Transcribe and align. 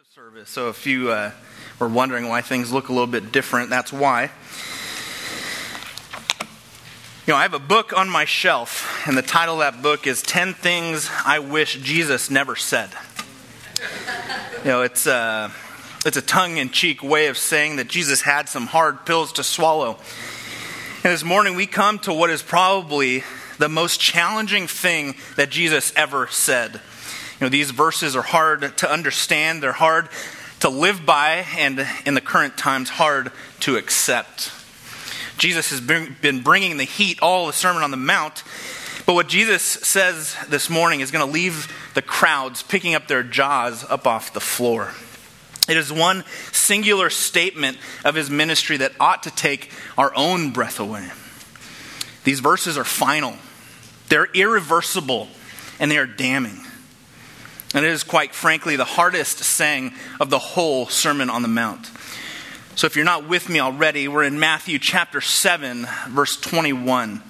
of 0.00 0.12
service. 0.12 0.50
So 0.50 0.68
if 0.68 0.86
you 0.86 1.10
uh, 1.10 1.30
were 1.78 1.88
wondering 1.88 2.28
why 2.28 2.42
things 2.42 2.70
look 2.70 2.90
a 2.90 2.92
little 2.92 3.06
bit 3.06 3.32
different, 3.32 3.70
that's 3.70 3.90
why. 3.90 4.24
You 7.26 7.32
know, 7.32 7.36
I 7.36 7.42
have 7.42 7.54
a 7.54 7.58
book 7.58 7.96
on 7.96 8.10
my 8.10 8.26
shelf, 8.26 9.06
and 9.06 9.16
the 9.16 9.22
title 9.22 9.54
of 9.54 9.60
that 9.60 9.82
book 9.82 10.06
is 10.06 10.20
10 10.20 10.52
Things 10.52 11.08
I 11.24 11.38
Wish 11.38 11.80
Jesus 11.80 12.30
Never 12.30 12.56
Said. 12.56 12.90
You 14.64 14.72
know, 14.72 14.82
it's, 14.82 15.06
uh, 15.06 15.50
it's 16.04 16.16
a 16.16 16.22
tongue 16.22 16.56
in 16.56 16.70
cheek 16.70 17.02
way 17.02 17.28
of 17.28 17.38
saying 17.38 17.76
that 17.76 17.88
Jesus 17.88 18.20
had 18.20 18.48
some 18.48 18.66
hard 18.66 19.06
pills 19.06 19.32
to 19.34 19.44
swallow. 19.44 19.96
And 21.04 21.12
this 21.12 21.22
morning 21.22 21.54
we 21.54 21.66
come 21.66 22.00
to 22.00 22.12
what 22.12 22.30
is 22.30 22.42
probably 22.42 23.22
the 23.58 23.68
most 23.68 24.00
challenging 24.00 24.66
thing 24.66 25.14
that 25.36 25.50
Jesus 25.50 25.92
ever 25.94 26.26
said. 26.26 26.80
You 27.40 27.46
know, 27.46 27.48
these 27.50 27.70
verses 27.70 28.16
are 28.16 28.22
hard 28.22 28.78
to 28.78 28.90
understand, 28.90 29.62
they're 29.62 29.72
hard 29.72 30.08
to 30.60 30.70
live 30.70 31.04
by, 31.04 31.44
and 31.58 31.86
in 32.06 32.14
the 32.14 32.20
current 32.20 32.56
times, 32.56 32.88
hard 32.88 33.30
to 33.60 33.76
accept. 33.76 34.50
Jesus 35.36 35.68
has 35.68 35.80
been 35.82 36.40
bringing 36.40 36.78
the 36.78 36.84
heat 36.84 37.20
all 37.20 37.46
the 37.46 37.52
Sermon 37.52 37.82
on 37.82 37.90
the 37.90 37.98
Mount, 37.98 38.42
but 39.04 39.12
what 39.14 39.28
Jesus 39.28 39.62
says 39.62 40.34
this 40.48 40.70
morning 40.70 41.00
is 41.00 41.10
going 41.10 41.24
to 41.24 41.30
leave 41.30 41.72
the 41.94 42.02
crowds 42.02 42.62
picking 42.62 42.94
up 42.94 43.06
their 43.06 43.22
jaws 43.22 43.84
up 43.88 44.06
off 44.06 44.32
the 44.32 44.40
floor. 44.40 44.92
It 45.68 45.76
is 45.76 45.92
one 45.92 46.24
singular 46.52 47.10
statement 47.10 47.76
of 48.04 48.14
his 48.14 48.30
ministry 48.30 48.78
that 48.78 48.92
ought 48.98 49.24
to 49.24 49.30
take 49.30 49.70
our 49.98 50.12
own 50.16 50.52
breath 50.52 50.80
away. 50.80 51.08
These 52.24 52.40
verses 52.40 52.78
are 52.78 52.84
final, 52.84 53.34
they're 54.08 54.28
irreversible, 54.32 55.28
and 55.78 55.90
they 55.90 55.98
are 55.98 56.06
damning. 56.06 56.60
And 57.76 57.84
it 57.84 57.92
is, 57.92 58.04
quite 58.04 58.34
frankly, 58.34 58.76
the 58.76 58.86
hardest 58.86 59.40
saying 59.40 59.92
of 60.18 60.30
the 60.30 60.38
whole 60.38 60.86
Sermon 60.86 61.28
on 61.28 61.42
the 61.42 61.48
Mount. 61.48 61.90
So 62.74 62.86
if 62.86 62.96
you're 62.96 63.04
not 63.04 63.28
with 63.28 63.50
me 63.50 63.60
already, 63.60 64.08
we're 64.08 64.24
in 64.24 64.40
Matthew 64.40 64.78
chapter 64.78 65.20
7, 65.20 65.86
verse 66.08 66.40
21. 66.40 67.22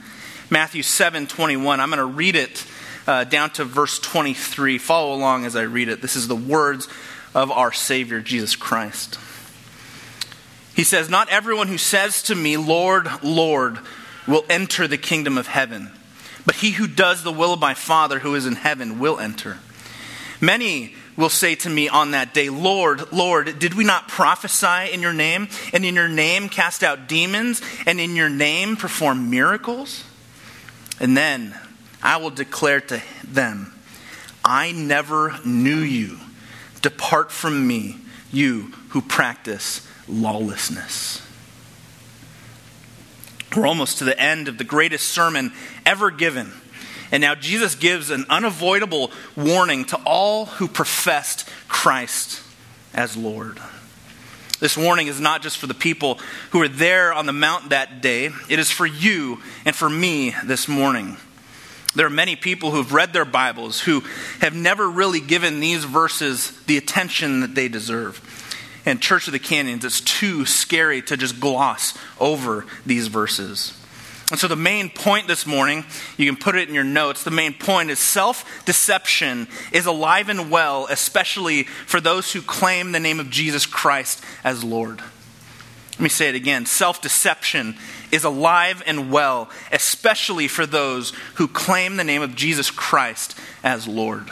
Matthew 0.48 0.84
7, 0.84 1.26
21. 1.26 1.80
I'm 1.80 1.88
going 1.88 1.98
to 1.98 2.04
read 2.04 2.36
it 2.36 2.64
uh, 3.08 3.24
down 3.24 3.50
to 3.54 3.64
verse 3.64 3.98
23. 3.98 4.78
Follow 4.78 5.16
along 5.16 5.46
as 5.46 5.56
I 5.56 5.62
read 5.62 5.88
it. 5.88 6.00
This 6.00 6.14
is 6.14 6.28
the 6.28 6.36
words 6.36 6.86
of 7.34 7.50
our 7.50 7.72
Savior, 7.72 8.20
Jesus 8.20 8.54
Christ. 8.54 9.18
He 10.76 10.84
says, 10.84 11.10
Not 11.10 11.28
everyone 11.28 11.66
who 11.66 11.78
says 11.78 12.22
to 12.22 12.36
me, 12.36 12.56
Lord, 12.56 13.08
Lord, 13.20 13.80
will 14.28 14.44
enter 14.48 14.86
the 14.86 14.96
kingdom 14.96 15.38
of 15.38 15.48
heaven, 15.48 15.90
but 16.44 16.54
he 16.54 16.70
who 16.70 16.86
does 16.86 17.24
the 17.24 17.32
will 17.32 17.54
of 17.54 17.60
my 17.60 17.74
Father 17.74 18.20
who 18.20 18.36
is 18.36 18.46
in 18.46 18.54
heaven 18.54 19.00
will 19.00 19.18
enter. 19.18 19.58
Many 20.40 20.94
will 21.16 21.30
say 21.30 21.54
to 21.54 21.70
me 21.70 21.88
on 21.88 22.10
that 22.10 22.34
day, 22.34 22.50
Lord, 22.50 23.12
Lord, 23.12 23.58
did 23.58 23.74
we 23.74 23.84
not 23.84 24.08
prophesy 24.08 24.92
in 24.92 25.00
your 25.00 25.12
name, 25.12 25.48
and 25.72 25.84
in 25.84 25.94
your 25.94 26.08
name 26.08 26.48
cast 26.48 26.82
out 26.82 27.08
demons, 27.08 27.62
and 27.86 27.98
in 27.98 28.16
your 28.16 28.28
name 28.28 28.76
perform 28.76 29.30
miracles? 29.30 30.04
And 31.00 31.16
then 31.16 31.58
I 32.02 32.18
will 32.18 32.30
declare 32.30 32.80
to 32.82 33.02
them, 33.24 33.72
I 34.44 34.72
never 34.72 35.38
knew 35.44 35.78
you. 35.78 36.18
Depart 36.82 37.32
from 37.32 37.66
me, 37.66 37.96
you 38.30 38.72
who 38.90 39.00
practice 39.00 39.86
lawlessness. 40.06 41.22
We're 43.56 43.66
almost 43.66 43.98
to 43.98 44.04
the 44.04 44.20
end 44.20 44.48
of 44.48 44.58
the 44.58 44.64
greatest 44.64 45.08
sermon 45.08 45.52
ever 45.86 46.10
given 46.10 46.52
and 47.10 47.20
now 47.20 47.34
Jesus 47.34 47.74
gives 47.74 48.10
an 48.10 48.26
unavoidable 48.28 49.10
warning 49.36 49.84
to 49.86 49.96
all 50.04 50.46
who 50.46 50.68
professed 50.68 51.48
Christ 51.68 52.42
as 52.94 53.16
Lord. 53.16 53.60
This 54.58 54.76
warning 54.76 55.06
is 55.06 55.20
not 55.20 55.42
just 55.42 55.58
for 55.58 55.66
the 55.66 55.74
people 55.74 56.18
who 56.50 56.60
were 56.60 56.68
there 56.68 57.12
on 57.12 57.26
the 57.26 57.32
mount 57.32 57.70
that 57.70 58.00
day, 58.00 58.30
it 58.48 58.58
is 58.58 58.70
for 58.70 58.86
you 58.86 59.40
and 59.64 59.76
for 59.76 59.88
me 59.88 60.34
this 60.44 60.66
morning. 60.66 61.18
There 61.94 62.06
are 62.06 62.10
many 62.10 62.36
people 62.36 62.70
who 62.70 62.78
have 62.78 62.92
read 62.92 63.12
their 63.12 63.24
Bibles 63.24 63.80
who 63.80 64.02
have 64.40 64.54
never 64.54 64.88
really 64.88 65.20
given 65.20 65.60
these 65.60 65.84
verses 65.84 66.52
the 66.66 66.76
attention 66.76 67.40
that 67.40 67.54
they 67.54 67.68
deserve. 67.68 68.20
And 68.86 69.00
Church 69.00 69.26
of 69.26 69.32
the 69.32 69.38
Canyons, 69.38 69.84
it's 69.84 70.00
too 70.00 70.46
scary 70.46 71.02
to 71.02 71.16
just 71.16 71.40
gloss 71.40 71.96
over 72.20 72.66
these 72.84 73.08
verses. 73.08 73.72
And 74.30 74.40
so, 74.40 74.48
the 74.48 74.56
main 74.56 74.90
point 74.90 75.28
this 75.28 75.46
morning, 75.46 75.84
you 76.16 76.26
can 76.26 76.40
put 76.40 76.56
it 76.56 76.68
in 76.68 76.74
your 76.74 76.82
notes. 76.82 77.22
The 77.22 77.30
main 77.30 77.54
point 77.54 77.90
is 77.90 78.00
self 78.00 78.64
deception 78.64 79.46
is 79.70 79.86
alive 79.86 80.28
and 80.28 80.50
well, 80.50 80.88
especially 80.90 81.62
for 81.62 82.00
those 82.00 82.32
who 82.32 82.42
claim 82.42 82.90
the 82.90 82.98
name 82.98 83.20
of 83.20 83.30
Jesus 83.30 83.66
Christ 83.66 84.24
as 84.42 84.64
Lord. 84.64 85.00
Let 85.92 86.00
me 86.00 86.08
say 86.08 86.28
it 86.28 86.34
again 86.34 86.66
self 86.66 87.00
deception 87.00 87.76
is 88.10 88.24
alive 88.24 88.82
and 88.84 89.12
well, 89.12 89.48
especially 89.70 90.48
for 90.48 90.66
those 90.66 91.12
who 91.36 91.46
claim 91.46 91.96
the 91.96 92.04
name 92.04 92.22
of 92.22 92.34
Jesus 92.34 92.70
Christ 92.70 93.38
as 93.62 93.86
Lord. 93.86 94.28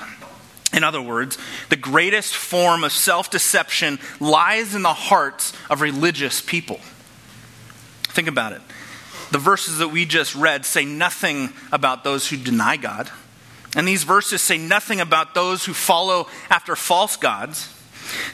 In 0.72 0.82
other 0.82 1.00
words, 1.00 1.38
the 1.68 1.76
greatest 1.76 2.34
form 2.34 2.82
of 2.82 2.90
self 2.90 3.30
deception 3.30 4.00
lies 4.18 4.74
in 4.74 4.82
the 4.82 4.92
hearts 4.92 5.52
of 5.70 5.80
religious 5.80 6.40
people. 6.40 6.80
Think 8.08 8.26
about 8.26 8.52
it 8.54 8.60
the 9.34 9.38
verses 9.40 9.78
that 9.78 9.88
we 9.88 10.04
just 10.04 10.36
read 10.36 10.64
say 10.64 10.84
nothing 10.84 11.52
about 11.72 12.04
those 12.04 12.28
who 12.28 12.36
deny 12.36 12.76
God. 12.76 13.10
And 13.74 13.88
these 13.88 14.04
verses 14.04 14.40
say 14.40 14.58
nothing 14.58 15.00
about 15.00 15.34
those 15.34 15.64
who 15.64 15.74
follow 15.74 16.28
after 16.48 16.76
false 16.76 17.16
gods. 17.16 17.68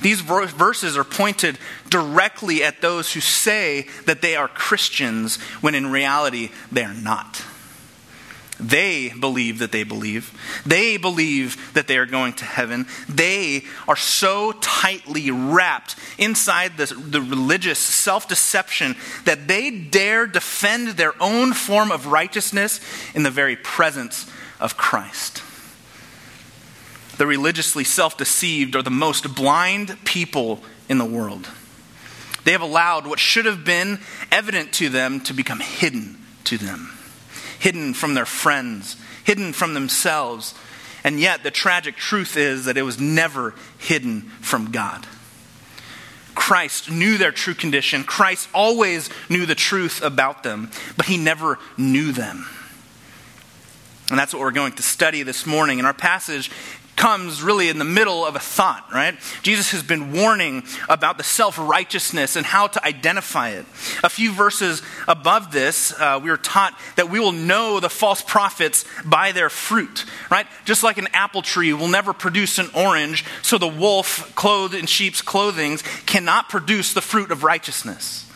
These 0.03 0.21
verses 0.21 0.99
are 0.99 1.05
pointed 1.05 1.57
directly 1.89 2.63
at 2.63 2.83
those 2.83 3.15
who 3.15 3.21
say 3.21 3.87
that 4.05 4.21
they 4.21 4.37
are 4.37 4.47
Christians 4.47 5.39
when 5.63 5.75
in 5.75 5.91
reality 5.91 6.51
they 6.71 6.85
are 6.85 6.93
not. 6.93 7.43
They 8.61 9.09
believe 9.09 9.61
that 9.61 9.73
they 9.73 9.85
believe. 9.85 10.33
They 10.67 10.99
believe 10.99 11.73
that 11.73 11.87
they 11.87 11.97
are 11.97 12.07
going 12.07 12.35
to 12.35 12.45
heaven. 12.45 12.87
They 13.09 13.65
are 13.89 13.97
so 13.97 14.53
tightly 14.53 15.31
wrapped 15.31 15.97
inside 16.19 16.77
the, 16.77 16.87
the 16.87 17.23
religious 17.23 17.79
self 17.79 18.29
deception 18.29 18.97
that 19.25 19.49
they 19.49 19.71
dare 19.71 20.27
defend 20.27 20.89
their 20.89 21.15
own 21.23 21.55
form 21.55 21.91
of 21.91 22.07
righteousness 22.07 22.81
in 23.15 23.23
the 23.23 23.31
very 23.31 23.57
presence 23.57 24.31
of 24.61 24.77
Christ. 24.77 25.43
The 27.17 27.27
religiously 27.27 27.85
self 27.85 28.19
deceived 28.19 28.77
are 28.77 28.83
the 28.83 28.91
most 28.91 29.35
blind 29.35 30.05
people 30.05 30.63
in 30.89 30.99
the 30.99 31.05
world. 31.07 31.49
They 32.45 32.53
have 32.53 32.63
allowed 32.63 33.07
what 33.07 33.19
should 33.19 33.47
have 33.47 33.65
been 33.65 34.01
evident 34.31 34.75
to 34.75 34.91
them 34.91 35.21
to 35.23 35.33
become 35.33 35.61
hidden 35.61 36.19
to 36.45 36.59
them 36.59 36.93
hidden 37.61 37.95
from 37.95 38.15
their 38.15 38.27
friends, 38.27 38.97
hidden 39.23 39.53
from 39.53 39.75
themselves. 39.75 40.55
And 41.05 41.21
yet, 41.21 41.45
the 41.45 41.51
tragic 41.51 41.97
truth 41.97 42.37
is 42.37 42.65
that 42.65 42.77
it 42.77 42.83
was 42.83 42.99
never 42.99 43.55
hidden 43.79 44.23
from 44.41 44.73
God. 44.73 45.07
Christ 46.35 46.91
knew 46.91 47.19
their 47.19 47.33
true 47.33 47.55
condition. 47.55 48.03
Christ 48.03 48.49
always 48.53 49.11
knew 49.29 49.47
the 49.47 49.55
truth 49.55 50.03
about 50.03 50.43
them, 50.43 50.71
but 50.97 51.07
he 51.07 51.17
never 51.17 51.59
knew 51.77 52.13
them. 52.13 52.47
And 54.11 54.19
that's 54.19 54.35
what 54.35 54.41
we're 54.41 54.51
going 54.51 54.73
to 54.73 54.83
study 54.83 55.23
this 55.23 55.47
morning. 55.47 55.79
In 55.79 55.85
our 55.85 55.95
passage, 55.95 56.51
comes 57.01 57.43
really 57.43 57.71
in 57.71 57.79
the 57.79 57.85
middle 57.85 58.27
of 58.27 58.37
a 58.37 58.39
thought, 58.39 58.85
right? 58.93 59.17
Jesus 59.41 59.71
has 59.71 59.83
been 59.83 60.13
warning 60.13 60.63
about 60.87 61.17
the 61.17 61.25
self 61.25 61.59
righteousness 61.59 62.37
and 62.37 62.45
how 62.45 62.67
to 62.67 62.87
identify 62.87 63.49
it. 63.49 63.65
A 64.05 64.11
few 64.11 64.33
verses 64.33 64.83
above 65.09 65.51
this, 65.51 65.99
uh, 65.99 66.21
we 66.23 66.29
are 66.29 66.37
taught 66.37 66.79
that 66.97 67.09
we 67.09 67.19
will 67.19 67.33
know 67.33 67.81
the 67.81 67.89
false 67.89 68.21
prophets 68.21 68.85
by 69.03 69.33
their 69.33 69.49
fruit, 69.49 70.05
right? 70.31 70.47
Just 70.67 70.83
like 70.83 70.99
an 70.99 71.09
apple 71.15 71.41
tree 71.41 71.73
will 71.73 71.89
never 71.89 72.13
produce 72.13 72.59
an 72.59 72.69
orange, 72.75 73.25
so 73.41 73.57
the 73.57 73.67
wolf 73.67 74.35
clothed 74.35 74.75
in 74.75 74.85
sheep's 74.85 75.23
clothing 75.23 75.79
cannot 76.05 76.51
produce 76.51 76.93
the 76.93 77.01
fruit 77.01 77.31
of 77.31 77.45
righteousness. 77.45 78.30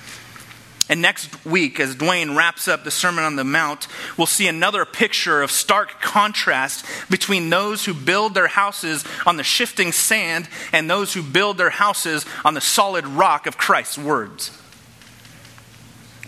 And 0.88 1.00
next 1.00 1.46
week, 1.46 1.80
as 1.80 1.96
Dwayne 1.96 2.36
wraps 2.36 2.68
up 2.68 2.84
the 2.84 2.90
Sermon 2.90 3.24
on 3.24 3.36
the 3.36 3.44
Mount, 3.44 3.88
we'll 4.18 4.26
see 4.26 4.46
another 4.46 4.84
picture 4.84 5.40
of 5.40 5.50
stark 5.50 6.02
contrast 6.02 6.84
between 7.08 7.48
those 7.48 7.86
who 7.86 7.94
build 7.94 8.34
their 8.34 8.48
houses 8.48 9.02
on 9.24 9.38
the 9.38 9.44
shifting 9.44 9.92
sand 9.92 10.46
and 10.72 10.88
those 10.88 11.14
who 11.14 11.22
build 11.22 11.56
their 11.56 11.70
houses 11.70 12.26
on 12.44 12.52
the 12.52 12.60
solid 12.60 13.06
rock 13.06 13.46
of 13.46 13.56
Christ's 13.56 13.96
words. 13.96 14.50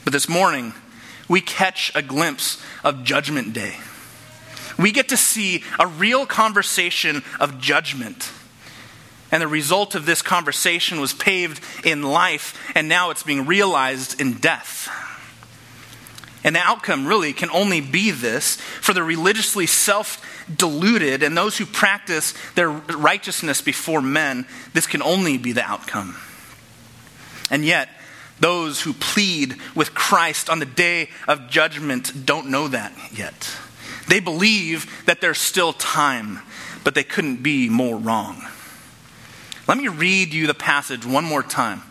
But 0.05 0.15
this 0.15 0.29
morning, 0.29 0.73
we 1.29 1.43
catch 1.43 1.93
a 1.95 2.01
glimpse 2.01 2.63
of 2.83 3.05
Judgment 3.05 3.53
Day. 3.53 3.77
We 4.79 4.91
get 4.91 5.11
to 5.11 5.17
see 5.19 5.65
a 5.79 5.87
real 5.87 6.25
conversation 6.25 7.23
of 7.41 7.61
judgment 7.61 8.31
and 9.31 9.43
the 9.43 9.49
result 9.49 9.95
of 9.95 10.07
this 10.07 10.23
conversation 10.23 11.01
was 11.01 11.13
paved 11.13 11.61
in 11.85 12.03
life, 12.03 12.73
and 12.75 12.89
now 12.89 13.11
it's 13.11 13.23
being 13.23 13.47
realized 13.47 14.21
in 14.21 14.35
death. 14.35 14.89
And 16.45 16.55
the 16.55 16.61
outcome 16.61 17.07
really 17.07 17.33
can 17.33 17.51
only 17.51 17.81
be 17.81 18.13
this 18.13 18.57
for 18.57 18.93
the 18.93 19.03
religiously 19.03 19.67
self 19.67 20.23
deluded 20.55 21.25
and 21.25 21.37
those 21.37 21.59
who 21.59 21.67
practice 21.67 22.35
their 22.55 22.71
righteousness 22.71 23.61
before 23.61 24.01
men, 24.01 24.47
this 24.73 24.87
can 24.87 25.03
only 25.03 25.39
be 25.39 25.51
the 25.51 25.65
outcome. 25.65 26.15
And 27.51 27.65
yet, 27.65 27.89
those 28.39 28.83
who 28.83 28.93
plead 28.93 29.57
with 29.75 29.95
Christ 29.95 30.49
on 30.49 30.61
the 30.61 30.67
day 30.67 31.11
of 31.27 31.49
judgment 31.49 32.27
don't 32.27 32.49
know 32.49 32.69
that 32.69 32.93
yet. 33.13 33.51
They 34.09 34.21
believe 34.21 35.05
that 35.07 35.21
there's 35.21 35.39
still 35.39 35.73
time, 35.73 36.41
but 36.85 36.95
they 36.95 37.03
couldn't 37.03 37.43
be 37.43 37.69
more 37.69 37.97
wrong. 37.97 38.47
Let 39.67 39.79
me 39.79 39.89
read 39.89 40.33
you 40.33 40.47
the 40.47 40.55
passage 40.55 41.05
one 41.05 41.25
more 41.25 41.43
time. 41.43 41.83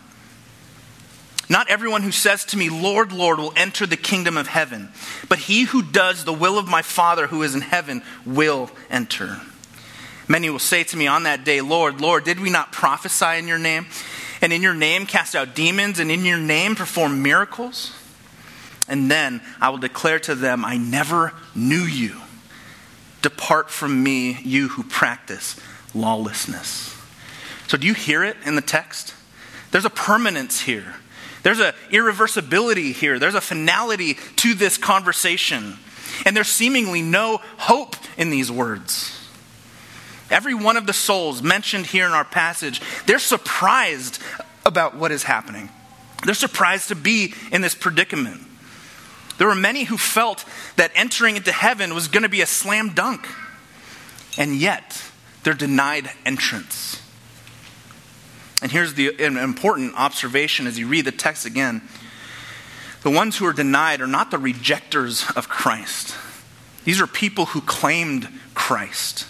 Not 1.48 1.68
everyone 1.70 2.02
who 2.02 2.10
says 2.10 2.44
to 2.46 2.56
me, 2.56 2.68
Lord, 2.70 3.12
Lord, 3.12 3.38
will 3.38 3.52
enter 3.54 3.86
the 3.86 3.96
kingdom 3.96 4.36
of 4.36 4.48
heaven, 4.48 4.88
but 5.28 5.38
he 5.38 5.62
who 5.64 5.82
does 5.82 6.24
the 6.24 6.32
will 6.32 6.58
of 6.58 6.66
my 6.66 6.82
Father 6.82 7.28
who 7.28 7.42
is 7.42 7.54
in 7.54 7.60
heaven 7.60 8.02
will 8.24 8.70
enter. 8.90 9.40
Many 10.26 10.50
will 10.50 10.58
say 10.58 10.82
to 10.84 10.96
me 10.96 11.06
on 11.06 11.22
that 11.22 11.44
day, 11.44 11.60
Lord, 11.60 12.00
Lord, 12.00 12.24
did 12.24 12.40
we 12.40 12.50
not 12.50 12.72
prophesy 12.72 13.38
in 13.38 13.46
your 13.46 13.58
name? 13.58 13.86
And 14.42 14.52
in 14.52 14.60
your 14.60 14.74
name 14.74 15.06
cast 15.06 15.36
out 15.36 15.54
demons, 15.54 16.00
and 16.00 16.10
in 16.10 16.24
your 16.24 16.38
name 16.38 16.74
perform 16.74 17.22
miracles? 17.22 17.92
And 18.88 19.10
then 19.10 19.40
I 19.60 19.70
will 19.70 19.78
declare 19.78 20.18
to 20.20 20.34
them, 20.34 20.64
I 20.64 20.76
never 20.76 21.32
knew 21.54 21.82
you. 21.82 22.20
Depart 23.22 23.70
from 23.70 24.02
me, 24.02 24.38
you 24.42 24.68
who 24.68 24.82
practice 24.82 25.58
lawlessness. 25.94 26.94
So, 27.68 27.76
do 27.76 27.86
you 27.86 27.94
hear 27.94 28.22
it 28.22 28.36
in 28.44 28.54
the 28.54 28.62
text? 28.62 29.14
There's 29.70 29.84
a 29.84 29.90
permanence 29.90 30.60
here. 30.60 30.94
There's 31.42 31.60
an 31.60 31.74
irreversibility 31.90 32.92
here. 32.92 33.18
There's 33.18 33.34
a 33.34 33.40
finality 33.40 34.14
to 34.36 34.54
this 34.54 34.78
conversation. 34.78 35.78
And 36.24 36.36
there's 36.36 36.48
seemingly 36.48 37.02
no 37.02 37.40
hope 37.58 37.96
in 38.16 38.30
these 38.30 38.50
words. 38.50 39.12
Every 40.30 40.54
one 40.54 40.76
of 40.76 40.86
the 40.86 40.92
souls 40.92 41.42
mentioned 41.42 41.86
here 41.86 42.06
in 42.06 42.12
our 42.12 42.24
passage, 42.24 42.80
they're 43.06 43.18
surprised 43.18 44.20
about 44.64 44.96
what 44.96 45.12
is 45.12 45.22
happening. 45.22 45.68
They're 46.24 46.34
surprised 46.34 46.88
to 46.88 46.96
be 46.96 47.34
in 47.52 47.60
this 47.60 47.74
predicament. 47.74 48.40
There 49.38 49.46
were 49.46 49.54
many 49.54 49.84
who 49.84 49.98
felt 49.98 50.44
that 50.76 50.90
entering 50.94 51.36
into 51.36 51.52
heaven 51.52 51.94
was 51.94 52.08
going 52.08 52.22
to 52.22 52.28
be 52.28 52.40
a 52.40 52.46
slam 52.46 52.94
dunk, 52.94 53.26
and 54.38 54.56
yet 54.56 55.02
they're 55.44 55.54
denied 55.54 56.10
entrance. 56.24 57.00
And 58.62 58.72
here's 58.72 58.94
the, 58.94 59.22
an 59.22 59.36
important 59.36 59.94
observation 59.96 60.66
as 60.66 60.78
you 60.78 60.88
read 60.88 61.04
the 61.04 61.12
text 61.12 61.44
again. 61.44 61.82
The 63.02 63.10
ones 63.10 63.36
who 63.36 63.46
are 63.46 63.52
denied 63.52 64.00
are 64.00 64.06
not 64.06 64.30
the 64.30 64.38
rejectors 64.38 65.24
of 65.36 65.48
Christ. 65.48 66.14
These 66.84 67.00
are 67.00 67.06
people 67.06 67.46
who 67.46 67.60
claimed 67.60 68.28
Christ. 68.54 69.26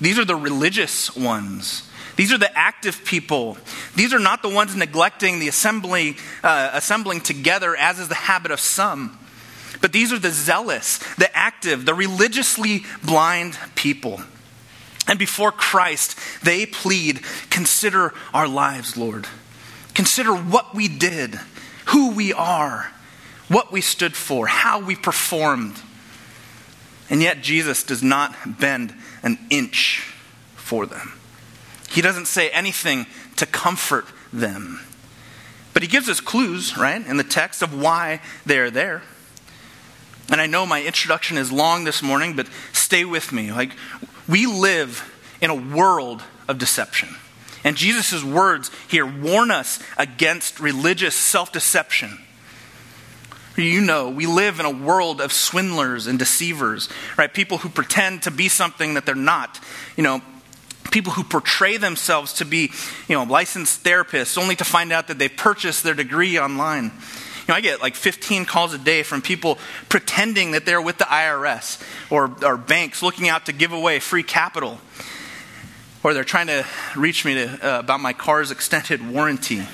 These 0.00 0.18
are 0.18 0.24
the 0.24 0.34
religious 0.34 1.14
ones. 1.14 1.88
These 2.16 2.32
are 2.32 2.38
the 2.38 2.56
active 2.58 3.04
people. 3.04 3.56
These 3.94 4.12
are 4.12 4.18
not 4.18 4.42
the 4.42 4.48
ones 4.48 4.74
neglecting 4.74 5.38
the 5.38 5.48
assembly, 5.48 6.16
uh, 6.42 6.70
assembling 6.74 7.20
together, 7.20 7.76
as 7.76 7.98
is 7.98 8.08
the 8.08 8.14
habit 8.14 8.50
of 8.50 8.60
some. 8.60 9.18
But 9.80 9.92
these 9.92 10.12
are 10.12 10.18
the 10.18 10.30
zealous, 10.30 10.98
the 11.14 11.34
active, 11.34 11.86
the 11.86 11.94
religiously 11.94 12.84
blind 13.02 13.56
people. 13.74 14.20
And 15.08 15.18
before 15.18 15.52
Christ, 15.52 16.16
they 16.42 16.66
plead, 16.66 17.20
Consider 17.50 18.12
our 18.32 18.46
lives, 18.46 18.96
Lord. 18.96 19.26
Consider 19.94 20.34
what 20.34 20.74
we 20.74 20.88
did, 20.88 21.34
who 21.86 22.12
we 22.12 22.32
are, 22.32 22.92
what 23.48 23.72
we 23.72 23.80
stood 23.80 24.14
for, 24.14 24.46
how 24.46 24.80
we 24.80 24.94
performed. 24.94 25.74
And 27.08 27.20
yet, 27.20 27.42
Jesus 27.42 27.82
does 27.82 28.02
not 28.02 28.60
bend 28.60 28.94
an 29.22 29.38
inch 29.50 30.14
for 30.54 30.86
them. 30.86 31.14
He 31.90 32.00
doesn't 32.00 32.26
say 32.26 32.50
anything 32.50 33.06
to 33.36 33.46
comfort 33.46 34.06
them. 34.32 34.80
But 35.72 35.82
he 35.82 35.88
gives 35.88 36.08
us 36.08 36.20
clues, 36.20 36.76
right, 36.76 37.04
in 37.04 37.16
the 37.16 37.24
text 37.24 37.62
of 37.62 37.74
why 37.74 38.20
they're 38.46 38.70
there. 38.70 39.02
And 40.30 40.40
I 40.40 40.46
know 40.46 40.64
my 40.64 40.82
introduction 40.82 41.36
is 41.36 41.50
long 41.50 41.84
this 41.84 42.02
morning, 42.02 42.36
but 42.36 42.48
stay 42.72 43.04
with 43.04 43.32
me. 43.32 43.52
Like, 43.52 43.72
we 44.28 44.46
live 44.46 45.04
in 45.40 45.50
a 45.50 45.54
world 45.54 46.22
of 46.48 46.58
deception. 46.58 47.08
And 47.64 47.76
Jesus' 47.76 48.24
words 48.24 48.70
here 48.88 49.04
warn 49.04 49.50
us 49.50 49.80
against 49.98 50.60
religious 50.60 51.14
self 51.14 51.52
deception. 51.52 52.18
You 53.56 53.80
know, 53.80 54.08
we 54.08 54.26
live 54.26 54.60
in 54.60 54.66
a 54.66 54.70
world 54.70 55.20
of 55.20 55.32
swindlers 55.32 56.06
and 56.06 56.18
deceivers, 56.18 56.88
right? 57.18 57.32
People 57.32 57.58
who 57.58 57.68
pretend 57.68 58.22
to 58.22 58.30
be 58.30 58.48
something 58.48 58.94
that 58.94 59.04
they're 59.04 59.14
not. 59.14 59.60
You 59.96 60.04
know, 60.04 60.22
people 60.90 61.12
who 61.12 61.24
portray 61.24 61.76
themselves 61.76 62.34
to 62.34 62.44
be, 62.44 62.70
you 63.08 63.16
know, 63.16 63.24
licensed 63.24 63.84
therapists 63.84 64.38
only 64.38 64.56
to 64.56 64.64
find 64.64 64.92
out 64.92 65.08
that 65.08 65.18
they 65.18 65.28
purchased 65.28 65.82
their 65.82 65.94
degree 65.94 66.38
online. 66.38 66.92
Know, 67.50 67.56
I 67.56 67.62
get 67.62 67.82
like 67.82 67.96
15 67.96 68.44
calls 68.44 68.74
a 68.74 68.78
day 68.78 69.02
from 69.02 69.22
people 69.22 69.58
pretending 69.88 70.52
that 70.52 70.64
they're 70.66 70.80
with 70.80 70.98
the 70.98 71.04
IRS 71.04 71.82
or, 72.08 72.32
or 72.44 72.56
banks 72.56 73.02
looking 73.02 73.28
out 73.28 73.46
to 73.46 73.52
give 73.52 73.72
away 73.72 73.98
free 73.98 74.22
capital 74.22 74.78
or 76.04 76.14
they're 76.14 76.22
trying 76.22 76.46
to 76.46 76.64
reach 76.94 77.24
me 77.24 77.34
to, 77.34 77.46
uh, 77.48 77.80
about 77.80 77.98
my 77.98 78.12
car's 78.12 78.52
extended 78.52 79.04
warranty. 79.04 79.66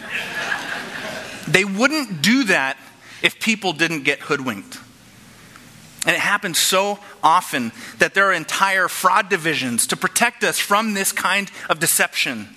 they 1.46 1.67
wouldn't 1.67 2.23
do 2.23 2.44
that 2.44 2.78
if 3.23 3.40
people 3.40 3.75
didn't 3.75 4.05
get 4.05 4.20
hoodwinked. 4.20 4.81
And 6.06 6.17
it 6.17 6.20
happens 6.20 6.58
so 6.58 6.99
often 7.23 7.73
that 7.99 8.14
there 8.14 8.31
are 8.31 8.32
entire 8.32 8.88
fraud 8.88 9.28
divisions 9.28 9.87
to 9.88 9.99
protect 9.99 10.44
us 10.44 10.58
from 10.58 10.94
this 10.94 11.12
kind 11.12 11.50
of 11.69 11.78
deception. 11.78 12.49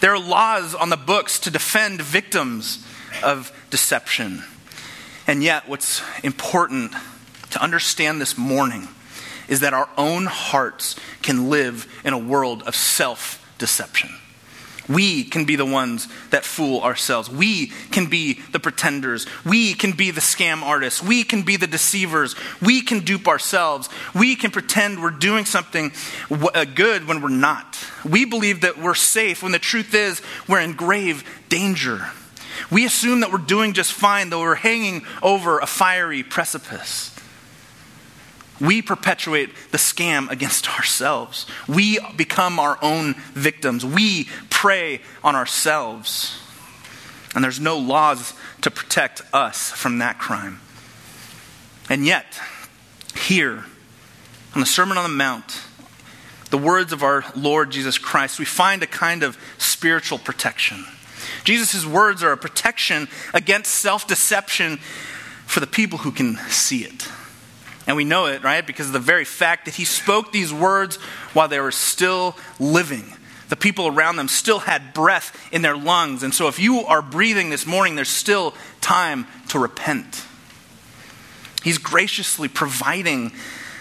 There 0.00 0.12
are 0.12 0.18
laws 0.18 0.74
on 0.74 0.88
the 0.88 0.96
books 0.96 1.38
to 1.40 1.50
defend 1.52 2.02
victims 2.02 2.84
of 3.22 3.52
deception. 3.70 4.42
And 5.26 5.42
yet, 5.42 5.68
what's 5.68 6.02
important 6.22 6.92
to 7.50 7.62
understand 7.62 8.20
this 8.20 8.36
morning 8.36 8.88
is 9.48 9.60
that 9.60 9.74
our 9.74 9.88
own 9.96 10.26
hearts 10.26 10.96
can 11.22 11.50
live 11.50 11.86
in 12.04 12.12
a 12.12 12.18
world 12.18 12.62
of 12.64 12.74
self 12.74 13.40
deception. 13.58 14.10
We 14.88 15.24
can 15.24 15.46
be 15.46 15.56
the 15.56 15.64
ones 15.64 16.08
that 16.28 16.44
fool 16.44 16.82
ourselves. 16.82 17.30
We 17.30 17.68
can 17.90 18.06
be 18.06 18.34
the 18.52 18.60
pretenders. 18.60 19.26
We 19.44 19.72
can 19.72 19.92
be 19.92 20.10
the 20.10 20.20
scam 20.20 20.62
artists. 20.62 21.02
We 21.02 21.24
can 21.24 21.42
be 21.42 21.56
the 21.56 21.66
deceivers. 21.66 22.34
We 22.60 22.82
can 22.82 23.00
dupe 23.00 23.26
ourselves. 23.26 23.88
We 24.14 24.36
can 24.36 24.50
pretend 24.50 25.00
we're 25.00 25.10
doing 25.10 25.46
something 25.46 25.92
uh, 26.30 26.66
good 26.66 27.06
when 27.06 27.22
we're 27.22 27.30
not. 27.30 27.78
We 28.04 28.26
believe 28.26 28.60
that 28.60 28.76
we're 28.76 28.94
safe 28.94 29.42
when 29.42 29.52
the 29.52 29.58
truth 29.58 29.94
is 29.94 30.20
we're 30.48 30.60
in 30.60 30.74
grave 30.74 31.24
danger. 31.48 32.06
We 32.70 32.84
assume 32.84 33.20
that 33.20 33.32
we're 33.32 33.38
doing 33.38 33.72
just 33.72 33.92
fine, 33.92 34.30
though 34.30 34.40
we're 34.40 34.54
hanging 34.54 35.04
over 35.22 35.58
a 35.58 35.66
fiery 35.66 36.22
precipice. 36.22 37.14
We 38.60 38.82
perpetuate 38.82 39.50
the 39.72 39.78
scam 39.78 40.30
against 40.30 40.68
ourselves. 40.78 41.46
We 41.68 41.98
become 42.16 42.58
our 42.58 42.78
own 42.82 43.14
victims. 43.32 43.84
We 43.84 44.28
prey 44.50 45.00
on 45.22 45.34
ourselves. 45.34 46.38
And 47.34 47.42
there's 47.42 47.60
no 47.60 47.78
laws 47.78 48.32
to 48.60 48.70
protect 48.70 49.22
us 49.32 49.72
from 49.72 49.98
that 49.98 50.18
crime. 50.18 50.60
And 51.90 52.06
yet, 52.06 52.40
here, 53.16 53.64
on 54.54 54.60
the 54.60 54.66
Sermon 54.66 54.96
on 54.96 55.04
the 55.04 55.16
Mount, 55.16 55.60
the 56.50 56.58
words 56.58 56.92
of 56.92 57.02
our 57.02 57.24
Lord 57.34 57.70
Jesus 57.70 57.98
Christ, 57.98 58.38
we 58.38 58.44
find 58.44 58.82
a 58.82 58.86
kind 58.86 59.24
of 59.24 59.36
spiritual 59.58 60.18
protection. 60.18 60.84
Jesus' 61.44 61.86
words 61.86 62.22
are 62.22 62.32
a 62.32 62.36
protection 62.36 63.08
against 63.32 63.70
self 63.70 64.06
deception 64.06 64.78
for 65.46 65.60
the 65.60 65.66
people 65.66 65.98
who 65.98 66.10
can 66.10 66.36
see 66.48 66.84
it. 66.84 67.08
And 67.86 67.96
we 67.96 68.04
know 68.04 68.26
it, 68.26 68.42
right? 68.42 68.66
Because 68.66 68.86
of 68.86 68.92
the 68.94 68.98
very 68.98 69.26
fact 69.26 69.66
that 69.66 69.74
he 69.74 69.84
spoke 69.84 70.32
these 70.32 70.52
words 70.52 70.96
while 71.34 71.48
they 71.48 71.60
were 71.60 71.70
still 71.70 72.34
living. 72.58 73.04
The 73.50 73.56
people 73.56 73.86
around 73.86 74.16
them 74.16 74.28
still 74.28 74.60
had 74.60 74.94
breath 74.94 75.38
in 75.52 75.60
their 75.60 75.76
lungs. 75.76 76.22
And 76.22 76.32
so 76.34 76.48
if 76.48 76.58
you 76.58 76.80
are 76.80 77.02
breathing 77.02 77.50
this 77.50 77.66
morning, 77.66 77.94
there's 77.94 78.08
still 78.08 78.54
time 78.80 79.26
to 79.48 79.58
repent. 79.58 80.24
He's 81.62 81.78
graciously 81.78 82.48
providing 82.48 83.32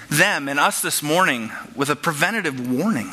them 0.09 0.49
and 0.49 0.59
us 0.59 0.81
this 0.81 1.01
morning 1.01 1.51
with 1.75 1.89
a 1.89 1.95
preventative 1.95 2.69
warning 2.69 3.09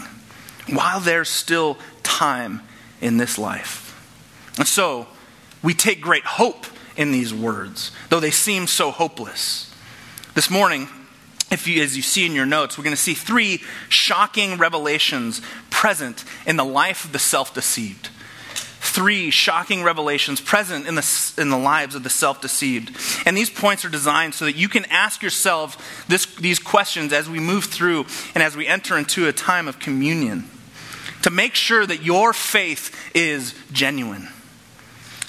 while 0.68 1.00
there's 1.00 1.28
still 1.28 1.78
time 2.02 2.62
in 3.00 3.16
this 3.16 3.38
life. 3.38 3.89
And 4.60 4.68
so 4.68 5.06
we 5.62 5.72
take 5.72 6.02
great 6.02 6.24
hope 6.24 6.66
in 6.94 7.12
these 7.12 7.32
words, 7.32 7.92
though 8.10 8.20
they 8.20 8.30
seem 8.30 8.66
so 8.66 8.90
hopeless. 8.90 9.74
This 10.34 10.50
morning, 10.50 10.86
if 11.50 11.66
you, 11.66 11.82
as 11.82 11.96
you 11.96 12.02
see 12.02 12.26
in 12.26 12.34
your 12.34 12.44
notes, 12.44 12.76
we're 12.76 12.84
going 12.84 12.94
to 12.94 13.00
see 13.00 13.14
three 13.14 13.62
shocking 13.88 14.58
revelations 14.58 15.40
present 15.70 16.26
in 16.46 16.56
the 16.56 16.64
life 16.64 17.06
of 17.06 17.12
the 17.12 17.18
self 17.18 17.54
deceived. 17.54 18.10
three 18.82 19.30
shocking 19.30 19.82
revelations 19.82 20.42
present 20.42 20.86
in 20.86 20.94
the, 20.94 21.32
in 21.38 21.48
the 21.48 21.56
lives 21.56 21.94
of 21.94 22.02
the 22.02 22.10
self 22.10 22.42
deceived. 22.42 22.94
And 23.24 23.34
these 23.34 23.48
points 23.48 23.86
are 23.86 23.88
designed 23.88 24.34
so 24.34 24.44
that 24.44 24.56
you 24.56 24.68
can 24.68 24.84
ask 24.90 25.22
yourself 25.22 26.04
this, 26.06 26.26
these 26.36 26.58
questions 26.58 27.14
as 27.14 27.30
we 27.30 27.40
move 27.40 27.64
through 27.64 28.04
and 28.34 28.42
as 28.42 28.58
we 28.58 28.66
enter 28.66 28.98
into 28.98 29.26
a 29.26 29.32
time 29.32 29.68
of 29.68 29.78
communion 29.78 30.44
to 31.22 31.30
make 31.30 31.54
sure 31.54 31.86
that 31.86 32.02
your 32.02 32.34
faith 32.34 32.94
is 33.14 33.54
genuine. 33.72 34.28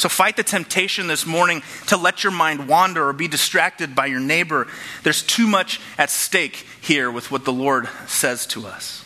So 0.02 0.10
fight 0.10 0.36
the 0.36 0.42
temptation 0.42 1.06
this 1.06 1.28
morning 1.28 1.62
to 1.86 1.96
let 1.96 2.24
your 2.24 2.34
mind 2.34 2.68
wander 2.68 3.08
or 3.08 3.14
be 3.14 3.28
distracted 3.28 3.94
by 3.94 4.08
your 4.08 4.20
neighbor. 4.20 4.66
There's 5.04 5.22
too 5.22 5.46
much 5.46 5.80
at 5.96 6.10
stake 6.10 6.66
here 6.82 7.12
with 7.12 7.30
what 7.30 7.46
the 7.46 7.54
Lord 7.54 7.88
says 8.08 8.48
to 8.48 8.66
us. 8.66 9.06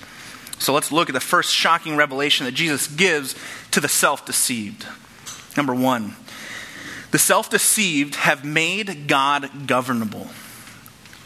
So 0.57 0.73
let's 0.73 0.93
look 0.93 1.09
at 1.09 1.13
the 1.13 1.19
first 1.19 1.53
shocking 1.53 1.97
revelation 1.97 2.45
that 2.45 2.53
Jesus 2.53 2.87
gives 2.87 3.35
to 3.71 3.81
the 3.81 3.89
self 3.89 4.25
deceived. 4.25 4.87
Number 5.57 5.75
one, 5.75 6.15
the 7.11 7.19
self 7.19 7.49
deceived 7.49 8.15
have 8.15 8.45
made 8.45 9.09
God 9.09 9.67
governable. 9.67 10.29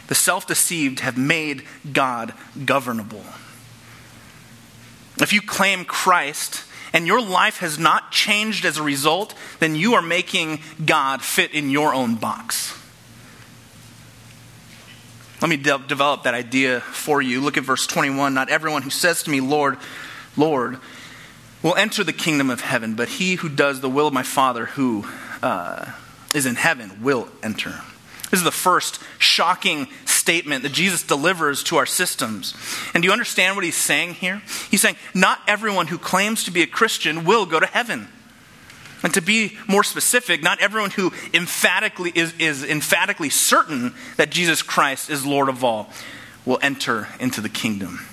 The 0.07 0.15
self 0.15 0.47
deceived 0.47 1.01
have 1.01 1.15
made 1.15 1.61
God 1.93 2.33
governable. 2.65 3.23
If 5.19 5.31
you 5.31 5.43
claim 5.43 5.85
Christ 5.85 6.63
and 6.93 7.08
your 7.08 7.22
life 7.22 7.58
has 7.60 7.77
not 7.77 8.12
changed 8.12 8.65
as 8.65 8.77
a 8.77 8.84
result, 8.84 9.34
then 9.60 9.75
you 9.75 9.93
are 9.93 10.01
making 10.01 10.60
God 10.86 11.22
fit 11.22 11.53
in 11.53 11.69
your 11.69 11.93
own 11.93 12.15
box. 12.15 12.75
Let 15.41 15.50
me 15.50 15.58
de- 15.58 15.84
develop 15.88 16.24
that 16.24 16.34
idea 16.34 16.81
for 16.81 17.22
you. 17.22 17.39
Look 17.39 17.58
at 17.58 17.63
verse 17.63 17.88
21. 17.88 18.34
Not 18.34 18.50
everyone 18.50 18.81
who 18.81 18.89
says 18.89 19.24
to 19.24 19.29
me, 19.29 19.39
Lord, 19.39 19.77
Lord, 20.36 20.79
will 21.63 21.75
enter 21.75 22.03
the 22.03 22.13
kingdom 22.13 22.50
of 22.50 22.62
heaven, 22.62 22.96
but 22.96 23.08
he 23.08 23.36
who 23.36 23.50
does 23.50 23.81
the 23.81 23.89
will 23.89 24.08
of 24.08 24.13
my 24.13 24.24
Father 24.24 24.65
who 24.65 25.05
uh, 25.41 25.91
is 26.34 26.46
in 26.46 26.55
heaven 26.55 27.01
will 27.01 27.29
enter. 27.41 27.81
This 28.31 28.39
is 28.39 28.43
the 28.43 28.51
first 28.51 29.01
shocking 29.17 29.88
statement 30.05 30.63
that 30.63 30.71
Jesus 30.71 31.03
delivers 31.03 31.63
to 31.63 31.77
our 31.77 31.86
systems. 31.86 32.53
And 32.93 33.01
do 33.01 33.07
you 33.07 33.13
understand 33.13 33.55
what 33.55 33.65
he's 33.65 33.75
saying 33.75 34.15
here? 34.15 34.41
He's 34.69 34.81
saying, 34.81 34.98
not 35.15 35.39
everyone 35.48 35.88
who 35.88 35.98
claims 35.98 36.43
to 36.43 36.51
be 36.51 36.62
a 36.62 36.67
Christian 36.67 37.25
will 37.25 37.45
go 37.45 37.59
to 37.59 37.65
heaven. 37.65 38.07
And 39.01 39.13
to 39.13 39.21
be 39.21 39.57
more 39.67 39.83
specific, 39.83 40.43
not 40.43 40.59
everyone 40.59 40.91
who 40.91 41.12
emphatically 41.33 42.12
is, 42.13 42.33
is 42.38 42.63
emphatically 42.63 43.29
certain 43.29 43.93
that 44.17 44.29
Jesus 44.29 44.62
Christ 44.62 45.09
is 45.09 45.25
Lord 45.25 45.50
of 45.50 45.63
all 45.63 45.89
will 46.45 46.59
enter 46.62 47.07
into 47.19 47.41
the 47.41 47.50
kingdom. 47.50 48.05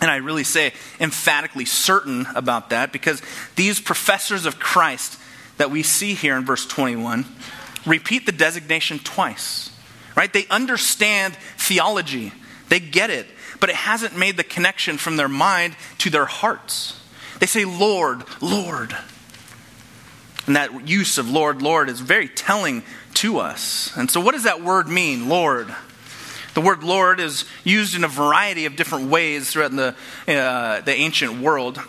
And 0.00 0.10
I 0.10 0.16
really 0.16 0.44
say 0.44 0.72
emphatically 0.98 1.64
certain 1.64 2.26
about 2.34 2.70
that 2.70 2.92
because 2.92 3.22
these 3.54 3.78
professors 3.78 4.46
of 4.46 4.58
Christ 4.58 5.18
that 5.58 5.70
we 5.70 5.82
see 5.82 6.14
here 6.14 6.36
in 6.36 6.44
verse 6.44 6.66
21 6.66 7.24
repeat 7.86 8.26
the 8.26 8.32
designation 8.32 8.98
twice. 8.98 9.70
Right? 10.16 10.32
They 10.32 10.46
understand 10.48 11.36
theology. 11.58 12.32
They 12.68 12.80
get 12.80 13.10
it, 13.10 13.26
but 13.60 13.70
it 13.70 13.76
hasn't 13.76 14.16
made 14.16 14.36
the 14.36 14.44
connection 14.44 14.98
from 14.98 15.16
their 15.16 15.28
mind 15.28 15.76
to 15.98 16.10
their 16.10 16.26
hearts. 16.26 17.00
They 17.38 17.46
say, 17.46 17.64
Lord, 17.64 18.24
Lord. 18.40 18.96
And 20.46 20.56
that 20.56 20.88
use 20.88 21.18
of 21.18 21.30
Lord, 21.30 21.62
Lord 21.62 21.88
is 21.88 22.00
very 22.00 22.28
telling 22.28 22.82
to 23.14 23.38
us. 23.38 23.92
And 23.96 24.10
so, 24.10 24.20
what 24.20 24.32
does 24.32 24.44
that 24.44 24.62
word 24.62 24.88
mean, 24.88 25.28
Lord? 25.28 25.74
The 26.54 26.60
word 26.60 26.82
Lord 26.84 27.20
is 27.20 27.44
used 27.64 27.94
in 27.94 28.04
a 28.04 28.08
variety 28.08 28.66
of 28.66 28.76
different 28.76 29.08
ways 29.08 29.50
throughout 29.50 29.70
the, 29.70 29.94
uh, 30.28 30.80
the 30.82 30.92
ancient 30.92 31.40
world. 31.40 31.80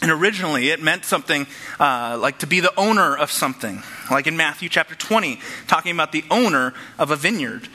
And 0.00 0.10
originally, 0.12 0.70
it 0.70 0.80
meant 0.80 1.04
something 1.04 1.46
uh, 1.80 2.16
like 2.20 2.38
to 2.40 2.46
be 2.46 2.60
the 2.60 2.72
owner 2.78 3.16
of 3.16 3.32
something, 3.32 3.82
like 4.10 4.28
in 4.28 4.36
Matthew 4.36 4.68
chapter 4.68 4.94
20, 4.94 5.40
talking 5.66 5.92
about 5.92 6.12
the 6.12 6.24
owner 6.30 6.72
of 6.98 7.10
a 7.10 7.16
vineyard. 7.16 7.68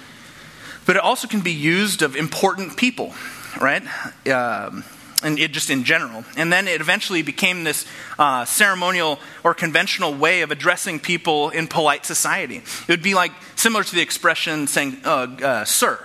But 0.85 0.95
it 0.95 1.01
also 1.01 1.27
can 1.27 1.41
be 1.41 1.51
used 1.51 2.01
of 2.01 2.15
important 2.15 2.77
people, 2.77 3.13
right? 3.59 3.83
Um, 4.27 4.85
and 5.21 5.39
it, 5.39 5.51
just 5.51 5.69
in 5.69 5.83
general. 5.83 6.23
And 6.37 6.51
then 6.51 6.67
it 6.67 6.81
eventually 6.81 7.21
became 7.23 7.63
this 7.63 7.85
uh, 8.19 8.45
ceremonial 8.45 9.19
or 9.43 9.53
conventional 9.53 10.13
way 10.13 10.41
of 10.41 10.51
addressing 10.51 10.99
people 10.99 11.49
in 11.49 11.67
polite 11.67 12.05
society. 12.05 12.57
It 12.57 12.87
would 12.87 13.03
be 13.03 13.15
like 13.15 13.31
similar 13.55 13.83
to 13.83 13.95
the 13.95 14.01
expression 14.01 14.67
saying, 14.67 15.01
uh, 15.03 15.27
uh, 15.41 15.65
sir. 15.65 15.99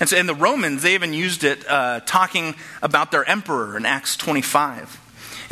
And 0.00 0.08
so 0.08 0.16
in 0.16 0.26
the 0.26 0.34
Romans, 0.34 0.82
they 0.82 0.94
even 0.94 1.12
used 1.12 1.44
it 1.44 1.64
uh, 1.68 2.00
talking 2.00 2.54
about 2.82 3.12
their 3.12 3.28
emperor 3.28 3.76
in 3.76 3.86
Acts 3.86 4.16
25. 4.16 5.01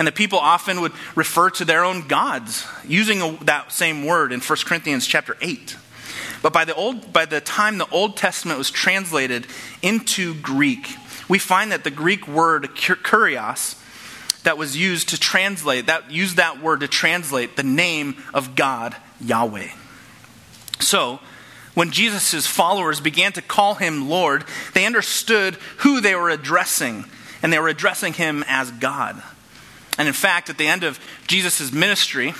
And 0.01 0.07
the 0.07 0.13
people 0.13 0.39
often 0.39 0.81
would 0.81 0.93
refer 1.15 1.51
to 1.51 1.65
their 1.67 1.85
own 1.85 2.09
gods 2.09 2.67
using 2.89 3.21
a, 3.21 3.37
that 3.45 3.71
same 3.71 4.07
word 4.07 4.33
in 4.33 4.41
1 4.41 4.59
Corinthians 4.65 5.07
chapter 5.07 5.37
8. 5.43 5.77
But 6.41 6.55
by 6.55 6.65
the, 6.65 6.75
old, 6.75 7.13
by 7.13 7.27
the 7.27 7.43
time 7.43 7.77
the 7.77 7.91
Old 7.91 8.17
Testament 8.17 8.57
was 8.57 8.71
translated 8.71 9.47
into 9.83 10.33
Greek, 10.37 10.89
we 11.29 11.39
find 11.39 11.71
that 11.71 11.85
the 11.85 11.91
Greek 11.91 12.27
word 12.27 12.63
kurios 12.77 13.79
that 14.45 14.57
was 14.57 14.75
used 14.75 15.11
to 15.11 15.21
translate, 15.21 15.89
that 15.89 16.11
used 16.11 16.39
that 16.39 16.63
word 16.63 16.81
to 16.81 16.89
translate 16.89 17.57
the 17.57 17.63
name 17.63 18.17
of 18.33 18.55
God, 18.55 18.97
Yahweh. 19.21 19.69
So, 20.79 21.21
when 21.75 21.91
Jesus' 21.91 22.47
followers 22.47 23.03
began 23.03 23.33
to 23.33 23.43
call 23.43 23.75
him 23.75 24.09
Lord, 24.09 24.47
they 24.73 24.87
understood 24.87 25.57
who 25.81 26.01
they 26.01 26.15
were 26.15 26.31
addressing, 26.31 27.05
and 27.43 27.53
they 27.53 27.59
were 27.59 27.69
addressing 27.69 28.15
him 28.15 28.47
as 28.49 28.71
God. 28.71 29.23
And 30.01 30.09
in 30.09 30.15
fact, 30.15 30.49
at 30.49 30.57
the 30.57 30.67
end 30.67 30.83
of 30.83 30.99
Jesus' 31.27 31.73
ministry, 31.73 32.33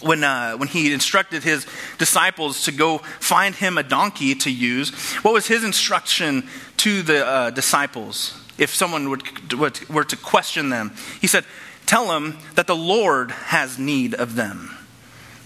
when, 0.00 0.24
uh, 0.24 0.56
when 0.56 0.66
he 0.66 0.92
instructed 0.92 1.44
his 1.44 1.64
disciples 1.96 2.64
to 2.64 2.72
go 2.72 2.98
find 2.98 3.54
him 3.54 3.78
a 3.78 3.84
donkey 3.84 4.34
to 4.34 4.50
use, 4.50 4.90
what 5.22 5.32
was 5.32 5.46
his 5.46 5.62
instruction 5.62 6.48
to 6.78 7.02
the 7.02 7.24
uh, 7.24 7.50
disciples 7.50 8.36
if 8.58 8.74
someone 8.74 9.10
would, 9.10 9.52
would, 9.52 9.88
were 9.88 10.02
to 10.02 10.16
question 10.16 10.70
them? 10.70 10.92
He 11.20 11.28
said, 11.28 11.44
Tell 11.86 12.08
them 12.08 12.38
that 12.56 12.66
the 12.66 12.74
Lord 12.74 13.30
has 13.30 13.78
need 13.78 14.14
of 14.14 14.34
them. 14.34 14.76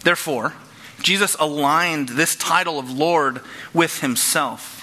Therefore, 0.05 0.55
Jesus 1.03 1.37
aligned 1.39 2.09
this 2.09 2.35
title 2.35 2.79
of 2.79 2.91
Lord 2.91 3.43
with 3.75 4.01
himself. 4.01 4.76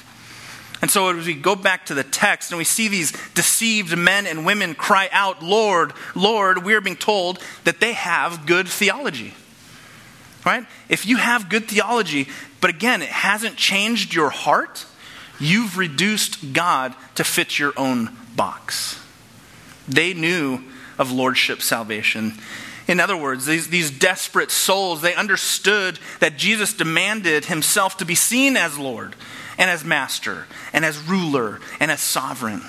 And 0.83 0.91
so 0.91 1.07
as 1.17 1.25
we 1.25 1.33
go 1.33 1.55
back 1.55 1.85
to 1.85 1.93
the 1.93 2.03
text 2.03 2.51
and 2.51 2.57
we 2.57 2.65
see 2.65 2.89
these 2.89 3.13
deceived 3.35 3.97
men 3.97 4.27
and 4.27 4.45
women 4.45 4.75
cry 4.75 5.07
out, 5.13 5.41
Lord, 5.41 5.93
Lord, 6.13 6.65
we 6.65 6.73
are 6.73 6.81
being 6.81 6.97
told 6.97 7.39
that 7.63 7.79
they 7.79 7.93
have 7.93 8.45
good 8.45 8.67
theology. 8.67 9.33
Right? 10.45 10.65
If 10.89 11.05
you 11.05 11.15
have 11.15 11.47
good 11.47 11.69
theology, 11.69 12.27
but 12.59 12.69
again, 12.69 13.01
it 13.01 13.07
hasn't 13.07 13.55
changed 13.55 14.13
your 14.13 14.29
heart, 14.29 14.85
you've 15.39 15.77
reduced 15.77 16.51
God 16.51 16.93
to 17.15 17.23
fit 17.23 17.57
your 17.57 17.71
own 17.77 18.09
box. 18.35 19.01
They 19.87 20.13
knew 20.13 20.65
of 20.99 21.13
lordship 21.13 21.61
salvation. 21.61 22.33
In 22.89 22.99
other 22.99 23.15
words, 23.15 23.45
these, 23.45 23.69
these 23.69 23.89
desperate 23.89 24.51
souls, 24.51 25.01
they 25.01 25.15
understood 25.15 25.97
that 26.19 26.35
Jesus 26.37 26.73
demanded 26.73 27.45
himself 27.45 27.95
to 27.99 28.05
be 28.05 28.15
seen 28.15 28.57
as 28.57 28.77
Lord 28.77 29.15
and 29.57 29.69
as 29.69 29.83
master 29.83 30.47
and 30.71 30.83
as 30.85 30.97
ruler 30.97 31.59
and 31.79 31.91
as 31.91 32.01
sovereign. 32.01 32.61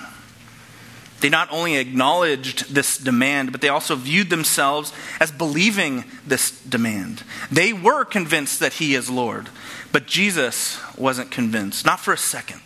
They 1.21 1.31
not 1.31 1.51
only 1.51 1.77
acknowledged 1.77 2.75
this 2.75 2.99
demand, 2.99 3.51
but 3.51 3.63
they 3.63 3.71
also 3.71 3.97
viewed 3.97 4.29
themselves 4.29 4.93
as 5.19 5.33
believing 5.33 6.05
this 6.27 6.51
demand. 6.63 7.23
They 7.51 7.73
were 7.73 8.05
convinced 8.05 8.61
that 8.61 8.75
he 8.75 8.95
is 8.95 9.09
Lord, 9.09 9.49
but 9.91 10.07
Jesus 10.07 10.79
wasn't 10.99 11.31
convinced, 11.31 11.87
not 11.87 12.01
for 12.01 12.13
a 12.13 12.19
second. 12.19 12.61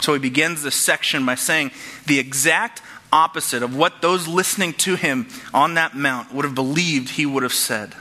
So 0.00 0.14
he 0.14 0.18
begins 0.18 0.62
this 0.62 0.76
section 0.76 1.26
by 1.26 1.34
saying 1.34 1.72
the 2.06 2.18
exact 2.18 2.80
opposite 3.12 3.62
of 3.62 3.76
what 3.76 4.00
those 4.00 4.26
listening 4.26 4.72
to 4.72 4.94
him 4.94 5.28
on 5.52 5.74
that 5.74 5.94
mount 5.94 6.32
would 6.32 6.46
have 6.46 6.54
believed 6.54 7.10
he 7.10 7.26
would 7.26 7.42
have 7.42 7.52
said. 7.52 7.94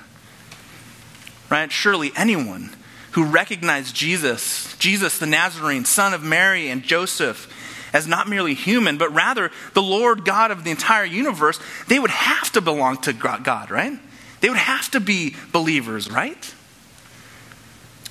Right? 1.49 1.71
Surely 1.71 2.13
anyone 2.15 2.73
who 3.11 3.25
recognized 3.25 3.95
Jesus, 3.95 4.75
Jesus 4.77 5.17
the 5.17 5.25
Nazarene, 5.25 5.85
son 5.85 6.13
of 6.13 6.23
Mary 6.23 6.69
and 6.69 6.83
Joseph, 6.83 7.51
as 7.93 8.07
not 8.07 8.27
merely 8.27 8.53
human, 8.53 8.97
but 8.97 9.13
rather 9.13 9.51
the 9.73 9.81
Lord 9.81 10.25
God 10.25 10.51
of 10.51 10.63
the 10.63 10.71
entire 10.71 11.05
universe, 11.05 11.59
they 11.87 11.99
would 11.99 12.11
have 12.11 12.51
to 12.51 12.61
belong 12.61 12.97
to 12.97 13.13
God, 13.13 13.71
right? 13.71 13.93
They 14.41 14.49
would 14.49 14.57
have 14.57 14.91
to 14.91 14.99
be 14.99 15.35
believers, 15.51 16.11
right? 16.11 16.53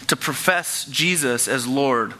To 0.09 0.17
profess 0.17 0.87
Jesus 0.87 1.47
as 1.47 1.67
Lord 1.67 2.15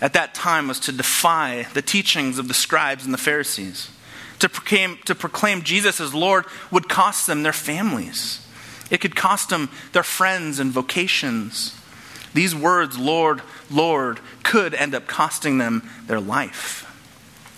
at 0.00 0.12
that 0.12 0.34
time 0.34 0.68
was 0.68 0.80
to 0.80 0.92
defy 0.92 1.66
the 1.72 1.82
teachings 1.82 2.38
of 2.38 2.48
the 2.48 2.54
scribes 2.54 3.04
and 3.04 3.14
the 3.14 3.18
Pharisees. 3.18 3.90
To 4.40 4.48
proclaim, 4.48 4.98
to 5.06 5.14
proclaim 5.14 5.62
Jesus 5.62 6.00
as 6.00 6.12
Lord 6.12 6.44
would 6.70 6.88
cost 6.88 7.26
them 7.26 7.42
their 7.42 7.52
families. 7.52 8.46
It 8.90 9.00
could 9.00 9.16
cost 9.16 9.48
them 9.48 9.70
their 9.92 10.02
friends 10.02 10.58
and 10.58 10.70
vocations. 10.70 11.74
These 12.34 12.54
words, 12.54 12.98
Lord, 12.98 13.40
Lord, 13.70 14.20
could 14.42 14.74
end 14.74 14.94
up 14.94 15.06
costing 15.06 15.58
them 15.58 15.88
their 16.06 16.20
life. 16.20 16.82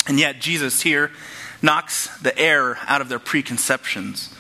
And 0.06 0.21
yet, 0.21 0.40
Jesus 0.40 0.83
here 0.83 1.11
knocks 1.62 2.09
the 2.18 2.38
air 2.38 2.78
out 2.87 3.00
of 3.00 3.09
their 3.09 3.18
preconceptions. 3.18 4.33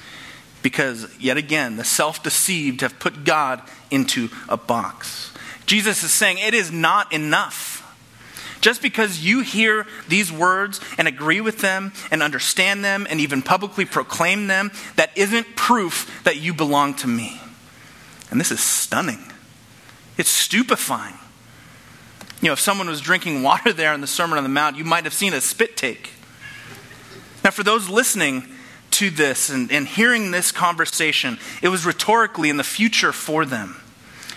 because, 0.62 1.06
yet 1.20 1.36
again, 1.36 1.76
the 1.76 1.84
self 1.84 2.24
deceived 2.24 2.80
have 2.80 2.98
put 2.98 3.22
God 3.22 3.62
into 3.88 4.28
a 4.48 4.56
box. 4.56 5.32
Jesus 5.64 6.02
is 6.02 6.10
saying 6.10 6.38
it 6.38 6.54
is 6.54 6.72
not 6.72 7.12
enough. 7.12 7.74
Just 8.60 8.82
because 8.82 9.24
you 9.24 9.42
hear 9.42 9.86
these 10.08 10.32
words 10.32 10.80
and 10.98 11.06
agree 11.06 11.40
with 11.40 11.60
them 11.60 11.92
and 12.10 12.20
understand 12.20 12.84
them 12.84 13.06
and 13.08 13.20
even 13.20 13.42
publicly 13.42 13.84
proclaim 13.84 14.48
them, 14.48 14.72
that 14.96 15.16
isn't 15.16 15.54
proof 15.54 16.22
that 16.24 16.38
you 16.38 16.52
belong 16.52 16.94
to 16.94 17.06
me. 17.06 17.40
And 18.32 18.40
this 18.40 18.50
is 18.50 18.58
stunning. 18.58 19.20
It's 20.16 20.30
stupefying. 20.30 21.14
You 22.40 22.48
know, 22.48 22.52
if 22.52 22.60
someone 22.60 22.88
was 22.88 23.00
drinking 23.00 23.42
water 23.42 23.72
there 23.72 23.92
in 23.92 24.00
the 24.00 24.06
Sermon 24.06 24.36
on 24.38 24.44
the 24.44 24.50
Mount, 24.50 24.76
you 24.76 24.84
might 24.84 25.04
have 25.04 25.14
seen 25.14 25.32
a 25.32 25.40
spit 25.40 25.76
take. 25.76 26.10
Now, 27.42 27.50
for 27.50 27.62
those 27.62 27.88
listening 27.88 28.44
to 28.92 29.10
this 29.10 29.50
and, 29.50 29.70
and 29.70 29.86
hearing 29.86 30.30
this 30.30 30.52
conversation, 30.52 31.38
it 31.62 31.68
was 31.68 31.86
rhetorically 31.86 32.50
in 32.50 32.56
the 32.56 32.64
future 32.64 33.12
for 33.12 33.44
them. 33.44 33.76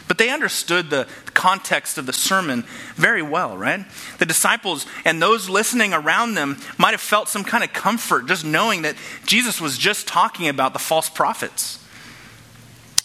But 0.08 0.18
they 0.18 0.32
understood 0.32 0.90
the 0.90 1.08
context 1.34 1.98
of 1.98 2.08
the 2.08 2.14
sermon 2.14 2.64
very 2.96 3.22
well, 3.22 3.56
right? 3.56 3.86
The 4.18 4.26
disciples 4.26 4.86
and 5.06 5.22
those 5.22 5.50
listening 5.50 5.94
around 5.94 6.34
them 6.34 6.58
might 6.78 6.92
have 6.92 7.02
felt 7.02 7.30
some 7.30 7.44
kind 7.44 7.64
of 7.64 7.74
comfort 7.74 8.26
just 8.26 8.44
knowing 8.44 8.82
that 8.82 8.96
Jesus 9.26 9.62
was 9.62 9.78
just 9.78 10.08
talking 10.08 10.48
about 10.48 10.74
the 10.74 10.80
false 10.80 11.10
prophets. 11.10 11.84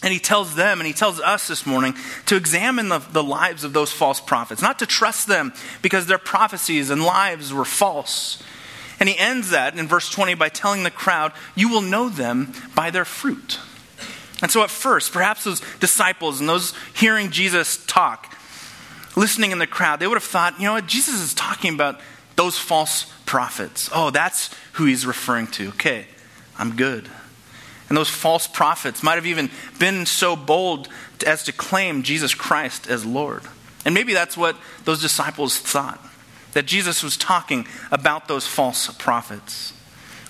And 0.03 0.13
he 0.13 0.19
tells 0.19 0.55
them 0.55 0.79
and 0.79 0.85
he 0.85 0.93
tells 0.93 1.19
us 1.19 1.47
this 1.47 1.65
morning 1.65 1.95
to 2.27 2.35
examine 2.35 2.89
the, 2.89 2.99
the 2.99 3.23
lives 3.23 3.63
of 3.63 3.73
those 3.73 3.91
false 3.91 4.19
prophets, 4.19 4.61
not 4.61 4.79
to 4.79 4.85
trust 4.85 5.27
them 5.27 5.53
because 5.81 6.05
their 6.05 6.17
prophecies 6.17 6.89
and 6.89 7.03
lives 7.03 7.53
were 7.53 7.65
false. 7.65 8.41
And 8.99 9.09
he 9.09 9.17
ends 9.17 9.49
that 9.49 9.77
in 9.77 9.87
verse 9.87 10.09
20 10.09 10.35
by 10.35 10.49
telling 10.49 10.83
the 10.83 10.91
crowd, 10.91 11.33
You 11.55 11.69
will 11.69 11.81
know 11.81 12.09
them 12.09 12.53
by 12.75 12.91
their 12.91 13.05
fruit. 13.05 13.59
And 14.41 14.51
so, 14.51 14.63
at 14.63 14.69
first, 14.69 15.13
perhaps 15.13 15.45
those 15.45 15.61
disciples 15.79 16.39
and 16.39 16.47
those 16.47 16.73
hearing 16.93 17.31
Jesus 17.31 17.83
talk, 17.85 18.35
listening 19.15 19.51
in 19.51 19.59
the 19.59 19.67
crowd, 19.67 19.99
they 19.99 20.07
would 20.07 20.15
have 20.15 20.23
thought, 20.23 20.59
you 20.59 20.65
know 20.65 20.73
what, 20.73 20.87
Jesus 20.87 21.15
is 21.15 21.33
talking 21.33 21.73
about 21.73 21.99
those 22.35 22.57
false 22.57 23.11
prophets. 23.25 23.89
Oh, 23.93 24.11
that's 24.11 24.53
who 24.73 24.85
he's 24.85 25.05
referring 25.05 25.47
to. 25.47 25.69
Okay, 25.69 26.05
I'm 26.59 26.75
good. 26.75 27.09
And 27.87 27.97
those 27.97 28.09
false 28.09 28.47
prophets 28.47 29.03
might 29.03 29.15
have 29.15 29.27
even 29.27 29.49
been 29.79 30.05
so 30.05 30.35
bold 30.35 30.89
as 31.25 31.43
to 31.43 31.51
claim 31.51 32.03
Jesus 32.03 32.33
Christ 32.33 32.87
as 32.87 33.05
Lord. 33.05 33.43
And 33.85 33.93
maybe 33.93 34.13
that's 34.13 34.35
what 34.35 34.57
those 34.85 35.01
disciples 35.01 35.57
thought 35.57 36.01
that 36.53 36.65
Jesus 36.65 37.03
was 37.03 37.17
talking 37.17 37.67
about 37.91 38.29
those 38.29 38.47
false 38.47 38.87
prophets. 38.95 39.73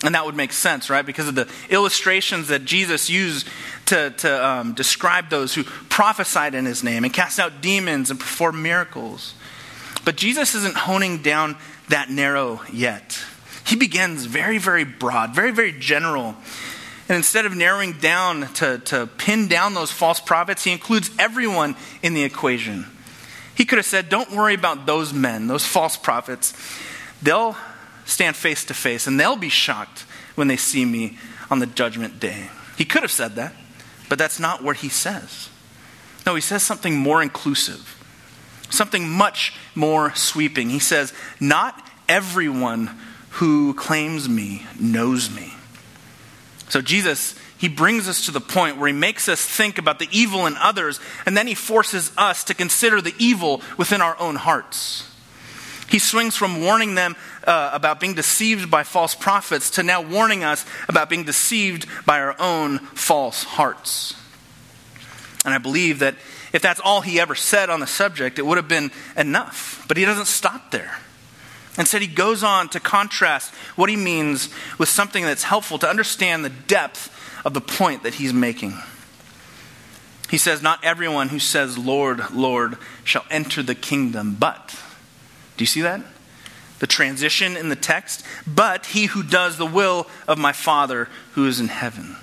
And 0.03 0.15
that 0.15 0.25
would 0.25 0.35
make 0.35 0.51
sense, 0.51 0.89
right? 0.89 1.05
Because 1.05 1.27
of 1.27 1.35
the 1.35 1.47
illustrations 1.69 2.47
that 2.49 2.65
Jesus 2.65 3.09
used 3.09 3.47
to, 3.87 4.09
to 4.09 4.45
um, 4.45 4.73
describe 4.73 5.29
those 5.29 5.53
who 5.53 5.63
prophesied 5.63 6.55
in 6.55 6.65
his 6.65 6.83
name 6.83 7.03
and 7.03 7.13
cast 7.13 7.39
out 7.39 7.61
demons 7.61 8.09
and 8.09 8.19
perform 8.19 8.61
miracles. 8.61 9.35
But 10.03 10.15
Jesus 10.15 10.55
isn't 10.55 10.75
honing 10.75 11.21
down 11.21 11.57
that 11.89 12.09
narrow 12.09 12.61
yet. 12.73 13.19
He 13.65 13.75
begins 13.75 14.25
very, 14.25 14.57
very 14.57 14.83
broad, 14.83 15.33
very, 15.33 15.51
very 15.51 15.71
general. 15.71 16.35
And 17.07 17.15
instead 17.17 17.45
of 17.45 17.55
narrowing 17.55 17.93
down 17.93 18.51
to, 18.55 18.79
to 18.79 19.07
pin 19.17 19.47
down 19.47 19.73
those 19.73 19.91
false 19.91 20.19
prophets, 20.19 20.63
he 20.63 20.71
includes 20.71 21.11
everyone 21.19 21.75
in 22.01 22.13
the 22.15 22.23
equation. 22.23 22.85
He 23.55 23.65
could 23.65 23.77
have 23.77 23.85
said, 23.85 24.09
Don't 24.09 24.31
worry 24.31 24.53
about 24.53 24.85
those 24.85 25.13
men, 25.13 25.47
those 25.47 25.65
false 25.65 25.97
prophets. 25.97 26.53
They'll 27.21 27.55
stand 28.05 28.35
face 28.35 28.65
to 28.65 28.73
face 28.73 29.07
and 29.07 29.19
they'll 29.19 29.35
be 29.35 29.49
shocked 29.49 30.05
when 30.35 30.47
they 30.47 30.57
see 30.57 30.85
me 30.85 31.17
on 31.49 31.59
the 31.59 31.65
judgment 31.65 32.19
day. 32.19 32.49
He 32.77 32.85
could 32.85 33.01
have 33.03 33.11
said 33.11 33.35
that, 33.35 33.53
but 34.09 34.17
that's 34.17 34.39
not 34.39 34.63
what 34.63 34.77
he 34.77 34.89
says. 34.89 35.49
No, 36.25 36.35
he 36.35 36.41
says 36.41 36.63
something 36.63 36.95
more 36.95 37.21
inclusive, 37.21 38.03
something 38.69 39.07
much 39.07 39.53
more 39.75 40.13
sweeping. 40.15 40.69
He 40.69 40.79
says, 40.79 41.13
Not 41.39 41.87
everyone 42.09 42.97
who 43.31 43.73
claims 43.73 44.27
me 44.27 44.65
knows 44.79 45.29
me. 45.29 45.54
So 46.75 46.81
Jesus 46.81 47.35
he 47.57 47.69
brings 47.69 48.09
us 48.09 48.25
to 48.25 48.31
the 48.31 48.41
point 48.41 48.75
where 48.75 48.87
he 48.87 48.93
makes 48.93 49.29
us 49.29 49.39
think 49.39 49.77
about 49.77 49.97
the 49.97 50.09
evil 50.11 50.45
in 50.45 50.57
others, 50.57 50.99
and 51.25 51.37
then 51.37 51.47
he 51.47 51.55
forces 51.55 52.11
us 52.17 52.43
to 52.43 52.53
consider 52.53 52.99
the 52.99 53.15
evil 53.17 53.61
within 53.77 54.01
our 54.01 54.19
own 54.19 54.35
hearts. 54.35 55.09
He 55.89 55.99
swings 55.99 56.35
from 56.35 56.59
warning 56.59 56.95
them 56.95 57.15
uh, 57.47 57.69
about 57.71 58.01
being 58.01 58.13
deceived 58.13 58.69
by 58.69 58.83
false 58.83 59.15
prophets 59.15 59.69
to 59.71 59.83
now 59.83 60.01
warning 60.01 60.43
us 60.43 60.65
about 60.89 61.09
being 61.09 61.23
deceived 61.23 61.87
by 62.05 62.19
our 62.19 62.35
own 62.41 62.79
false 62.79 63.43
hearts. 63.43 64.13
And 65.45 65.53
I 65.53 65.59
believe 65.59 65.99
that 65.99 66.15
if 66.51 66.61
that's 66.61 66.81
all 66.81 66.99
he 66.99 67.21
ever 67.21 67.35
said 67.35 67.69
on 67.69 67.79
the 67.79 67.87
subject, 67.87 68.37
it 68.37 68.45
would 68.45 68.57
have 68.57 68.67
been 68.67 68.91
enough. 69.15 69.85
But 69.87 69.95
he 69.95 70.03
doesn't 70.03 70.27
stop 70.27 70.71
there. 70.71 70.99
Instead, 71.77 72.01
he 72.01 72.07
goes 72.07 72.43
on 72.43 72.69
to 72.69 72.79
contrast 72.79 73.53
what 73.75 73.89
he 73.89 73.95
means 73.95 74.49
with 74.77 74.87
something 74.87 75.25
that's 75.25 75.43
helpful 75.43 75.77
to 75.79 75.89
understand 75.89 76.45
the 76.45 76.49
depth 76.49 77.11
of 77.43 77.53
the 77.53 77.61
point 77.61 78.03
that 78.03 78.15
he's 78.15 78.33
making. 78.33 78.73
He 80.29 80.37
says, 80.37 80.61
Not 80.61 80.83
everyone 80.83 81.29
who 81.29 81.39
says, 81.39 81.77
Lord, 81.77 82.31
Lord, 82.31 82.77
shall 83.03 83.25
enter 83.29 83.61
the 83.61 83.75
kingdom, 83.75 84.35
but. 84.39 84.79
Do 85.57 85.63
you 85.63 85.67
see 85.67 85.81
that? 85.81 86.01
The 86.79 86.87
transition 86.87 87.55
in 87.55 87.69
the 87.69 87.75
text, 87.75 88.25
but 88.45 88.87
he 88.87 89.05
who 89.05 89.23
does 89.23 89.57
the 89.57 89.65
will 89.65 90.07
of 90.27 90.37
my 90.37 90.51
Father 90.51 91.09
who 91.33 91.47
is 91.47 91.59
in 91.59 91.67
heaven. 91.67 92.17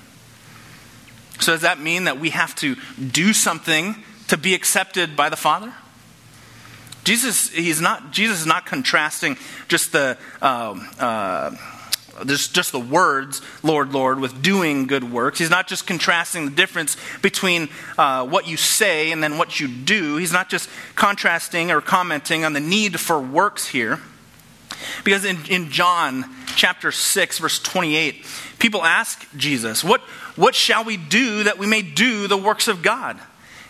So, 1.41 1.53
does 1.53 1.63
that 1.63 1.81
mean 1.81 2.05
that 2.05 2.21
we 2.21 2.31
have 2.31 2.55
to 2.57 2.77
do 3.01 3.33
something 3.33 4.03
to 4.29 4.37
be 4.37 4.55
accepted 4.55 5.17
by 5.17 5.29
the 5.29 5.37
Father? 5.37 5.73
Jesus, 7.05 7.51
he's 7.51 7.81
not, 7.81 8.13
Jesus 8.13 8.41
is 8.41 8.47
not 8.47 8.67
contrasting 8.67 9.37
just 9.69 9.93
the 9.93 10.17
uh, 10.41 10.79
uh, 10.99 11.51
there's 12.25 12.49
just 12.49 12.73
the 12.73 12.81
words, 12.81 13.41
Lord, 13.63 13.93
Lord, 13.93 14.21
with 14.21 14.43
doing 14.43 14.87
good 14.87 15.11
works. 15.11 15.39
He's 15.39 15.51
not 15.51 15.67
just 15.67 15.87
contrasting 15.87 16.45
the 16.45 16.51
difference 16.51 16.97
between 17.23 17.69
uh, 17.97 18.27
what 18.27 18.47
you 18.47 18.57
say 18.57 19.13
and 19.13 19.23
then 19.23 19.39
what 19.39 19.61
you 19.61 19.69
do. 19.69 20.17
He's 20.17 20.33
not 20.33 20.49
just 20.49 20.69
contrasting 20.95 21.71
or 21.71 21.81
commenting 21.81 22.45
on 22.45 22.53
the 22.53 22.61
need 22.61 23.01
for 23.01 23.19
works 23.21 23.69
here. 23.69 24.01
Because 25.05 25.25
in, 25.25 25.39
in 25.49 25.71
John 25.71 26.25
chapter 26.57 26.93
6, 26.93 27.39
verse 27.39 27.59
28, 27.61 28.27
people 28.59 28.83
ask 28.83 29.27
Jesus, 29.37 29.83
what, 29.83 30.01
what 30.37 30.55
shall 30.55 30.85
we 30.85 30.97
do 30.97 31.45
that 31.45 31.59
we 31.59 31.67
may 31.67 31.83
do 31.83 32.27
the 32.27 32.37
works 32.37 32.69
of 32.69 32.83
God? 32.83 33.19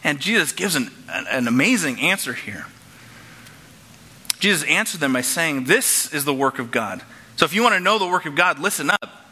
And 0.05 0.21
Jesus 0.21 0.53
gives 0.53 0.75
an, 0.75 0.91
an 1.09 1.47
amazing 1.47 2.01
answer 2.01 2.33
here. 2.33 2.67
Jesus 4.43 4.69
answered 4.69 5.01
them 5.01 5.13
by 5.13 5.23
saying, 5.23 5.65
This 5.65 6.13
is 6.13 6.25
the 6.25 6.35
work 6.35 6.59
of 6.59 6.71
God 6.71 7.03
so 7.37 7.45
if 7.45 7.55
you 7.55 7.63
want 7.63 7.75
to 7.75 7.81
know 7.81 7.99
the 7.99 8.07
work 8.07 8.27
of 8.27 8.35
God, 8.35 8.59
listen 8.59 8.91
up. 8.91 9.27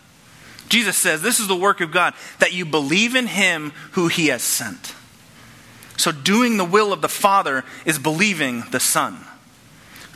Jesus 0.68 0.96
says, 0.96 1.22
This 1.22 1.40
is 1.40 1.48
the 1.48 1.56
work 1.56 1.80
of 1.80 1.92
God, 1.92 2.14
that 2.38 2.52
you 2.52 2.64
believe 2.64 3.14
in 3.14 3.26
him 3.26 3.72
who 3.92 4.08
he 4.08 4.26
has 4.28 4.42
sent. 4.42 4.94
So 5.96 6.10
doing 6.12 6.56
the 6.56 6.64
will 6.64 6.92
of 6.92 7.02
the 7.02 7.08
Father 7.08 7.64
is 7.84 7.98
believing 7.98 8.64
the 8.70 8.80
Son, 8.80 9.18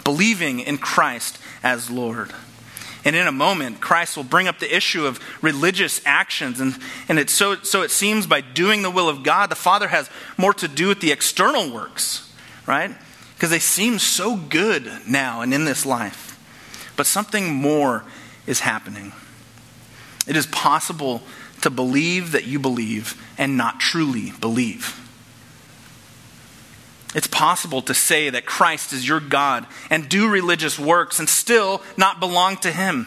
believing 0.02 0.61
in 0.61 0.78
Christ 0.78 1.38
as 1.62 1.90
Lord. 1.90 2.33
And 3.04 3.14
in 3.14 3.26
a 3.26 3.33
moment, 3.33 3.83
Christ 3.83 4.16
will 4.16 4.24
bring 4.24 4.48
up 4.48 4.59
the 4.59 4.74
issue 4.74 5.07
of 5.07 5.20
religious 5.42 6.00
actions. 6.07 6.59
And, 6.59 6.76
and 7.07 7.18
it, 7.18 7.30
so, 7.30 7.57
so 7.57 7.83
it 7.83 7.90
seems 7.90 8.26
by 8.26 8.40
doing 8.40 8.80
the 8.80 8.90
will 8.90 9.11
of 9.11 9.22
God, 9.22 9.50
the 9.50 9.54
Father 9.54 9.88
has 9.88 10.11
more 10.38 10.54
to 10.54 10.66
do 10.66 10.88
with 10.88 11.00
the 11.00 11.12
external 11.12 11.70
works, 11.70 12.33
right? 12.66 12.92
Because 13.35 13.51
they 13.51 13.59
seem 13.59 13.99
so 13.99 14.37
good 14.37 14.90
now 15.07 15.40
and 15.40 15.53
in 15.53 15.64
this 15.64 15.85
life. 15.85 16.38
But 16.97 17.07
something 17.07 17.53
more 17.53 18.05
is 18.47 18.61
happening. 18.61 19.12
It 20.27 20.37
is 20.37 20.47
possible 20.47 21.23
to 21.62 21.70
believe 21.70 22.33
that 22.33 22.47
you 22.47 22.59
believe 22.59 23.20
and 23.37 23.57
not 23.57 23.81
truly 23.81 24.33
believe. 24.40 25.01
It's 27.14 27.27
possible 27.29 27.81
to 27.83 27.94
say 27.94 28.31
that 28.31 28.44
Christ 28.44 28.92
is 28.92 29.07
your 29.07 29.20
God 29.20 29.66
and 29.88 30.09
do 30.09 30.29
religious 30.29 30.79
works 30.79 31.20
and 31.20 31.29
still 31.29 31.81
not 31.97 32.18
belong 32.18 32.57
to 32.59 32.73
Him. 32.73 33.07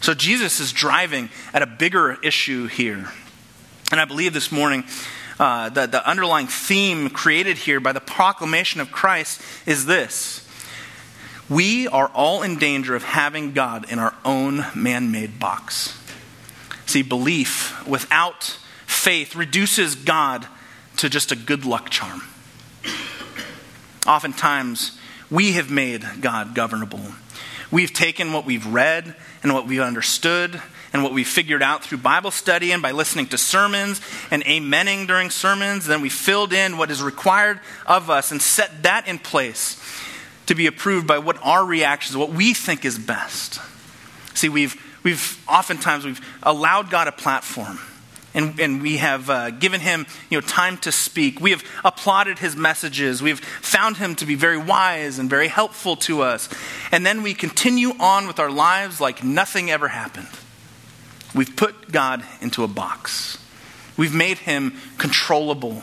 So 0.00 0.12
Jesus 0.12 0.60
is 0.60 0.72
driving 0.72 1.30
at 1.54 1.62
a 1.62 1.66
bigger 1.66 2.18
issue 2.22 2.66
here. 2.66 3.08
And 3.90 4.00
I 4.00 4.04
believe 4.04 4.32
this 4.32 4.50
morning 4.50 4.84
uh, 5.38 5.68
the, 5.68 5.86
the 5.86 6.08
underlying 6.08 6.46
theme 6.46 7.10
created 7.10 7.58
here 7.58 7.80
by 7.80 7.92
the 7.92 8.00
proclamation 8.00 8.80
of 8.80 8.90
Christ 8.90 9.40
is 9.66 9.86
this 9.86 10.46
we 11.48 11.86
are 11.86 12.08
all 12.08 12.42
in 12.42 12.58
danger 12.58 12.96
of 12.96 13.04
having 13.04 13.52
God 13.52 13.90
in 13.90 13.98
our 13.98 14.14
own 14.24 14.64
man 14.74 15.12
made 15.12 15.38
box. 15.38 15.96
See, 16.86 17.02
belief 17.02 17.86
without 17.86 18.58
faith 18.86 19.36
reduces 19.36 19.94
God 19.94 20.46
to 20.96 21.08
just 21.08 21.30
a 21.30 21.36
good 21.36 21.64
luck 21.64 21.90
charm. 21.90 22.22
Oftentimes, 24.06 24.98
we 25.30 25.52
have 25.52 25.70
made 25.70 26.04
God 26.20 26.54
governable. 26.54 27.00
We've 27.70 27.92
taken 27.92 28.32
what 28.32 28.44
we've 28.44 28.66
read 28.66 29.14
and 29.42 29.52
what 29.52 29.66
we've 29.66 29.80
understood 29.80 30.60
and 30.92 31.02
what 31.02 31.12
we 31.12 31.24
figured 31.24 31.62
out 31.62 31.84
through 31.84 31.98
Bible 31.98 32.30
study 32.30 32.72
and 32.72 32.82
by 32.82 32.92
listening 32.92 33.26
to 33.28 33.38
sermons 33.38 34.00
and 34.30 34.44
amening 34.44 35.06
during 35.06 35.30
sermons. 35.30 35.86
Then 35.86 36.00
we 36.00 36.08
filled 36.08 36.52
in 36.52 36.78
what 36.78 36.90
is 36.90 37.02
required 37.02 37.60
of 37.86 38.10
us 38.10 38.30
and 38.30 38.40
set 38.40 38.82
that 38.82 39.06
in 39.08 39.18
place 39.18 39.82
to 40.46 40.54
be 40.54 40.66
approved 40.66 41.06
by 41.06 41.18
what 41.18 41.38
our 41.42 41.64
reactions, 41.64 42.16
what 42.16 42.30
we 42.30 42.54
think 42.54 42.84
is 42.84 42.98
best. 42.98 43.60
See, 44.34 44.48
we've, 44.48 44.80
we've 45.02 45.42
oftentimes 45.48 46.04
we've 46.04 46.20
allowed 46.42 46.90
God 46.90 47.08
a 47.08 47.12
platform. 47.12 47.78
And, 48.34 48.60
and 48.60 48.82
we 48.82 48.98
have 48.98 49.30
uh, 49.30 49.48
given 49.48 49.80
him 49.80 50.06
you 50.28 50.38
know, 50.38 50.46
time 50.46 50.76
to 50.78 50.92
speak. 50.92 51.40
We 51.40 51.52
have 51.52 51.64
applauded 51.82 52.38
his 52.38 52.54
messages. 52.54 53.22
We've 53.22 53.40
found 53.40 53.96
him 53.96 54.14
to 54.16 54.26
be 54.26 54.34
very 54.34 54.58
wise 54.58 55.18
and 55.18 55.30
very 55.30 55.48
helpful 55.48 55.96
to 55.96 56.20
us. 56.20 56.50
And 56.92 57.06
then 57.06 57.22
we 57.22 57.32
continue 57.32 57.92
on 57.98 58.26
with 58.26 58.38
our 58.38 58.50
lives 58.50 59.00
like 59.00 59.24
nothing 59.24 59.70
ever 59.70 59.88
happened. 59.88 60.28
We've 61.36 61.54
put 61.54 61.92
God 61.92 62.24
into 62.40 62.64
a 62.64 62.68
box. 62.68 63.38
We've 63.96 64.14
made 64.14 64.38
him 64.38 64.74
controllable. 64.98 65.82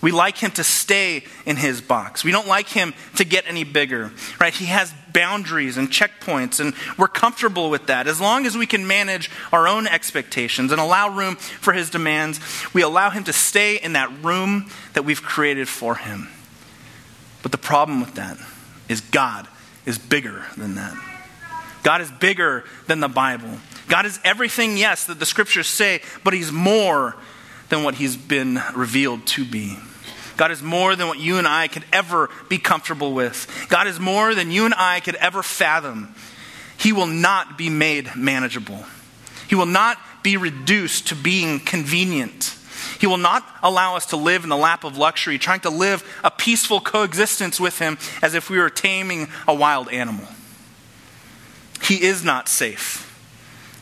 We 0.00 0.12
like 0.12 0.38
him 0.38 0.52
to 0.52 0.64
stay 0.64 1.24
in 1.44 1.56
his 1.56 1.80
box. 1.80 2.22
We 2.22 2.30
don't 2.30 2.46
like 2.46 2.68
him 2.68 2.94
to 3.16 3.24
get 3.24 3.44
any 3.48 3.64
bigger, 3.64 4.12
right? 4.38 4.54
He 4.54 4.66
has 4.66 4.94
boundaries 5.12 5.76
and 5.76 5.90
checkpoints, 5.90 6.60
and 6.60 6.74
we're 6.96 7.08
comfortable 7.08 7.70
with 7.70 7.86
that. 7.86 8.06
As 8.06 8.20
long 8.20 8.46
as 8.46 8.56
we 8.56 8.66
can 8.66 8.86
manage 8.86 9.30
our 9.52 9.66
own 9.66 9.86
expectations 9.86 10.70
and 10.70 10.80
allow 10.80 11.08
room 11.08 11.36
for 11.36 11.72
his 11.72 11.90
demands, 11.90 12.38
we 12.72 12.82
allow 12.82 13.10
him 13.10 13.24
to 13.24 13.32
stay 13.32 13.76
in 13.76 13.94
that 13.94 14.12
room 14.22 14.70
that 14.92 15.04
we've 15.04 15.22
created 15.22 15.68
for 15.68 15.96
him. 15.96 16.28
But 17.42 17.50
the 17.50 17.58
problem 17.58 18.00
with 18.00 18.14
that 18.14 18.38
is 18.88 19.00
God 19.00 19.48
is 19.86 19.98
bigger 19.98 20.44
than 20.56 20.74
that. 20.76 20.94
God 21.82 22.00
is 22.00 22.10
bigger 22.10 22.64
than 22.86 23.00
the 23.00 23.08
Bible. 23.08 23.58
God 23.88 24.06
is 24.06 24.18
everything, 24.24 24.76
yes, 24.76 25.06
that 25.06 25.18
the 25.18 25.26
scriptures 25.26 25.68
say, 25.68 26.00
but 26.24 26.32
He's 26.34 26.50
more 26.50 27.16
than 27.68 27.84
what 27.84 27.96
He's 27.96 28.16
been 28.16 28.60
revealed 28.74 29.26
to 29.28 29.44
be. 29.44 29.78
God 30.36 30.50
is 30.50 30.62
more 30.62 30.96
than 30.96 31.08
what 31.08 31.18
you 31.18 31.38
and 31.38 31.48
I 31.48 31.68
could 31.68 31.84
ever 31.92 32.28
be 32.48 32.58
comfortable 32.58 33.14
with. 33.14 33.66
God 33.68 33.86
is 33.86 33.98
more 33.98 34.34
than 34.34 34.50
you 34.50 34.64
and 34.64 34.74
I 34.74 35.00
could 35.00 35.14
ever 35.16 35.42
fathom. 35.42 36.14
He 36.78 36.92
will 36.92 37.06
not 37.06 37.56
be 37.56 37.70
made 37.70 38.14
manageable. 38.14 38.84
He 39.48 39.54
will 39.54 39.66
not 39.66 39.98
be 40.22 40.36
reduced 40.36 41.08
to 41.08 41.14
being 41.14 41.60
convenient. 41.60 42.54
He 43.00 43.06
will 43.06 43.16
not 43.16 43.44
allow 43.62 43.96
us 43.96 44.06
to 44.06 44.16
live 44.16 44.42
in 44.42 44.50
the 44.50 44.56
lap 44.56 44.84
of 44.84 44.98
luxury, 44.98 45.38
trying 45.38 45.60
to 45.60 45.70
live 45.70 46.04
a 46.22 46.30
peaceful 46.30 46.80
coexistence 46.80 47.58
with 47.58 47.78
Him 47.78 47.96
as 48.20 48.34
if 48.34 48.50
we 48.50 48.58
were 48.58 48.70
taming 48.70 49.28
a 49.48 49.54
wild 49.54 49.88
animal. 49.88 50.26
He 51.82 52.02
is 52.02 52.24
not 52.24 52.48
safe. 52.48 53.05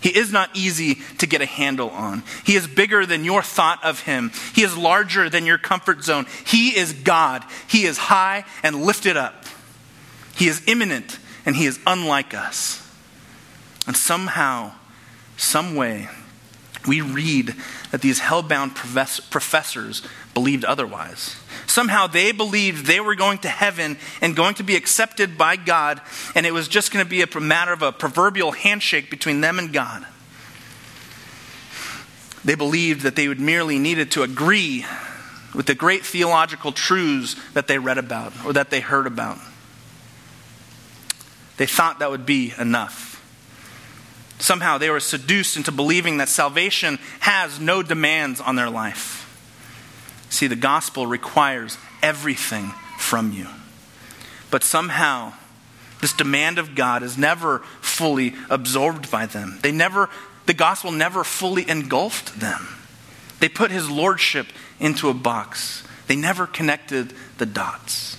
He 0.04 0.10
is 0.10 0.30
not 0.30 0.50
easy 0.54 0.96
to 1.16 1.26
get 1.26 1.40
a 1.40 1.46
handle 1.46 1.88
on. 1.88 2.24
He 2.44 2.56
is 2.56 2.66
bigger 2.66 3.06
than 3.06 3.24
your 3.24 3.42
thought 3.42 3.82
of 3.82 4.00
him. 4.00 4.32
He 4.54 4.62
is 4.62 4.76
larger 4.76 5.30
than 5.30 5.46
your 5.46 5.56
comfort 5.56 6.04
zone. 6.04 6.26
He 6.44 6.76
is 6.76 6.92
God. 6.92 7.42
He 7.66 7.86
is 7.86 7.96
high 7.96 8.44
and 8.62 8.84
lifted 8.84 9.16
up. 9.16 9.46
He 10.36 10.46
is 10.46 10.62
immanent 10.66 11.18
and 11.46 11.56
he 11.56 11.64
is 11.64 11.80
unlike 11.86 12.34
us. 12.34 12.86
And 13.86 13.96
somehow, 13.96 14.72
some 15.38 15.74
way, 15.74 16.10
we 16.86 17.00
read 17.00 17.54
that 17.90 18.02
these 18.02 18.18
hell-bound 18.18 18.76
professors 18.76 20.02
believed 20.34 20.64
otherwise. 20.64 21.36
Somehow 21.66 22.06
they 22.06 22.32
believed 22.32 22.86
they 22.86 23.00
were 23.00 23.14
going 23.14 23.38
to 23.38 23.48
heaven 23.48 23.96
and 24.20 24.36
going 24.36 24.54
to 24.56 24.62
be 24.62 24.76
accepted 24.76 25.38
by 25.38 25.56
God, 25.56 26.00
and 26.34 26.44
it 26.44 26.52
was 26.52 26.68
just 26.68 26.92
going 26.92 27.04
to 27.04 27.08
be 27.08 27.22
a 27.22 27.40
matter 27.40 27.72
of 27.72 27.82
a 27.82 27.92
proverbial 27.92 28.52
handshake 28.52 29.10
between 29.10 29.40
them 29.40 29.58
and 29.58 29.72
God. 29.72 30.04
They 32.44 32.54
believed 32.54 33.02
that 33.02 33.16
they 33.16 33.28
would 33.28 33.40
merely 33.40 33.78
needed 33.78 34.10
to 34.12 34.22
agree 34.22 34.84
with 35.54 35.66
the 35.66 35.74
great 35.74 36.04
theological 36.04 36.72
truths 36.72 37.36
that 37.54 37.68
they 37.68 37.78
read 37.78 37.96
about 37.96 38.32
or 38.44 38.52
that 38.52 38.70
they 38.70 38.80
heard 38.80 39.06
about. 39.06 39.38
They 41.56 41.66
thought 41.66 42.00
that 42.00 42.10
would 42.10 42.26
be 42.26 42.52
enough. 42.58 43.12
Somehow 44.40 44.78
they 44.78 44.90
were 44.90 45.00
seduced 45.00 45.56
into 45.56 45.72
believing 45.72 46.18
that 46.18 46.28
salvation 46.28 46.98
has 47.20 47.60
no 47.60 47.82
demands 47.82 48.40
on 48.40 48.56
their 48.56 48.68
life. 48.68 49.23
See, 50.34 50.48
the 50.48 50.56
gospel 50.56 51.06
requires 51.06 51.78
everything 52.02 52.72
from 52.98 53.30
you. 53.30 53.46
But 54.50 54.64
somehow, 54.64 55.34
this 56.00 56.12
demand 56.12 56.58
of 56.58 56.74
God 56.74 57.04
is 57.04 57.16
never 57.16 57.60
fully 57.80 58.34
absorbed 58.50 59.12
by 59.12 59.26
them. 59.26 59.60
They 59.62 59.70
never, 59.70 60.10
the 60.46 60.52
gospel 60.52 60.90
never 60.90 61.22
fully 61.22 61.70
engulfed 61.70 62.40
them. 62.40 62.66
They 63.38 63.48
put 63.48 63.70
his 63.70 63.88
lordship 63.88 64.48
into 64.80 65.08
a 65.08 65.14
box. 65.14 65.84
They 66.08 66.16
never 66.16 66.48
connected 66.48 67.12
the 67.38 67.46
dots. 67.46 68.18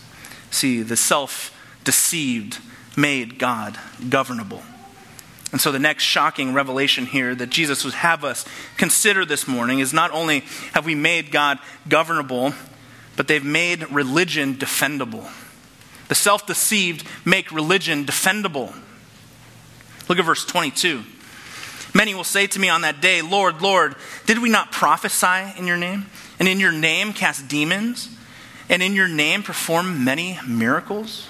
See, 0.52 0.84
the 0.84 0.96
self 0.96 1.54
deceived 1.84 2.60
made 2.96 3.40
God 3.40 3.78
governable. 4.08 4.64
And 5.56 5.62
so, 5.62 5.72
the 5.72 5.80
next 5.80 6.04
shocking 6.04 6.54
revelation 6.54 7.06
here 7.06 7.34
that 7.34 7.50
Jesus 7.50 7.86
would 7.86 7.94
have 7.94 8.26
us 8.26 8.44
consider 8.76 9.24
this 9.24 9.48
morning 9.48 9.80
is 9.80 9.94
not 9.94 10.12
only 10.12 10.42
have 10.74 10.86
we 10.86 10.96
made 10.96 11.32
God 11.32 11.60
governable, 11.88 12.54
but 13.16 13.30
they've 13.30 13.42
made 13.42 13.90
religion 13.90 14.56
defendable. 14.56 15.32
The 16.10 16.16
self 16.16 16.46
deceived 16.46 17.08
make 17.24 17.54
religion 17.54 18.04
defendable. 18.04 18.76
Look 20.10 20.20
at 20.20 20.26
verse 20.26 20.44
22. 20.44 21.06
Many 21.94 22.16
will 22.16 22.26
say 22.26 22.48
to 22.48 22.60
me 22.60 22.68
on 22.68 22.82
that 22.82 23.00
day, 23.00 23.22
Lord, 23.22 23.62
Lord, 23.62 23.96
did 24.26 24.40
we 24.40 24.50
not 24.50 24.74
prophesy 24.74 25.58
in 25.58 25.68
your 25.68 25.78
name? 25.78 26.08
And 26.38 26.50
in 26.50 26.60
your 26.60 26.74
name 26.74 27.14
cast 27.14 27.48
demons? 27.48 28.10
And 28.68 28.84
in 28.84 28.94
your 28.94 29.08
name 29.08 29.42
perform 29.42 30.04
many 30.04 30.38
miracles? 30.46 31.30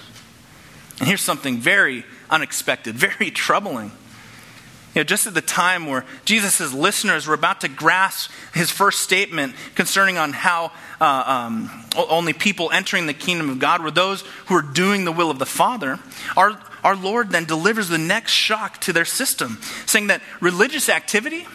And 0.98 1.06
here's 1.06 1.22
something 1.22 1.58
very 1.58 2.04
unexpected, 2.28 2.96
very 2.96 3.30
troubling. 3.30 3.92
You 4.96 5.00
know, 5.00 5.04
just 5.04 5.26
at 5.26 5.34
the 5.34 5.42
time 5.42 5.84
where 5.84 6.06
Jesus' 6.24 6.72
listeners 6.72 7.26
were 7.26 7.34
about 7.34 7.60
to 7.60 7.68
grasp 7.68 8.30
his 8.54 8.70
first 8.70 9.00
statement 9.00 9.54
concerning 9.74 10.16
on 10.16 10.32
how 10.32 10.72
uh, 10.98 11.50
um, 11.54 11.84
only 11.94 12.32
people 12.32 12.70
entering 12.72 13.06
the 13.06 13.12
kingdom 13.12 13.50
of 13.50 13.58
God 13.58 13.82
were 13.82 13.90
those 13.90 14.22
who 14.46 14.54
are 14.54 14.62
doing 14.62 15.04
the 15.04 15.12
will 15.12 15.30
of 15.30 15.38
the 15.38 15.44
Father, 15.44 16.00
our, 16.34 16.58
our 16.82 16.96
Lord 16.96 17.28
then 17.28 17.44
delivers 17.44 17.90
the 17.90 17.98
next 17.98 18.32
shock 18.32 18.80
to 18.80 18.92
their 18.94 19.04
system, 19.04 19.58
saying 19.84 20.06
that 20.06 20.22
religious 20.40 20.88
activity 20.88 21.46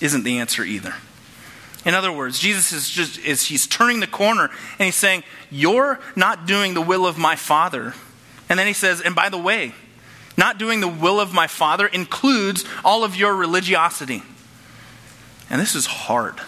isn't 0.00 0.22
the 0.22 0.38
answer 0.38 0.62
either. 0.62 0.94
In 1.84 1.94
other 1.94 2.12
words, 2.12 2.38
Jesus 2.38 2.70
is 2.70 2.88
just 2.88 3.18
is 3.18 3.46
he's 3.46 3.66
turning 3.66 3.98
the 3.98 4.06
corner 4.06 4.50
and 4.78 4.84
he's 4.84 4.94
saying, 4.94 5.24
You're 5.50 5.98
not 6.14 6.46
doing 6.46 6.74
the 6.74 6.80
will 6.80 7.06
of 7.06 7.18
my 7.18 7.34
Father. 7.34 7.92
And 8.48 8.56
then 8.56 8.68
he 8.68 8.72
says, 8.72 9.00
and 9.00 9.16
by 9.16 9.30
the 9.30 9.38
way, 9.38 9.72
not 10.36 10.58
doing 10.58 10.80
the 10.80 10.88
will 10.88 11.20
of 11.20 11.32
my 11.32 11.46
Father 11.46 11.86
includes 11.86 12.64
all 12.84 13.04
of 13.04 13.16
your 13.16 13.34
religiosity. 13.34 14.22
And 15.48 15.60
this 15.60 15.74
is 15.74 15.86
hard. 15.86 16.40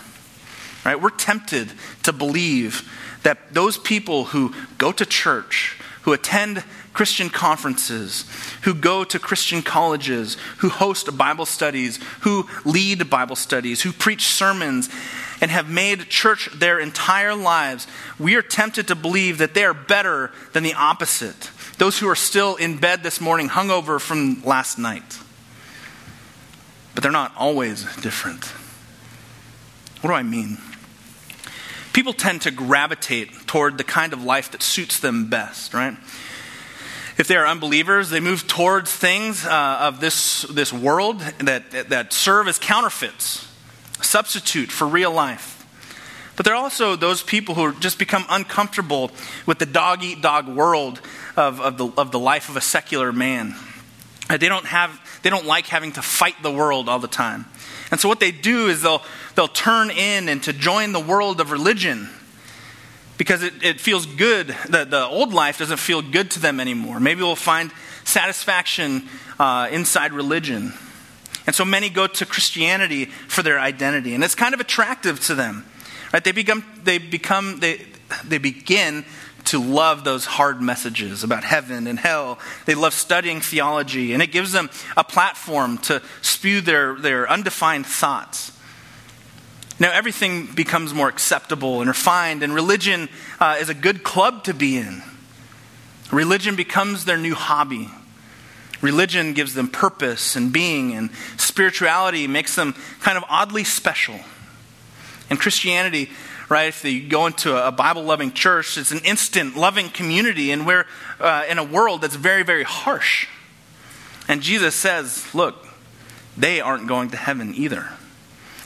Right? 0.85 1.01
We're 1.01 1.11
tempted 1.11 1.72
to 2.05 2.12
believe 2.12 2.90
that 3.22 3.53
those 3.53 3.79
people 3.79 4.27
who 4.27 4.55
go 4.79 4.92
to 4.92 5.05
church, 5.05 5.79
who 6.03 6.12
attend 6.12 6.64
Christian 6.92 7.31
conferences, 7.31 8.24
who 8.62 8.74
go 8.74 9.05
to 9.05 9.18
Christian 9.18 9.62
colleges, 9.62 10.37
who 10.59 10.68
host 10.68 11.16
Bible 11.16 11.46
studies, 11.46 11.98
who 12.20 12.48
lead 12.64 13.09
Bible 13.11 13.37
studies, 13.37 13.83
who 13.83 13.92
preach 13.92 14.27
sermons, 14.27 14.88
and 15.40 15.51
have 15.51 15.68
made 15.68 16.09
church 16.09 16.48
their 16.55 16.81
entire 16.81 17.35
lives, 17.35 17.87
we 18.18 18.35
are 18.35 18.42
tempted 18.42 18.88
to 18.88 18.94
believe 18.96 19.38
that 19.38 19.55
they 19.55 19.64
are 19.64 19.74
better 19.74 20.33
than 20.53 20.62
the 20.64 20.74
opposite 20.74 21.51
those 21.79 21.99
who 21.99 22.09
are 22.09 22.17
still 22.17 22.57
in 22.57 22.77
bed 22.77 23.03
this 23.03 23.21
morning, 23.21 23.49
hungover 23.49 24.01
from 24.01 24.43
last 24.45 24.79
night. 24.79 25.19
But 26.95 27.03
they're 27.03 27.12
not 27.12 27.33
always 27.37 27.85
different. 27.97 28.45
What 30.01 30.11
do 30.11 30.14
I 30.14 30.25
mean? 30.25 30.59
People 31.93 32.12
tend 32.12 32.43
to 32.43 32.51
gravitate 32.51 33.47
toward 33.47 33.79
the 33.79 33.85
kind 33.85 34.12
of 34.12 34.23
life 34.23 34.51
that 34.51 34.62
suits 34.62 35.01
them 35.01 35.31
best, 35.31 35.75
right? 35.75 35.97
If 37.17 37.27
they 37.27 37.37
are 37.37 37.47
unbelievers, 37.47 38.11
they 38.11 38.21
move 38.21 38.47
towards 38.47 38.93
things 38.93 39.45
uh, 39.45 39.79
of 39.81 40.01
this, 40.01 40.43
this 40.43 40.73
world 40.73 41.21
that, 41.38 41.71
that 41.88 42.12
serve 42.12 42.47
as 42.47 42.59
counterfeits, 42.59 43.49
substitute 44.01 44.71
for 44.71 44.87
real 44.87 45.11
life. 45.11 45.57
But 46.37 46.45
there 46.45 46.55
are 46.55 46.62
also 46.62 46.95
those 46.95 47.21
people 47.21 47.57
who 47.57 47.75
just 47.81 47.99
become 47.99 48.25
uncomfortable 48.31 49.11
with 49.47 49.59
the 49.59 49.67
dog 49.67 50.05
eat 50.05 50.23
dog 50.23 50.47
world 50.47 51.01
of, 51.38 51.61
of, 51.61 51.79
the, 51.79 51.87
of 51.96 52.11
the 52.11 52.18
life 52.18 52.48
of 52.48 52.57
a 52.57 52.61
secular 52.61 53.12
man. 53.12 53.55
Uh, 54.29 54.37
they 54.37 54.48
don't, 54.48 54.66
have, 54.66 54.90
they 55.22 55.31
don't 55.31 55.46
like 55.46 55.66
having 55.66 55.92
to 55.92 56.03
fight 56.03 56.35
the 56.42 56.51
world 56.51 56.88
all 56.88 56.98
the 56.98 57.09
time. 57.09 57.46
And 57.90 57.98
so 58.01 58.09
what 58.09 58.20
they 58.20 58.33
do 58.33 58.66
is 58.66 58.83
they'll, 58.83 59.03
they'll 59.37 59.48
turn 59.48 59.90
in 59.90 60.29
and 60.29 60.42
to 60.42 60.53
join 60.53 60.92
the 60.92 61.01
world 61.01 61.40
of 61.40 61.53
religion 61.53 62.11
because 63.16 63.42
it, 63.42 63.55
it 63.62 63.81
feels 63.81 64.05
good. 64.05 64.48
The, 64.68 64.85
the 64.85 65.07
old 65.07 65.33
life 65.33 65.59
doesn't 65.59 65.79
feel 65.79 66.03
good 66.03 66.31
to 66.33 66.40
them 66.40 66.61
anymore. 66.61 67.01
Maybe 67.01 67.22
we'll 67.22 67.37
find 67.37 67.72
satisfaction 68.05 69.05
uh, 69.38 69.68
inside 69.70 70.12
religion. 70.12 70.74
And 71.46 71.55
so 71.55 71.64
many 71.64 71.88
go 71.88 72.07
to 72.07 72.27
Christianity 72.27 73.07
for 73.07 73.42
their 73.42 73.59
identity, 73.59 74.14
and 74.14 74.22
it's 74.22 74.35
kind 74.35 74.55
of 74.55 74.61
attractive 74.61 75.20
to 75.27 75.35
them. 75.35 75.64
Right? 76.12 76.22
They 76.22 76.33
become, 76.33 76.64
they 76.83 76.98
become, 76.98 77.61
they, 77.61 77.87
they 78.24 78.38
begin 78.38 79.05
to 79.49 79.59
love 79.59 80.05
those 80.05 80.27
hard 80.27 80.61
messages 80.61 81.25
about 81.25 81.43
heaven 81.43 81.87
and 81.87 81.99
hell. 81.99 82.39
They 82.67 82.75
love 82.75 82.93
studying 82.93 83.41
theology, 83.41 84.13
and 84.13 84.23
it 84.23 84.31
gives 84.31 84.53
them 84.53 84.69
a 84.97 85.03
platform 85.03 85.79
to 85.79 86.03
spew 86.21 86.61
their, 86.61 86.95
their 86.97 87.31
undefined 87.31 87.87
thoughts. 87.87 88.53
Now, 89.81 89.91
everything 89.93 90.47
becomes 90.47 90.93
more 90.93 91.09
acceptable 91.09 91.81
and 91.81 91.89
refined, 91.89 92.43
and 92.43 92.55
religion 92.55 93.09
uh, 93.41 93.57
is 93.59 93.71
a 93.71 93.75
good 93.75 94.03
club 94.03 94.45
to 94.45 94.55
be 94.55 94.77
in. 94.77 95.03
Religion 96.13 96.55
becomes 96.55 97.07
their 97.07 97.19
new 97.19 97.35
hobby. 97.35 97.89
Religion 98.83 99.33
gives 99.33 99.55
them 99.55 99.69
purpose 99.69 100.37
and 100.37 100.53
being, 100.53 100.93
and 100.93 101.11
spirituality 101.39 102.27
makes 102.27 102.55
them 102.55 102.75
kind 103.01 103.17
of 103.17 103.25
oddly 103.31 103.65
special. 103.65 104.21
And 105.31 105.39
Christianity 105.39 106.11
right? 106.49 106.69
If 106.69 106.85
you 106.85 107.09
go 107.09 107.27
into 107.27 107.57
a 107.57 107.71
Bible 107.71 108.03
loving 108.03 108.33
church, 108.33 108.79
it's 108.79 108.93
an 108.93 109.01
instant 109.05 109.57
loving 109.57 109.91
community, 109.91 110.51
and 110.51 110.67
we're 110.67 110.87
uh, 111.21 111.45
in 111.49 111.59
a 111.59 111.65
world 111.65 112.03
that's 112.03 112.17
very, 112.17 112.43
very 112.43 112.65
harsh. 112.65 113.27
And 114.29 114.43
Jesus 114.43 114.75
says, 114.75 115.35
Look, 115.35 115.67
they 116.37 116.61
aren't 116.61 116.87
going 116.87 117.11
to 117.11 117.17
heaven 117.17 117.55
either. 117.55 117.89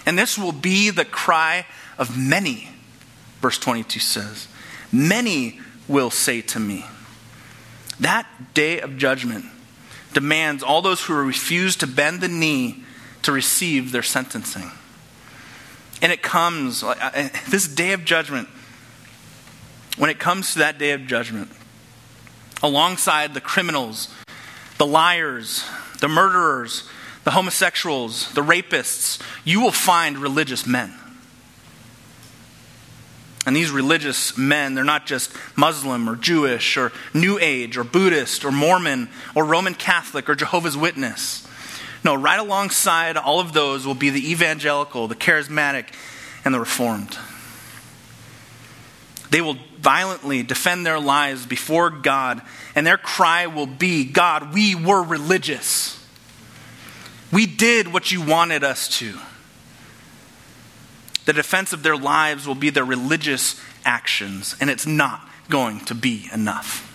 And 0.05 0.19
this 0.19 0.37
will 0.37 0.53
be 0.53 0.91
the 0.91 1.05
cry 1.05 1.67
of 1.97 2.19
many, 2.19 2.69
verse 3.41 3.59
22 3.59 4.01
says. 4.01 4.49
Many 4.91 5.61
will 5.89 6.11
say 6.11 6.41
to 6.43 6.61
me. 6.61 6.85
That 8.01 8.27
day 8.55 8.81
of 8.81 8.97
judgment 8.99 9.47
demands 10.13 10.63
all 10.63 10.83
those 10.83 11.05
who 11.05 11.15
refuse 11.15 11.77
to 11.77 11.87
bend 11.87 12.21
the 12.21 12.29
knee 12.29 12.85
to 13.23 13.33
receive 13.33 13.93
their 13.93 14.03
sentencing. 14.03 14.71
And 16.03 16.13
it 16.13 16.21
comes, 16.21 16.85
this 17.49 17.69
day 17.69 17.93
of 17.93 18.05
judgment, 18.05 18.49
when 19.97 20.11
it 20.11 20.19
comes 20.19 20.53
to 20.55 20.59
that 20.59 20.77
day 20.77 20.91
of 20.91 21.07
judgment, 21.07 21.49
alongside 22.61 23.35
the 23.35 23.41
criminals, 23.41 24.13
the 24.79 24.87
liars, 24.87 25.65
the 26.01 26.09
murderers, 26.09 26.89
the 27.23 27.31
homosexuals, 27.31 28.33
the 28.33 28.41
rapists, 28.41 29.23
you 29.45 29.61
will 29.61 29.71
find 29.71 30.19
religious 30.19 30.67
men. 30.67 30.93
And 33.47 33.55
these 33.55 33.71
religious 33.71 34.37
men, 34.37 34.75
they're 34.75 34.85
not 34.85 35.07
just 35.07 35.33
Muslim 35.57 36.09
or 36.09 36.17
Jewish 36.17 36.77
or 36.77 36.93
New 37.15 37.39
Age 37.41 37.77
or 37.77 37.85
Buddhist 37.85 38.45
or 38.45 38.51
Mormon 38.53 39.09
or 39.35 39.45
Roman 39.45 39.75
Catholic 39.75 40.29
or 40.29 40.35
Jehovah's 40.35 40.77
Witness. 40.77 41.47
No, 42.05 42.17
right 42.17 42.41
alongside 42.41 43.17
all 43.17 43.39
of 43.39 43.53
those 43.53 43.87
will 43.87 43.95
be 43.95 44.11
the 44.11 44.33
evangelical, 44.33 45.07
the 45.07 45.15
charismatic, 45.15 45.87
and 46.45 46.53
the 46.53 46.59
reformed. 46.59 47.17
They 49.31 49.41
will 49.41 49.57
violently 49.79 50.43
defend 50.43 50.85
their 50.85 51.01
lives 51.01 51.47
before 51.47 51.91
God, 51.91 52.43
and 52.75 52.87
their 52.87 52.99
cry 52.99 53.47
will 53.47 53.67
be 53.67 54.05
God, 54.05 54.53
we 54.53 54.75
were 54.75 55.03
religious. 55.03 56.05
We 57.33 57.47
did 57.47 57.93
what 57.93 58.13
you 58.13 58.21
wanted 58.21 58.63
us 58.63 58.89
to. 58.99 59.19
The 61.25 61.33
defense 61.33 61.73
of 61.73 61.83
their 61.83 61.97
lives 61.97 62.47
will 62.47 62.57
be 62.57 62.71
their 62.71 62.85
religious 62.85 63.61
actions, 63.85 64.57
and 64.61 64.69
it's 64.69 64.87
not 64.87 65.27
going 65.49 65.81
to 65.87 65.95
be 65.95 66.29
enough. 66.33 66.92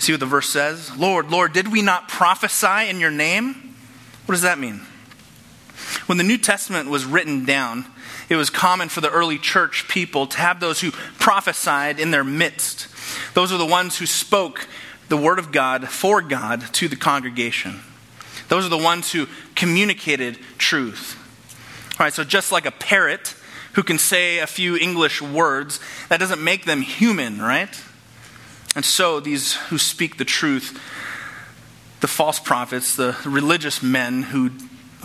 See 0.00 0.14
what 0.14 0.20
the 0.20 0.26
verse 0.26 0.48
says? 0.48 0.96
Lord, 0.96 1.30
Lord, 1.30 1.52
did 1.52 1.70
we 1.70 1.82
not 1.82 2.08
prophesy 2.08 2.88
in 2.88 3.00
your 3.00 3.10
name? 3.10 3.76
What 4.24 4.32
does 4.32 4.42
that 4.42 4.58
mean? 4.58 4.80
When 6.06 6.16
the 6.16 6.24
New 6.24 6.38
Testament 6.38 6.88
was 6.88 7.04
written 7.04 7.44
down, 7.44 7.84
it 8.30 8.36
was 8.36 8.48
common 8.48 8.88
for 8.88 9.02
the 9.02 9.10
early 9.10 9.38
church 9.38 9.88
people 9.88 10.26
to 10.26 10.38
have 10.38 10.58
those 10.58 10.80
who 10.80 10.90
prophesied 10.90 12.00
in 12.00 12.12
their 12.12 12.24
midst. 12.24 12.88
Those 13.34 13.52
are 13.52 13.58
the 13.58 13.66
ones 13.66 13.98
who 13.98 14.06
spoke 14.06 14.66
the 15.10 15.18
word 15.18 15.38
of 15.38 15.52
God 15.52 15.88
for 15.88 16.22
God 16.22 16.62
to 16.74 16.88
the 16.88 16.96
congregation. 16.96 17.80
Those 18.48 18.64
are 18.64 18.70
the 18.70 18.78
ones 18.78 19.12
who 19.12 19.26
communicated 19.54 20.38
truth. 20.56 21.18
All 21.98 22.06
right, 22.06 22.12
so 22.12 22.24
just 22.24 22.52
like 22.52 22.64
a 22.64 22.70
parrot 22.70 23.34
who 23.74 23.82
can 23.82 23.98
say 23.98 24.38
a 24.38 24.46
few 24.46 24.76
English 24.76 25.20
words, 25.20 25.78
that 26.08 26.20
doesn't 26.20 26.42
make 26.42 26.64
them 26.64 26.80
human, 26.80 27.38
right? 27.38 27.84
And 28.76 28.84
so, 28.84 29.18
these 29.18 29.54
who 29.54 29.78
speak 29.78 30.16
the 30.16 30.24
truth, 30.24 30.80
the 32.00 32.08
false 32.08 32.38
prophets, 32.38 32.96
the 32.96 33.16
religious 33.24 33.82
men 33.82 34.22
who, 34.22 34.50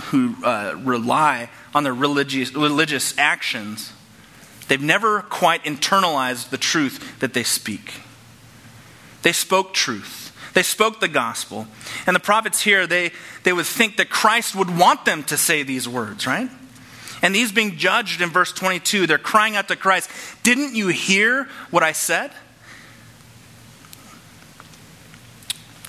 who 0.06 0.36
uh, 0.44 0.76
rely 0.84 1.50
on 1.74 1.84
their 1.84 1.94
religious, 1.94 2.54
religious 2.54 3.18
actions, 3.18 3.92
they've 4.68 4.82
never 4.82 5.22
quite 5.24 5.64
internalized 5.64 6.50
the 6.50 6.58
truth 6.58 7.20
that 7.20 7.34
they 7.34 7.44
speak. 7.44 8.02
They 9.24 9.32
spoke 9.32 9.74
truth. 9.74 10.32
They 10.54 10.64
spoke 10.64 11.00
the 11.00 11.08
gospel. 11.08 11.68
And 12.06 12.16
the 12.16 12.20
prophets 12.20 12.62
here, 12.62 12.86
they, 12.88 13.12
they 13.44 13.52
would 13.52 13.66
think 13.66 13.98
that 13.98 14.10
Christ 14.10 14.56
would 14.56 14.78
want 14.78 15.04
them 15.06 15.24
to 15.24 15.38
say 15.38 15.64
these 15.64 15.90
words, 15.90 16.28
right? 16.28 16.50
And 17.22 17.34
these 17.34 17.52
being 17.52 17.78
judged 17.78 18.22
in 18.22 18.30
verse 18.30 18.54
22, 18.54 19.08
they're 19.08 19.18
crying 19.18 19.56
out 19.56 19.68
to 19.70 19.76
Christ, 19.76 20.10
Didn't 20.44 20.76
you 20.76 20.90
hear 20.90 21.50
what 21.72 21.82
I 21.82 21.92
said? 21.92 22.32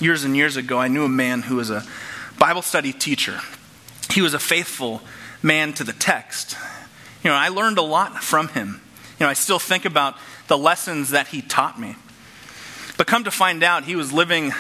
Years 0.01 0.25
and 0.25 0.37
years 0.37 0.57
ago, 0.57 0.79
I 0.79 0.89
knew 0.89 1.05
a 1.05 1.09
man 1.09 1.43
who 1.43 1.57
was 1.57 1.71
a 1.71 1.85
Bible 2.39 2.63
study 2.63 2.93
teacher. 2.93 3.41
He 4.11 4.21
was 4.21 4.35
a 4.35 4.39
faithful 4.39 5.01
man 5.43 5.73
to 5.75 5.85
the 5.85 5.93
text. 5.93 6.57
You 7.23 7.31
know, 7.31 7.37
I 7.37 7.49
learned 7.49 7.79
a 7.79 7.83
lot 7.83 8.23
from 8.23 8.49
him. 8.49 8.81
You 9.19 9.25
know, 9.25 9.31
I 9.31 9.35
still 9.35 9.59
think 9.59 9.85
about 9.85 10.17
the 10.49 10.59
lessons 10.59 11.11
that 11.11 11.29
he 11.29 11.41
taught 11.41 11.81
me. 11.81 11.97
But 12.97 13.07
come 13.07 13.25
to 13.25 13.31
find 13.31 13.63
out, 13.63 13.85
he 13.85 13.97
was 13.97 14.13
living 14.13 14.53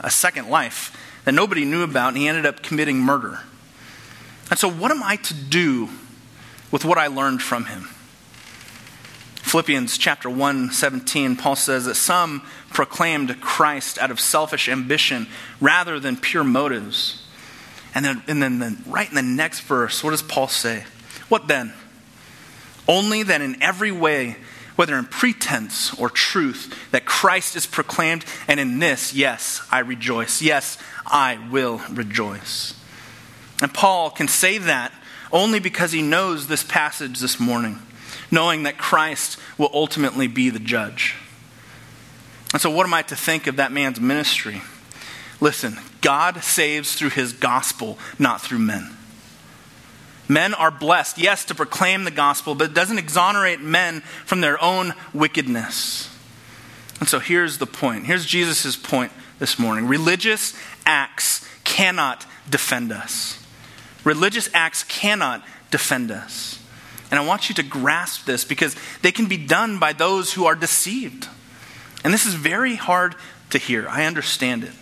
a 0.00 0.10
second 0.10 0.48
life 0.48 0.96
that 1.24 1.32
nobody 1.32 1.64
knew 1.64 1.82
about, 1.82 2.08
and 2.08 2.16
he 2.16 2.28
ended 2.28 2.46
up 2.46 2.62
committing 2.62 2.98
murder. 2.98 3.40
And 4.50 4.58
so, 4.58 4.70
what 4.70 4.90
am 4.90 5.02
I 5.02 5.16
to 5.16 5.34
do 5.34 5.88
with 6.70 6.84
what 6.84 6.98
I 6.98 7.06
learned 7.06 7.42
from 7.42 7.66
him? 7.66 7.88
Philippians 9.54 9.98
chapter 9.98 10.28
1, 10.28 10.72
17, 10.72 11.36
Paul 11.36 11.54
says 11.54 11.84
that 11.84 11.94
some 11.94 12.42
proclaimed 12.70 13.40
Christ 13.40 14.00
out 14.00 14.10
of 14.10 14.18
selfish 14.18 14.68
ambition 14.68 15.28
rather 15.60 16.00
than 16.00 16.16
pure 16.16 16.42
motives. 16.42 17.24
And 17.94 18.04
then, 18.04 18.24
and 18.26 18.42
then 18.42 18.58
the, 18.58 18.76
right 18.84 19.08
in 19.08 19.14
the 19.14 19.22
next 19.22 19.60
verse, 19.60 20.02
what 20.02 20.10
does 20.10 20.22
Paul 20.22 20.48
say? 20.48 20.82
What 21.28 21.46
then? 21.46 21.72
Only 22.88 23.22
that 23.22 23.40
in 23.42 23.62
every 23.62 23.92
way, 23.92 24.38
whether 24.74 24.98
in 24.98 25.04
pretense 25.04 25.96
or 26.00 26.10
truth, 26.10 26.76
that 26.90 27.04
Christ 27.04 27.54
is 27.54 27.64
proclaimed, 27.64 28.24
and 28.48 28.58
in 28.58 28.80
this, 28.80 29.14
yes, 29.14 29.64
I 29.70 29.78
rejoice. 29.78 30.42
Yes, 30.42 30.78
I 31.06 31.38
will 31.52 31.80
rejoice. 31.92 32.74
And 33.62 33.72
Paul 33.72 34.10
can 34.10 34.26
say 34.26 34.58
that 34.58 34.92
only 35.30 35.60
because 35.60 35.92
he 35.92 36.02
knows 36.02 36.48
this 36.48 36.64
passage 36.64 37.20
this 37.20 37.38
morning 37.38 37.78
knowing 38.34 38.64
that 38.64 38.76
Christ 38.76 39.38
will 39.56 39.70
ultimately 39.72 40.26
be 40.26 40.50
the 40.50 40.58
judge. 40.58 41.14
And 42.52 42.60
so, 42.60 42.70
what 42.70 42.86
am 42.86 42.92
I 42.94 43.02
to 43.02 43.16
think 43.16 43.46
of 43.46 43.56
that 43.56 43.72
man's 43.72 44.00
ministry? 44.00 44.62
Listen, 45.40 45.78
God 46.00 46.42
saves 46.44 46.94
through 46.94 47.10
his 47.10 47.32
gospel, 47.32 47.98
not 48.18 48.40
through 48.40 48.58
men. 48.58 48.90
Men 50.28 50.54
are 50.54 50.70
blessed, 50.70 51.18
yes, 51.18 51.44
to 51.46 51.54
proclaim 51.54 52.04
the 52.04 52.10
gospel, 52.10 52.54
but 52.54 52.70
it 52.70 52.74
doesn't 52.74 52.98
exonerate 52.98 53.60
men 53.60 54.00
from 54.24 54.40
their 54.40 54.62
own 54.62 54.94
wickedness. 55.12 56.10
And 57.00 57.08
so 57.08 57.18
here's 57.18 57.58
the 57.58 57.66
point. 57.66 58.06
Here's 58.06 58.24
Jesus' 58.24 58.76
point 58.76 59.12
this 59.38 59.58
morning. 59.58 59.86
Religious 59.86 60.54
acts 60.86 61.46
cannot 61.64 62.24
defend 62.48 62.92
us. 62.92 63.44
Religious 64.04 64.48
acts 64.54 64.84
cannot 64.84 65.44
defend 65.70 66.10
us. 66.10 66.63
And 67.14 67.22
I 67.22 67.24
want 67.24 67.48
you 67.48 67.54
to 67.54 67.62
grasp 67.62 68.24
this 68.24 68.44
because 68.44 68.74
they 69.02 69.12
can 69.12 69.26
be 69.26 69.36
done 69.36 69.78
by 69.78 69.92
those 69.92 70.32
who 70.32 70.46
are 70.46 70.56
deceived. 70.56 71.28
And 72.02 72.12
this 72.12 72.26
is 72.26 72.34
very 72.34 72.74
hard 72.74 73.14
to 73.50 73.58
hear. 73.58 73.88
I 73.88 74.06
understand 74.06 74.64
it. 74.64 74.72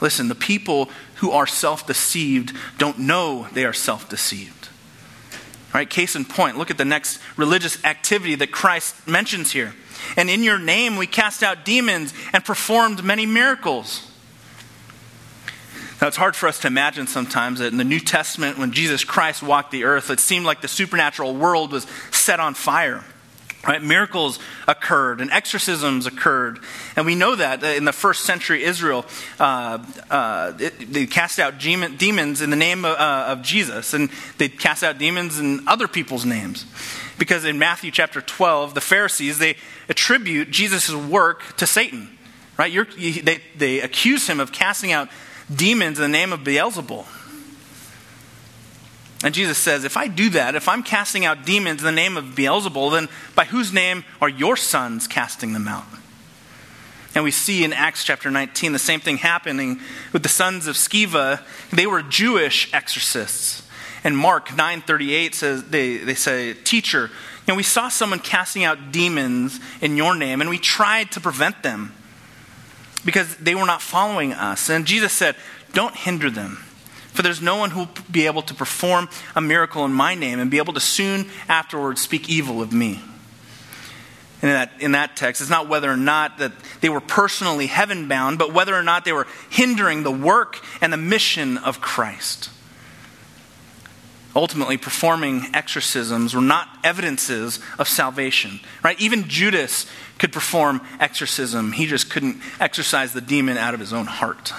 Listen, 0.00 0.26
the 0.26 0.34
people 0.34 0.90
who 1.18 1.30
are 1.30 1.46
self 1.46 1.86
deceived 1.86 2.56
don't 2.76 2.98
know 2.98 3.46
they 3.52 3.64
are 3.64 3.72
self 3.72 4.08
deceived. 4.08 4.68
All 5.68 5.74
right, 5.74 5.88
case 5.88 6.16
in 6.16 6.24
point, 6.24 6.58
look 6.58 6.72
at 6.72 6.76
the 6.76 6.84
next 6.84 7.20
religious 7.36 7.84
activity 7.84 8.34
that 8.34 8.50
Christ 8.50 9.06
mentions 9.06 9.52
here. 9.52 9.76
And 10.16 10.28
in 10.28 10.42
your 10.42 10.58
name 10.58 10.96
we 10.96 11.06
cast 11.06 11.44
out 11.44 11.64
demons 11.64 12.12
and 12.32 12.44
performed 12.44 13.04
many 13.04 13.26
miracles. 13.26 14.07
Now, 16.00 16.06
it's 16.06 16.16
hard 16.16 16.36
for 16.36 16.48
us 16.48 16.60
to 16.60 16.68
imagine 16.68 17.08
sometimes 17.08 17.58
that 17.58 17.72
in 17.72 17.78
the 17.78 17.84
New 17.84 17.98
Testament, 17.98 18.56
when 18.56 18.70
Jesus 18.70 19.02
Christ 19.02 19.42
walked 19.42 19.72
the 19.72 19.84
earth, 19.84 20.10
it 20.10 20.20
seemed 20.20 20.46
like 20.46 20.60
the 20.60 20.68
supernatural 20.68 21.34
world 21.34 21.72
was 21.72 21.86
set 22.12 22.38
on 22.38 22.54
fire. 22.54 23.04
Right? 23.66 23.82
Miracles 23.82 24.38
occurred 24.68 25.20
and 25.20 25.32
exorcisms 25.32 26.06
occurred. 26.06 26.60
And 26.94 27.04
we 27.04 27.16
know 27.16 27.34
that 27.34 27.64
in 27.64 27.84
the 27.84 27.92
first 27.92 28.24
century 28.24 28.62
Israel, 28.62 29.04
uh, 29.40 29.84
uh, 30.08 30.52
it, 30.60 30.92
they 30.92 31.06
cast 31.06 31.40
out 31.40 31.58
demons 31.58 32.40
in 32.40 32.50
the 32.50 32.56
name 32.56 32.84
of, 32.84 32.96
uh, 32.96 33.24
of 33.28 33.42
Jesus, 33.42 33.94
and 33.94 34.10
they 34.38 34.48
cast 34.48 34.84
out 34.84 34.98
demons 34.98 35.40
in 35.40 35.66
other 35.66 35.88
people's 35.88 36.24
names. 36.24 36.64
Because 37.18 37.44
in 37.44 37.58
Matthew 37.58 37.90
chapter 37.90 38.20
12, 38.20 38.74
the 38.74 38.80
Pharisees, 38.80 39.38
they 39.38 39.56
attribute 39.88 40.52
Jesus' 40.52 40.94
work 40.94 41.56
to 41.56 41.66
Satan. 41.66 42.16
Right? 42.56 42.70
You're, 42.70 42.86
they, 42.86 43.40
they 43.56 43.80
accuse 43.80 44.28
him 44.28 44.38
of 44.38 44.52
casting 44.52 44.92
out 44.92 45.08
demons 45.54 45.98
in 45.98 46.02
the 46.02 46.08
name 46.08 46.32
of 46.32 46.40
Beelzebul. 46.40 47.06
And 49.24 49.34
Jesus 49.34 49.58
says, 49.58 49.84
if 49.84 49.96
I 49.96 50.06
do 50.06 50.30
that, 50.30 50.54
if 50.54 50.68
I'm 50.68 50.82
casting 50.82 51.24
out 51.24 51.44
demons 51.44 51.80
in 51.80 51.86
the 51.86 51.92
name 51.92 52.16
of 52.16 52.24
Beelzebul, 52.36 52.92
then 52.92 53.08
by 53.34 53.44
whose 53.44 53.72
name 53.72 54.04
are 54.20 54.28
your 54.28 54.56
sons 54.56 55.08
casting 55.08 55.52
them 55.52 55.66
out? 55.66 55.86
And 57.14 57.24
we 57.24 57.32
see 57.32 57.64
in 57.64 57.72
Acts 57.72 58.04
chapter 58.04 58.30
19 58.30 58.72
the 58.72 58.78
same 58.78 59.00
thing 59.00 59.16
happening 59.16 59.80
with 60.12 60.22
the 60.22 60.28
sons 60.28 60.68
of 60.68 60.76
Sceva. 60.76 61.42
They 61.72 61.86
were 61.86 62.02
Jewish 62.02 62.72
exorcists. 62.72 63.64
And 64.04 64.16
Mark 64.16 64.48
9:38 64.50 65.34
says 65.34 65.64
they, 65.64 65.96
they 65.96 66.14
say, 66.14 66.54
"Teacher, 66.54 67.10
you 67.10 67.52
know, 67.52 67.56
we 67.56 67.64
saw 67.64 67.88
someone 67.88 68.20
casting 68.20 68.62
out 68.62 68.92
demons 68.92 69.58
in 69.80 69.96
your 69.96 70.14
name 70.14 70.40
and 70.40 70.48
we 70.48 70.58
tried 70.58 71.10
to 71.12 71.20
prevent 71.20 71.64
them 71.64 71.92
because 73.08 73.36
they 73.36 73.54
were 73.54 73.64
not 73.64 73.80
following 73.80 74.34
us." 74.34 74.68
And 74.68 74.84
Jesus 74.84 75.14
said, 75.14 75.34
"Don't 75.72 75.96
hinder 75.96 76.28
them." 76.28 76.62
For 77.14 77.22
there's 77.22 77.40
no 77.40 77.56
one 77.56 77.70
who 77.70 77.78
will 77.78 77.90
be 78.10 78.26
able 78.26 78.42
to 78.42 78.52
perform 78.52 79.08
a 79.34 79.40
miracle 79.40 79.86
in 79.86 79.94
my 79.94 80.14
name 80.14 80.38
and 80.38 80.50
be 80.50 80.58
able 80.58 80.74
to 80.74 80.80
soon 80.80 81.30
afterwards 81.48 82.02
speak 82.02 82.28
evil 82.28 82.60
of 82.60 82.70
me. 82.70 83.00
And 84.42 84.50
in 84.50 84.54
that, 84.54 84.72
in 84.78 84.92
that 84.92 85.16
text, 85.16 85.40
it's 85.40 85.48
not 85.48 85.68
whether 85.68 85.90
or 85.90 85.96
not 85.96 86.36
that 86.36 86.52
they 86.82 86.90
were 86.90 87.00
personally 87.00 87.66
heaven 87.66 88.08
bound, 88.08 88.38
but 88.38 88.52
whether 88.52 88.76
or 88.76 88.82
not 88.82 89.06
they 89.06 89.12
were 89.12 89.26
hindering 89.48 90.02
the 90.02 90.10
work 90.10 90.62
and 90.82 90.92
the 90.92 90.98
mission 90.98 91.56
of 91.56 91.80
Christ. 91.80 92.50
Ultimately, 94.38 94.76
performing 94.76 95.46
exorcisms 95.52 96.32
were 96.32 96.40
not 96.40 96.68
evidences 96.84 97.58
of 97.76 97.88
salvation, 97.88 98.60
right? 98.84 98.98
Even 99.00 99.28
Judas 99.28 99.84
could 100.16 100.32
perform 100.32 100.80
exorcism. 101.00 101.72
He 101.72 101.86
just 101.86 102.08
couldn't 102.08 102.36
exorcise 102.60 103.12
the 103.12 103.20
demon 103.20 103.58
out 103.58 103.74
of 103.74 103.80
his 103.80 103.92
own 103.92 104.06
heart. 104.06 104.52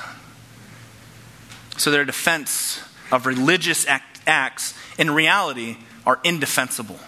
So 1.77 1.91
their 1.91 2.03
defense 2.03 2.81
of 3.09 3.25
religious 3.25 3.87
act, 3.87 4.19
acts 4.27 4.73
in 4.97 5.11
reality 5.11 5.77
are 6.05 6.19
indefensible. 6.25 6.99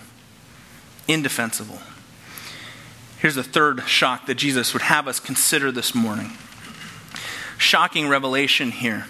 Indefensible. 1.09 1.79
Here's 3.19 3.35
the 3.35 3.43
third 3.43 3.83
shock 3.85 4.27
that 4.27 4.35
Jesus 4.35 4.71
would 4.71 4.83
have 4.83 5.09
us 5.09 5.19
consider 5.19 5.73
this 5.73 5.93
morning. 5.93 6.31
Shocking 7.57 8.07
revelation 8.07 8.71
here. 8.71 9.07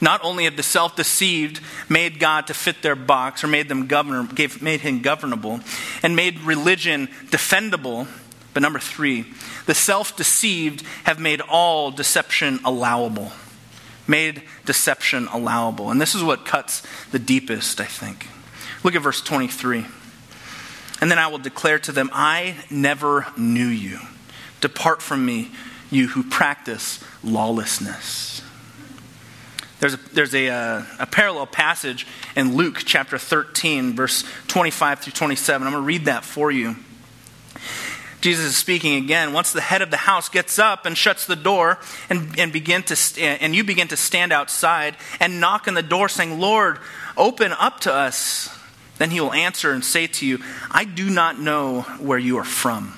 Not 0.00 0.22
only 0.22 0.44
have 0.44 0.56
the 0.56 0.62
self 0.62 0.96
deceived 0.96 1.60
made 1.88 2.18
God 2.18 2.48
to 2.48 2.54
fit 2.54 2.82
their 2.82 2.96
box 2.96 3.42
or 3.42 3.46
made, 3.46 3.68
them 3.68 3.86
governor, 3.86 4.24
gave, 4.24 4.60
made 4.60 4.80
him 4.80 5.00
governable 5.00 5.60
and 6.02 6.14
made 6.14 6.40
religion 6.40 7.08
defendable, 7.30 8.06
but 8.52 8.62
number 8.62 8.78
three, 8.78 9.26
the 9.66 9.74
self 9.74 10.16
deceived 10.16 10.82
have 11.04 11.18
made 11.18 11.40
all 11.40 11.90
deception 11.90 12.60
allowable 12.64 13.32
made 14.08 14.42
deception 14.64 15.28
allowable. 15.32 15.90
And 15.90 16.00
this 16.00 16.14
is 16.14 16.22
what 16.22 16.44
cuts 16.44 16.82
the 17.10 17.18
deepest, 17.18 17.80
I 17.80 17.84
think. 17.84 18.28
Look 18.82 18.94
at 18.94 19.02
verse 19.02 19.20
23. 19.20 19.84
And 21.00 21.10
then 21.10 21.18
I 21.18 21.26
will 21.26 21.38
declare 21.38 21.78
to 21.80 21.92
them, 21.92 22.10
I 22.12 22.56
never 22.70 23.26
knew 23.36 23.66
you. 23.66 23.98
Depart 24.60 25.02
from 25.02 25.24
me, 25.24 25.50
you 25.90 26.08
who 26.08 26.22
practice 26.22 27.02
lawlessness. 27.22 28.42
There's 29.78 29.94
a, 29.94 29.96
there's 30.14 30.34
a, 30.34 30.48
uh, 30.48 30.82
a 31.00 31.06
parallel 31.06 31.46
passage 31.46 32.06
in 32.34 32.56
Luke 32.56 32.82
chapter 32.84 33.18
13, 33.18 33.94
verse 33.94 34.24
25 34.48 35.00
through 35.00 35.12
27. 35.12 35.66
I'm 35.66 35.72
going 35.72 35.82
to 35.82 35.86
read 35.86 36.06
that 36.06 36.24
for 36.24 36.50
you. 36.50 36.76
Jesus 38.22 38.46
is 38.46 38.56
speaking 38.56 39.04
again. 39.04 39.34
Once 39.34 39.52
the 39.52 39.60
head 39.60 39.82
of 39.82 39.90
the 39.90 39.98
house 39.98 40.30
gets 40.30 40.58
up 40.58 40.86
and 40.86 40.96
shuts 40.96 41.26
the 41.26 41.36
door 41.36 41.78
and, 42.08 42.38
and, 42.38 42.52
begin 42.52 42.82
to 42.84 42.96
st- 42.96 43.40
and 43.42 43.54
you 43.54 43.62
begin 43.62 43.88
to 43.88 43.96
stand 43.96 44.32
outside 44.32 44.96
and 45.20 45.40
knock 45.40 45.68
on 45.68 45.74
the 45.74 45.82
door 45.82 46.08
saying, 46.08 46.40
Lord, 46.40 46.78
open 47.16 47.52
up 47.52 47.80
to 47.80 47.92
us, 47.92 48.48
then 48.96 49.10
he 49.10 49.20
will 49.20 49.34
answer 49.34 49.72
and 49.72 49.84
say 49.84 50.06
to 50.06 50.26
you, 50.26 50.40
I 50.70 50.84
do 50.84 51.10
not 51.10 51.38
know 51.38 51.82
where 52.00 52.18
you 52.18 52.38
are 52.38 52.44
from. 52.44 52.94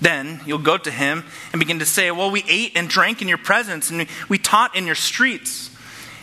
Then 0.00 0.40
you'll 0.44 0.58
go 0.58 0.76
to 0.76 0.90
him 0.90 1.24
and 1.52 1.60
begin 1.60 1.78
to 1.78 1.86
say, 1.86 2.10
Well, 2.10 2.30
we 2.30 2.44
ate 2.48 2.72
and 2.76 2.88
drank 2.88 3.22
in 3.22 3.28
your 3.28 3.38
presence 3.38 3.90
and 3.90 4.06
we 4.28 4.36
taught 4.38 4.76
in 4.76 4.84
your 4.84 4.94
streets. 4.96 5.70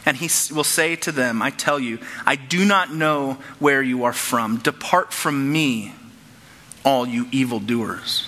And 0.06 0.18
he 0.18 0.30
will 0.54 0.66
say 0.66 0.96
to 0.98 1.12
them, 1.12 1.42
I 1.42 1.50
tell 1.50 1.80
you, 1.80 2.00
I 2.26 2.36
do 2.36 2.66
not 2.66 2.94
know 2.94 3.38
where 3.60 3.82
you 3.82 4.04
are 4.04 4.14
from. 4.14 4.58
Depart 4.58 5.14
from 5.14 5.52
me 5.52 5.94
all 6.84 7.08
you 7.08 7.28
evildoers. 7.32 8.28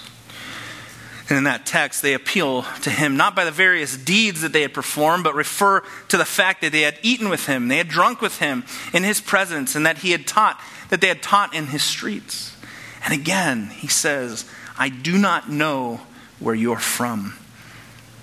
And 1.28 1.40
in 1.40 1.44
that 1.46 1.66
text, 1.66 2.02
they 2.02 2.14
appeal 2.14 2.64
to 2.84 2.90
him 2.90 3.18
not 3.18 3.36
by 3.36 3.46
the 3.46 3.52
various 3.52 3.98
deeds 3.98 4.42
that 4.42 4.54
they 4.54 4.62
had 4.62 4.74
performed, 4.74 5.24
but 5.24 5.34
refer 5.34 5.82
to 6.10 6.18
the 6.18 6.26
fact 6.26 6.62
that 6.62 6.72
they 6.72 6.82
had 6.82 7.00
eaten 7.02 7.30
with 7.30 7.48
him, 7.48 7.68
they 7.68 7.78
had 7.78 7.88
drunk 7.88 8.22
with 8.22 8.38
him 8.38 8.64
in 8.94 9.04
his 9.04 9.20
presence, 9.20 9.76
and 9.76 9.86
that 9.86 10.00
he 10.00 10.12
had 10.12 10.28
taught, 10.28 10.62
that 10.90 11.02
they 11.02 11.08
had 11.08 11.24
taught 11.24 11.56
in 11.56 11.68
his 11.68 11.84
streets. 11.84 12.56
And 13.04 13.14
again, 13.14 13.68
he 13.70 13.88
says, 13.88 14.46
I 14.78 14.90
do 14.90 15.18
not 15.18 15.50
know 15.50 16.02
where 16.40 16.56
you're 16.56 16.78
from. 16.78 17.34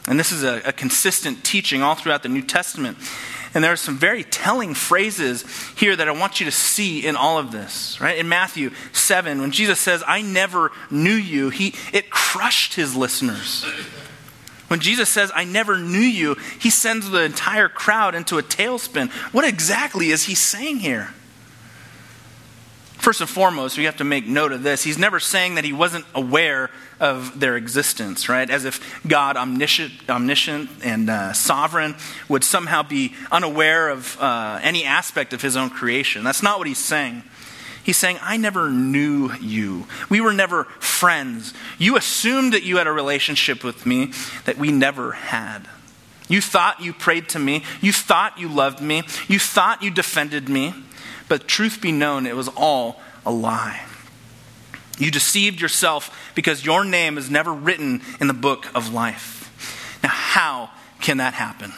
And 0.06 0.18
this 0.18 0.32
is 0.32 0.44
a, 0.44 0.62
a 0.64 0.72
consistent 0.72 1.44
teaching 1.44 1.82
all 1.82 1.94
throughout 1.94 2.22
the 2.22 2.28
New 2.28 2.42
Testament. 2.42 2.98
And 3.54 3.62
there 3.62 3.72
are 3.72 3.76
some 3.76 3.98
very 3.98 4.24
telling 4.24 4.74
phrases 4.74 5.44
here 5.76 5.94
that 5.94 6.08
I 6.08 6.12
want 6.12 6.40
you 6.40 6.46
to 6.46 6.52
see 6.52 7.06
in 7.06 7.16
all 7.16 7.38
of 7.38 7.52
this, 7.52 8.00
right? 8.00 8.16
In 8.16 8.28
Matthew 8.28 8.70
7, 8.92 9.40
when 9.40 9.50
Jesus 9.50 9.78
says, 9.78 10.02
I 10.06 10.22
never 10.22 10.72
knew 10.90 11.12
you, 11.12 11.50
he, 11.50 11.74
it 11.92 12.10
crushed 12.10 12.74
his 12.74 12.96
listeners. 12.96 13.64
When 14.68 14.80
Jesus 14.80 15.10
says, 15.10 15.30
I 15.34 15.44
never 15.44 15.78
knew 15.78 15.98
you, 15.98 16.36
he 16.58 16.70
sends 16.70 17.10
the 17.10 17.22
entire 17.24 17.68
crowd 17.68 18.14
into 18.14 18.38
a 18.38 18.42
tailspin. 18.42 19.10
What 19.32 19.46
exactly 19.46 20.10
is 20.10 20.24
he 20.24 20.34
saying 20.34 20.78
here? 20.78 21.10
First 23.02 23.20
and 23.20 23.28
foremost, 23.28 23.76
we 23.76 23.82
have 23.86 23.96
to 23.96 24.04
make 24.04 24.28
note 24.28 24.52
of 24.52 24.62
this. 24.62 24.84
He's 24.84 24.96
never 24.96 25.18
saying 25.18 25.56
that 25.56 25.64
he 25.64 25.72
wasn't 25.72 26.04
aware 26.14 26.70
of 27.00 27.40
their 27.40 27.56
existence, 27.56 28.28
right? 28.28 28.48
As 28.48 28.64
if 28.64 29.02
God, 29.08 29.36
omniscient, 29.36 29.92
omniscient 30.08 30.70
and 30.84 31.10
uh, 31.10 31.32
sovereign, 31.32 31.96
would 32.28 32.44
somehow 32.44 32.84
be 32.84 33.12
unaware 33.32 33.88
of 33.88 34.16
uh, 34.20 34.60
any 34.62 34.84
aspect 34.84 35.32
of 35.32 35.42
his 35.42 35.56
own 35.56 35.68
creation. 35.68 36.22
That's 36.22 36.44
not 36.44 36.58
what 36.58 36.68
he's 36.68 36.78
saying. 36.78 37.24
He's 37.82 37.96
saying, 37.96 38.18
I 38.22 38.36
never 38.36 38.70
knew 38.70 39.32
you. 39.40 39.88
We 40.08 40.20
were 40.20 40.32
never 40.32 40.62
friends. 40.78 41.54
You 41.78 41.96
assumed 41.96 42.52
that 42.52 42.62
you 42.62 42.76
had 42.76 42.86
a 42.86 42.92
relationship 42.92 43.64
with 43.64 43.84
me 43.84 44.12
that 44.44 44.58
we 44.58 44.70
never 44.70 45.10
had. 45.10 45.66
You 46.28 46.40
thought 46.40 46.80
you 46.80 46.92
prayed 46.92 47.28
to 47.30 47.40
me. 47.40 47.64
You 47.80 47.92
thought 47.92 48.38
you 48.38 48.48
loved 48.48 48.80
me. 48.80 49.02
You 49.26 49.40
thought 49.40 49.82
you 49.82 49.90
defended 49.90 50.48
me. 50.48 50.72
But 51.32 51.48
truth 51.48 51.80
be 51.80 51.92
known, 51.92 52.26
it 52.26 52.36
was 52.36 52.48
all 52.48 53.00
a 53.24 53.32
lie. 53.32 53.86
You 54.98 55.10
deceived 55.10 55.62
yourself 55.62 56.30
because 56.34 56.62
your 56.62 56.84
name 56.84 57.16
is 57.16 57.30
never 57.30 57.50
written 57.50 58.02
in 58.20 58.26
the 58.26 58.34
book 58.34 58.66
of 58.74 58.92
life. 58.92 59.98
Now, 60.02 60.10
how 60.10 60.70
can 61.00 61.16
that 61.16 61.32
happen? 61.32 61.72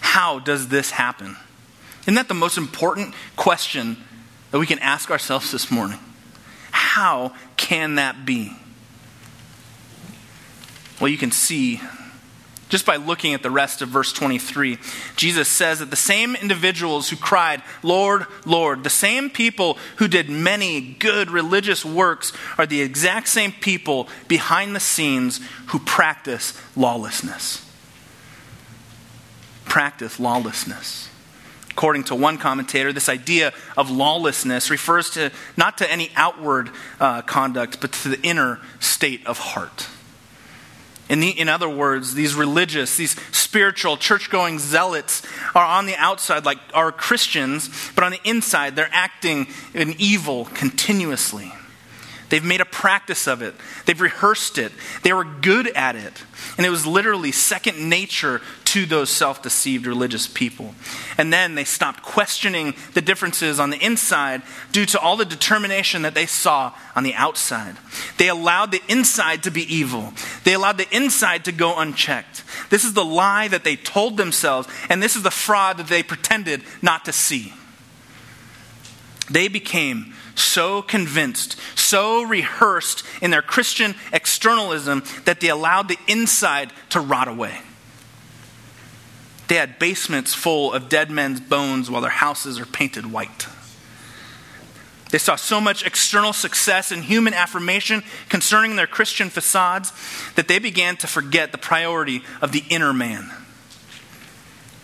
How 0.00 0.40
does 0.40 0.66
this 0.66 0.90
happen? 0.90 1.36
Isn't 2.02 2.14
that 2.14 2.26
the 2.26 2.34
most 2.34 2.58
important 2.58 3.14
question 3.36 3.96
that 4.50 4.58
we 4.58 4.66
can 4.66 4.80
ask 4.80 5.08
ourselves 5.08 5.52
this 5.52 5.70
morning? 5.70 6.00
How 6.72 7.32
can 7.56 7.94
that 7.94 8.26
be? 8.26 8.56
Well, 11.00 11.10
you 11.10 11.16
can 11.16 11.30
see 11.30 11.80
just 12.68 12.84
by 12.84 12.96
looking 12.96 13.32
at 13.32 13.42
the 13.42 13.50
rest 13.50 13.80
of 13.80 13.88
verse 13.88 14.12
23, 14.12 14.78
Jesus 15.14 15.48
says 15.48 15.78
that 15.78 15.90
the 15.90 15.96
same 15.96 16.34
individuals 16.34 17.08
who 17.08 17.16
cried, 17.16 17.62
Lord, 17.82 18.26
Lord, 18.44 18.82
the 18.82 18.90
same 18.90 19.30
people 19.30 19.78
who 19.96 20.08
did 20.08 20.28
many 20.28 20.80
good 20.80 21.30
religious 21.30 21.84
works 21.84 22.32
are 22.58 22.66
the 22.66 22.80
exact 22.80 23.28
same 23.28 23.52
people 23.52 24.08
behind 24.26 24.74
the 24.74 24.80
scenes 24.80 25.40
who 25.66 25.78
practice 25.78 26.60
lawlessness. 26.76 27.64
Practice 29.64 30.18
lawlessness. 30.18 31.08
According 31.70 32.04
to 32.04 32.14
one 32.14 32.38
commentator, 32.38 32.92
this 32.92 33.08
idea 33.08 33.52
of 33.76 33.90
lawlessness 33.90 34.70
refers 34.70 35.10
to 35.10 35.30
not 35.56 35.78
to 35.78 35.90
any 35.90 36.10
outward 36.16 36.70
uh, 36.98 37.22
conduct, 37.22 37.80
but 37.80 37.92
to 37.92 38.08
the 38.08 38.20
inner 38.22 38.60
state 38.80 39.24
of 39.26 39.38
heart. 39.38 39.86
In, 41.08 41.20
the, 41.20 41.30
in 41.30 41.48
other 41.48 41.68
words, 41.68 42.14
these 42.14 42.34
religious, 42.34 42.96
these 42.96 43.12
spiritual, 43.30 43.96
church 43.96 44.28
going 44.28 44.58
zealots 44.58 45.22
are 45.54 45.64
on 45.64 45.86
the 45.86 45.94
outside 45.96 46.44
like 46.44 46.58
are 46.74 46.90
Christians, 46.90 47.70
but 47.94 48.02
on 48.02 48.10
the 48.10 48.20
inside 48.24 48.74
they're 48.74 48.90
acting 48.92 49.46
in 49.72 49.94
evil 49.98 50.46
continuously. 50.46 51.52
They've 52.28 52.44
made 52.44 52.60
a 52.60 52.64
practice 52.64 53.28
of 53.28 53.40
it. 53.40 53.54
They've 53.84 54.00
rehearsed 54.00 54.58
it. 54.58 54.72
They 55.04 55.12
were 55.12 55.22
good 55.24 55.68
at 55.68 55.94
it. 55.94 56.24
And 56.56 56.66
it 56.66 56.70
was 56.70 56.84
literally 56.84 57.30
second 57.30 57.88
nature 57.88 58.40
to 58.66 58.84
those 58.84 59.10
self 59.10 59.42
deceived 59.42 59.86
religious 59.86 60.26
people. 60.26 60.74
And 61.16 61.32
then 61.32 61.54
they 61.54 61.64
stopped 61.64 62.02
questioning 62.02 62.74
the 62.94 63.00
differences 63.00 63.58
on 63.58 63.70
the 63.70 63.84
inside 63.84 64.42
due 64.72 64.86
to 64.86 65.00
all 65.00 65.16
the 65.16 65.24
determination 65.24 66.02
that 66.02 66.14
they 66.14 66.26
saw 66.26 66.74
on 66.94 67.04
the 67.04 67.14
outside. 67.14 67.76
They 68.18 68.28
allowed 68.28 68.72
the 68.72 68.82
inside 68.88 69.44
to 69.44 69.50
be 69.50 69.62
evil, 69.72 70.12
they 70.44 70.54
allowed 70.54 70.78
the 70.78 70.94
inside 70.94 71.44
to 71.46 71.52
go 71.52 71.78
unchecked. 71.78 72.44
This 72.70 72.84
is 72.84 72.92
the 72.92 73.04
lie 73.04 73.48
that 73.48 73.64
they 73.64 73.76
told 73.76 74.16
themselves, 74.16 74.68
and 74.88 75.02
this 75.02 75.16
is 75.16 75.22
the 75.22 75.30
fraud 75.30 75.78
that 75.78 75.86
they 75.86 76.02
pretended 76.02 76.62
not 76.82 77.04
to 77.04 77.12
see. 77.12 77.52
They 79.30 79.48
became 79.48 80.14
so 80.34 80.82
convinced, 80.82 81.56
so 81.76 82.22
rehearsed 82.22 83.04
in 83.22 83.30
their 83.30 83.42
Christian 83.42 83.94
externalism 84.12 85.02
that 85.24 85.40
they 85.40 85.48
allowed 85.48 85.88
the 85.88 85.98
inside 86.06 86.72
to 86.90 87.00
rot 87.00 87.28
away. 87.28 87.60
They 89.48 89.56
had 89.56 89.78
basements 89.78 90.34
full 90.34 90.72
of 90.72 90.88
dead 90.88 91.10
men's 91.10 91.40
bones 91.40 91.90
while 91.90 92.00
their 92.00 92.10
houses 92.10 92.58
are 92.58 92.66
painted 92.66 93.12
white. 93.12 93.46
They 95.10 95.18
saw 95.18 95.36
so 95.36 95.60
much 95.60 95.86
external 95.86 96.32
success 96.32 96.90
and 96.90 97.04
human 97.04 97.32
affirmation 97.32 98.02
concerning 98.28 98.76
their 98.76 98.88
Christian 98.88 99.30
facades 99.30 99.92
that 100.34 100.48
they 100.48 100.58
began 100.58 100.96
to 100.98 101.06
forget 101.06 101.52
the 101.52 101.58
priority 101.58 102.22
of 102.42 102.50
the 102.50 102.64
inner 102.68 102.92
man. 102.92 103.30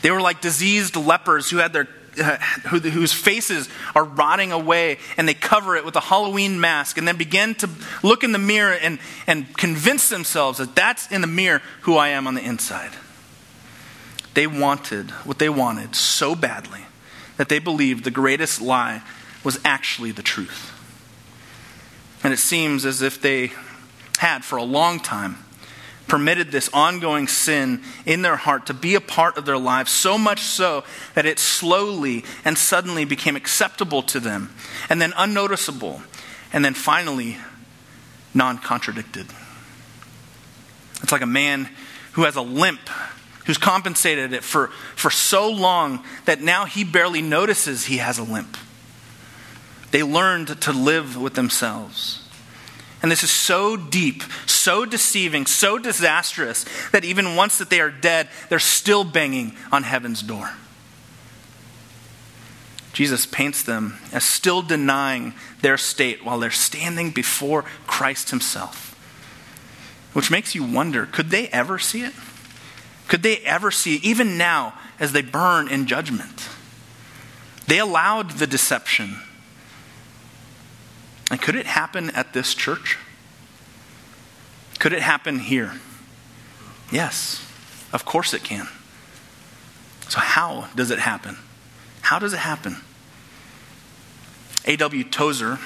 They 0.02 0.10
were 0.10 0.20
like 0.20 0.40
diseased 0.40 0.96
lepers 0.96 1.50
who 1.50 1.58
had 1.58 1.72
their 1.72 1.88
uh, 2.20 2.36
whose 2.68 3.12
faces 3.12 3.70
are 3.94 4.04
rotting 4.04 4.52
away 4.52 4.98
and 5.16 5.26
they 5.26 5.32
cover 5.32 5.76
it 5.76 5.84
with 5.84 5.96
a 5.96 6.00
Halloween 6.00 6.60
mask 6.60 6.98
and 6.98 7.08
then 7.08 7.16
begin 7.16 7.54
to 7.54 7.70
look 8.02 8.22
in 8.22 8.32
the 8.32 8.38
mirror 8.38 8.74
and, 8.74 8.98
and 9.26 9.56
convince 9.56 10.10
themselves 10.10 10.58
that 10.58 10.74
that's 10.76 11.10
in 11.10 11.22
the 11.22 11.26
mirror 11.26 11.62
who 11.82 11.96
I 11.96 12.08
am 12.08 12.26
on 12.26 12.34
the 12.34 12.42
inside. 12.42 12.90
They 14.34 14.46
wanted 14.46 15.10
what 15.10 15.38
they 15.38 15.48
wanted 15.48 15.94
so 15.94 16.34
badly 16.34 16.80
that 17.36 17.48
they 17.48 17.58
believed 17.58 18.04
the 18.04 18.10
greatest 18.10 18.60
lie 18.60 19.02
was 19.44 19.58
actually 19.64 20.12
the 20.12 20.22
truth. 20.22 20.70
And 22.22 22.32
it 22.32 22.38
seems 22.38 22.84
as 22.84 23.02
if 23.02 23.20
they 23.20 23.52
had 24.18 24.44
for 24.44 24.56
a 24.56 24.62
long 24.62 25.00
time 25.00 25.38
permitted 26.06 26.50
this 26.50 26.68
ongoing 26.72 27.26
sin 27.26 27.82
in 28.04 28.22
their 28.22 28.36
heart 28.36 28.66
to 28.66 28.74
be 28.74 28.94
a 28.94 29.00
part 29.00 29.38
of 29.38 29.46
their 29.46 29.58
lives, 29.58 29.90
so 29.90 30.18
much 30.18 30.40
so 30.40 30.84
that 31.14 31.26
it 31.26 31.38
slowly 31.38 32.24
and 32.44 32.58
suddenly 32.58 33.04
became 33.04 33.34
acceptable 33.34 34.02
to 34.02 34.20
them, 34.20 34.54
and 34.90 35.00
then 35.00 35.12
unnoticeable, 35.16 36.02
and 36.52 36.64
then 36.64 36.74
finally 36.74 37.38
non 38.34 38.58
contradicted. 38.58 39.26
It's 41.02 41.12
like 41.12 41.22
a 41.22 41.26
man 41.26 41.68
who 42.12 42.24
has 42.24 42.36
a 42.36 42.42
limp, 42.42 42.90
who's 43.46 43.58
compensated 43.58 44.32
it 44.32 44.44
for, 44.44 44.68
for 44.96 45.10
so 45.10 45.50
long 45.50 46.04
that 46.24 46.40
now 46.40 46.64
he 46.64 46.84
barely 46.84 47.22
notices 47.22 47.86
he 47.86 47.98
has 47.98 48.18
a 48.18 48.22
limp. 48.22 48.56
They 49.90 50.02
learned 50.02 50.60
to 50.62 50.72
live 50.72 51.16
with 51.16 51.34
themselves. 51.34 52.18
And 53.02 53.10
this 53.10 53.24
is 53.24 53.30
so 53.30 53.76
deep, 53.76 54.22
so 54.46 54.84
deceiving, 54.84 55.44
so 55.44 55.76
disastrous 55.76 56.64
that 56.92 57.04
even 57.04 57.34
once 57.34 57.58
that 57.58 57.68
they 57.68 57.80
are 57.80 57.90
dead, 57.90 58.28
they're 58.48 58.60
still 58.60 59.02
banging 59.02 59.56
on 59.72 59.82
heaven's 59.82 60.22
door. 60.22 60.50
Jesus 62.92 63.26
paints 63.26 63.62
them 63.62 63.98
as 64.12 64.22
still 64.22 64.62
denying 64.62 65.34
their 65.62 65.78
state 65.78 66.24
while 66.24 66.38
they're 66.38 66.50
standing 66.50 67.10
before 67.10 67.64
Christ 67.86 68.30
himself. 68.30 68.90
Which 70.12 70.30
makes 70.30 70.54
you 70.54 70.62
wonder 70.62 71.06
could 71.06 71.30
they 71.30 71.48
ever 71.48 71.78
see 71.78 72.02
it? 72.02 72.12
Could 73.12 73.22
they 73.22 73.40
ever 73.40 73.70
see 73.70 73.96
even 73.96 74.38
now 74.38 74.72
as 74.98 75.12
they 75.12 75.20
burn 75.20 75.68
in 75.68 75.84
judgment? 75.84 76.48
They 77.66 77.78
allowed 77.78 78.30
the 78.30 78.46
deception 78.46 79.18
and 81.30 81.38
could 81.38 81.54
it 81.54 81.66
happen 81.66 82.08
at 82.08 82.32
this 82.32 82.54
church? 82.54 82.96
Could 84.78 84.94
it 84.94 85.02
happen 85.02 85.40
here? 85.40 85.74
Yes, 86.90 87.46
of 87.92 88.06
course 88.06 88.32
it 88.32 88.44
can. 88.44 88.66
So, 90.08 90.18
how 90.18 90.68
does 90.74 90.90
it 90.90 90.98
happen? 90.98 91.36
How 92.00 92.18
does 92.18 92.32
it 92.32 92.38
happen? 92.38 92.78
A.W. 94.64 95.04
Tozer, 95.04 95.58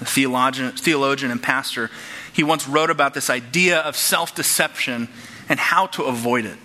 a 0.00 0.06
theologian, 0.06 0.72
theologian 0.72 1.30
and 1.30 1.42
pastor, 1.42 1.90
he 2.32 2.42
once 2.42 2.66
wrote 2.66 2.88
about 2.88 3.12
this 3.12 3.28
idea 3.28 3.80
of 3.80 3.94
self 3.94 4.34
deception 4.34 5.08
and 5.50 5.60
how 5.60 5.88
to 5.88 6.04
avoid 6.04 6.46
it. 6.46 6.56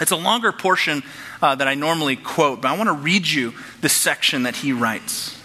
It's 0.00 0.12
a 0.12 0.16
longer 0.16 0.52
portion 0.52 1.02
uh, 1.42 1.54
that 1.56 1.66
I 1.66 1.74
normally 1.74 2.16
quote, 2.16 2.62
but 2.62 2.70
I 2.70 2.76
want 2.76 2.88
to 2.88 2.92
read 2.94 3.26
you 3.26 3.54
the 3.80 3.88
section 3.88 4.44
that 4.44 4.56
he 4.56 4.72
writes. 4.72 5.40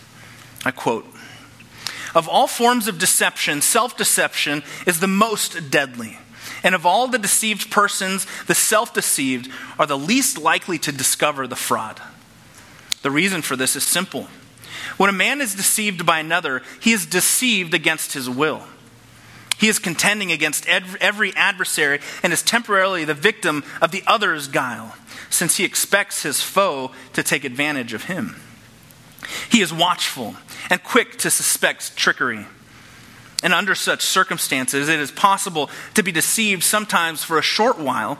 I 0.65 0.71
quote 0.71 1.05
of 2.15 2.29
all 2.29 2.47
forms 2.47 2.87
of 2.87 2.99
deception, 2.99 3.61
self 3.61 3.97
deception 3.97 4.63
is 4.85 4.99
the 4.99 5.07
most 5.07 5.71
deadly. 5.71 6.19
And 6.63 6.75
of 6.75 6.85
all 6.85 7.07
the 7.07 7.17
deceived 7.17 7.71
persons, 7.71 8.27
the 8.45 8.55
self 8.55 8.93
deceived 8.93 9.49
are 9.79 9.85
the 9.85 9.97
least 9.97 10.37
likely 10.37 10.77
to 10.79 10.91
discover 10.91 11.47
the 11.47 11.55
fraud. 11.55 12.01
The 13.01 13.11
reason 13.11 13.41
for 13.41 13.55
this 13.55 13.75
is 13.75 13.83
simple. 13.83 14.27
When 14.97 15.09
a 15.09 15.13
man 15.13 15.41
is 15.41 15.55
deceived 15.55 16.05
by 16.05 16.19
another, 16.19 16.61
he 16.79 16.91
is 16.91 17.05
deceived 17.05 17.73
against 17.73 18.13
his 18.13 18.29
will. 18.29 18.63
He 19.57 19.67
is 19.67 19.79
contending 19.79 20.31
against 20.31 20.67
every 20.67 21.35
adversary 21.35 21.99
and 22.21 22.33
is 22.33 22.41
temporarily 22.41 23.05
the 23.05 23.13
victim 23.13 23.63
of 23.81 23.91
the 23.91 24.03
other's 24.07 24.47
guile, 24.47 24.95
since 25.29 25.57
he 25.57 25.63
expects 25.63 26.23
his 26.23 26.41
foe 26.41 26.91
to 27.13 27.23
take 27.23 27.43
advantage 27.43 27.93
of 27.93 28.05
him. 28.05 28.35
He 29.49 29.61
is 29.61 29.73
watchful 29.73 30.35
and 30.69 30.83
quick 30.83 31.17
to 31.19 31.29
suspect 31.29 31.95
trickery. 31.95 32.45
And 33.41 33.53
under 33.53 33.75
such 33.75 34.01
circumstances, 34.01 34.89
it 34.89 34.99
is 34.99 35.11
possible 35.11 35.69
to 35.95 36.03
be 36.03 36.11
deceived 36.11 36.63
sometimes 36.63 37.23
for 37.23 37.37
a 37.37 37.41
short 37.41 37.77
while, 37.77 38.17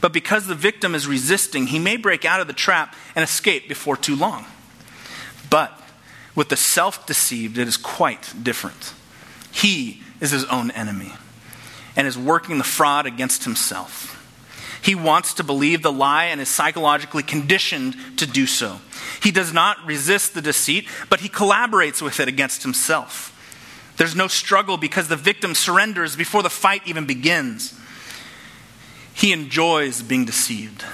but 0.00 0.12
because 0.12 0.46
the 0.46 0.54
victim 0.54 0.94
is 0.94 1.06
resisting, 1.06 1.68
he 1.68 1.78
may 1.78 1.96
break 1.96 2.24
out 2.24 2.40
of 2.40 2.46
the 2.46 2.52
trap 2.52 2.94
and 3.14 3.22
escape 3.22 3.68
before 3.68 3.96
too 3.96 4.16
long. 4.16 4.44
But 5.50 5.78
with 6.34 6.48
the 6.48 6.56
self 6.56 7.06
deceived, 7.06 7.58
it 7.58 7.68
is 7.68 7.76
quite 7.76 8.32
different. 8.42 8.92
He 9.52 10.02
is 10.20 10.30
his 10.30 10.44
own 10.46 10.70
enemy 10.72 11.12
and 11.96 12.06
is 12.06 12.18
working 12.18 12.58
the 12.58 12.64
fraud 12.64 13.06
against 13.06 13.44
himself. 13.44 14.20
He 14.82 14.94
wants 14.94 15.34
to 15.34 15.44
believe 15.44 15.82
the 15.82 15.92
lie 15.92 16.24
and 16.24 16.40
is 16.40 16.48
psychologically 16.48 17.22
conditioned 17.22 17.96
to 18.18 18.26
do 18.26 18.46
so. 18.46 18.80
He 19.22 19.30
does 19.30 19.52
not 19.52 19.78
resist 19.86 20.34
the 20.34 20.42
deceit, 20.42 20.86
but 21.08 21.20
he 21.20 21.28
collaborates 21.28 22.02
with 22.02 22.20
it 22.20 22.28
against 22.28 22.62
himself. 22.62 23.30
There's 23.96 24.16
no 24.16 24.28
struggle 24.28 24.76
because 24.76 25.08
the 25.08 25.16
victim 25.16 25.54
surrenders 25.54 26.16
before 26.16 26.42
the 26.42 26.50
fight 26.50 26.82
even 26.86 27.06
begins. 27.06 27.78
He 29.14 29.32
enjoys 29.32 30.02
being 30.02 30.24
deceived. 30.24 30.84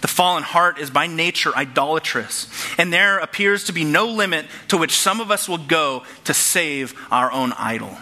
The 0.00 0.08
fallen 0.08 0.42
heart 0.42 0.78
is 0.78 0.90
by 0.90 1.06
nature 1.06 1.54
idolatrous, 1.54 2.48
and 2.78 2.92
there 2.92 3.18
appears 3.18 3.64
to 3.64 3.72
be 3.72 3.84
no 3.84 4.06
limit 4.06 4.46
to 4.68 4.78
which 4.78 4.92
some 4.92 5.20
of 5.20 5.30
us 5.30 5.48
will 5.48 5.58
go 5.58 6.04
to 6.24 6.34
save 6.34 6.94
our 7.10 7.30
own 7.30 7.52
idol 7.58 7.96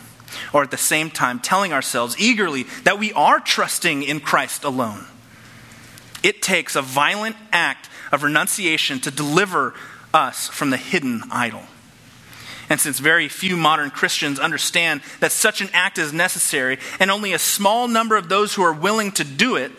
or 0.53 0.63
at 0.63 0.71
the 0.71 0.77
same 0.77 1.11
time 1.11 1.39
telling 1.39 1.73
ourselves 1.73 2.17
eagerly 2.19 2.65
that 2.85 2.99
we 2.99 3.13
are 3.13 3.41
trusting 3.41 4.03
in 4.03 4.21
Christ 4.21 4.65
alone. 4.65 5.05
It 6.23 6.43
takes 6.43 6.77
a 6.77 6.83
violent 6.83 7.37
act 7.53 7.89
of 8.13 8.23
renunciation 8.23 9.01
to 9.01 9.11
deliver 9.11 9.75
us 10.13 10.49
from 10.49 10.71
the 10.71 10.77
hidden 10.77 11.23
idol. 11.31 11.63
And 12.69 12.79
since 12.79 13.01
very 13.01 13.29
few 13.29 13.57
modern 13.57 13.91
Christians 13.91 14.39
understand 14.39 15.03
that 15.19 15.33
such 15.33 15.61
an 15.61 15.71
act 15.73 15.99
is 15.99 16.13
necessary, 16.13 16.79
and 17.01 17.11
only 17.11 17.33
a 17.33 17.39
small 17.39 17.89
number 17.89 18.17
of 18.17 18.29
those 18.29 18.55
who 18.55 18.63
are 18.63 18.73
willing 18.73 19.11
to 19.13 19.25
do 19.25 19.57
it, 19.57 19.73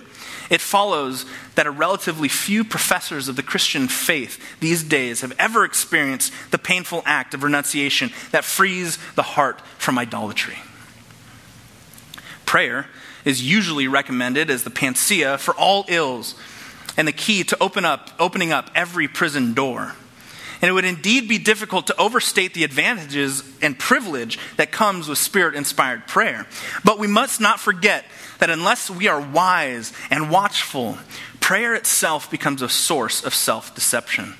it 0.51 0.59
follows 0.61 1.25
that 1.55 1.65
a 1.65 1.71
relatively 1.71 2.27
few 2.27 2.65
professors 2.65 3.29
of 3.29 3.37
the 3.37 3.41
Christian 3.41 3.87
faith 3.87 4.59
these 4.59 4.83
days 4.83 5.21
have 5.21 5.33
ever 5.39 5.63
experienced 5.63 6.33
the 6.51 6.57
painful 6.57 7.01
act 7.05 7.33
of 7.33 7.41
renunciation 7.41 8.11
that 8.31 8.43
frees 8.43 8.99
the 9.15 9.23
heart 9.23 9.61
from 9.77 9.97
idolatry. 9.97 10.57
Prayer 12.45 12.87
is 13.23 13.41
usually 13.41 13.87
recommended 13.87 14.49
as 14.49 14.63
the 14.63 14.69
panacea 14.69 15.37
for 15.37 15.55
all 15.55 15.85
ills 15.87 16.35
and 16.97 17.07
the 17.07 17.13
key 17.13 17.45
to 17.45 17.57
open 17.63 17.85
up, 17.85 18.11
opening 18.19 18.51
up 18.51 18.69
every 18.75 19.07
prison 19.07 19.53
door. 19.53 19.95
And 20.61 20.69
it 20.69 20.73
would 20.73 20.85
indeed 20.85 21.29
be 21.29 21.37
difficult 21.37 21.87
to 21.87 21.99
overstate 21.99 22.53
the 22.53 22.65
advantages 22.65 23.41
and 23.61 23.79
privilege 23.79 24.37
that 24.57 24.71
comes 24.71 25.07
with 25.07 25.17
spirit 25.17 25.55
inspired 25.55 26.07
prayer. 26.07 26.45
But 26.83 26.99
we 26.99 27.07
must 27.07 27.39
not 27.39 27.59
forget 27.59 28.05
that 28.41 28.49
unless 28.49 28.89
we 28.89 29.07
are 29.07 29.21
wise 29.21 29.93
and 30.09 30.31
watchful, 30.31 30.97
prayer 31.39 31.75
itself 31.75 32.29
becomes 32.29 32.63
a 32.63 32.67
source 32.67 33.23
of 33.23 33.35
self 33.35 33.73
deception. 33.75 34.33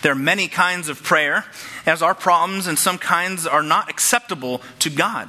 There 0.00 0.12
are 0.12 0.14
many 0.14 0.46
kinds 0.46 0.88
of 0.88 1.02
prayer, 1.02 1.44
as 1.84 2.00
our 2.00 2.14
problems 2.14 2.68
and 2.68 2.78
some 2.78 2.98
kinds 2.98 3.48
are 3.48 3.64
not 3.64 3.90
acceptable 3.90 4.62
to 4.78 4.90
God. 4.90 5.28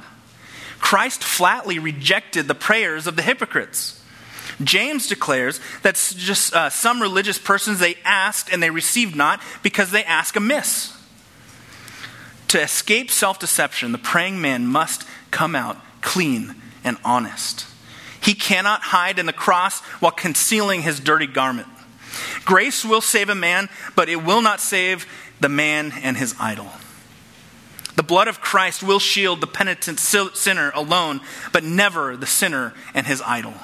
Christ 0.78 1.24
flatly 1.24 1.80
rejected 1.80 2.46
the 2.46 2.54
prayers 2.54 3.08
of 3.08 3.16
the 3.16 3.22
hypocrites. 3.22 4.00
James 4.62 5.08
declares 5.08 5.58
that 5.82 5.96
just 6.16 6.54
uh, 6.54 6.70
some 6.70 7.02
religious 7.02 7.38
persons 7.38 7.80
they 7.80 7.96
asked 8.04 8.52
and 8.52 8.62
they 8.62 8.70
received 8.70 9.16
not 9.16 9.42
because 9.64 9.90
they 9.90 10.04
ask 10.04 10.36
amiss. 10.36 10.96
To 12.48 12.62
escape 12.62 13.10
self 13.10 13.40
deception, 13.40 13.90
the 13.90 13.98
praying 13.98 14.40
man 14.40 14.68
must 14.68 15.04
come 15.32 15.56
out 15.56 15.78
clean 16.00 16.54
and 16.84 16.96
honest. 17.04 17.66
He 18.22 18.34
cannot 18.34 18.82
hide 18.82 19.18
in 19.18 19.26
the 19.26 19.32
cross 19.32 19.80
while 20.00 20.12
concealing 20.12 20.82
his 20.82 21.00
dirty 21.00 21.26
garment. 21.26 21.68
Grace 22.44 22.84
will 22.84 23.00
save 23.00 23.28
a 23.28 23.34
man, 23.34 23.68
but 23.94 24.08
it 24.08 24.24
will 24.24 24.42
not 24.42 24.60
save 24.60 25.06
the 25.40 25.48
man 25.48 25.92
and 26.02 26.16
his 26.16 26.34
idol. 26.38 26.70
The 27.96 28.02
blood 28.02 28.28
of 28.28 28.40
Christ 28.40 28.82
will 28.82 28.98
shield 28.98 29.40
the 29.40 29.46
penitent 29.46 30.00
sinner 30.00 30.72
alone, 30.74 31.20
but 31.52 31.64
never 31.64 32.16
the 32.16 32.26
sinner 32.26 32.74
and 32.94 33.06
his 33.06 33.22
idol. 33.22 33.54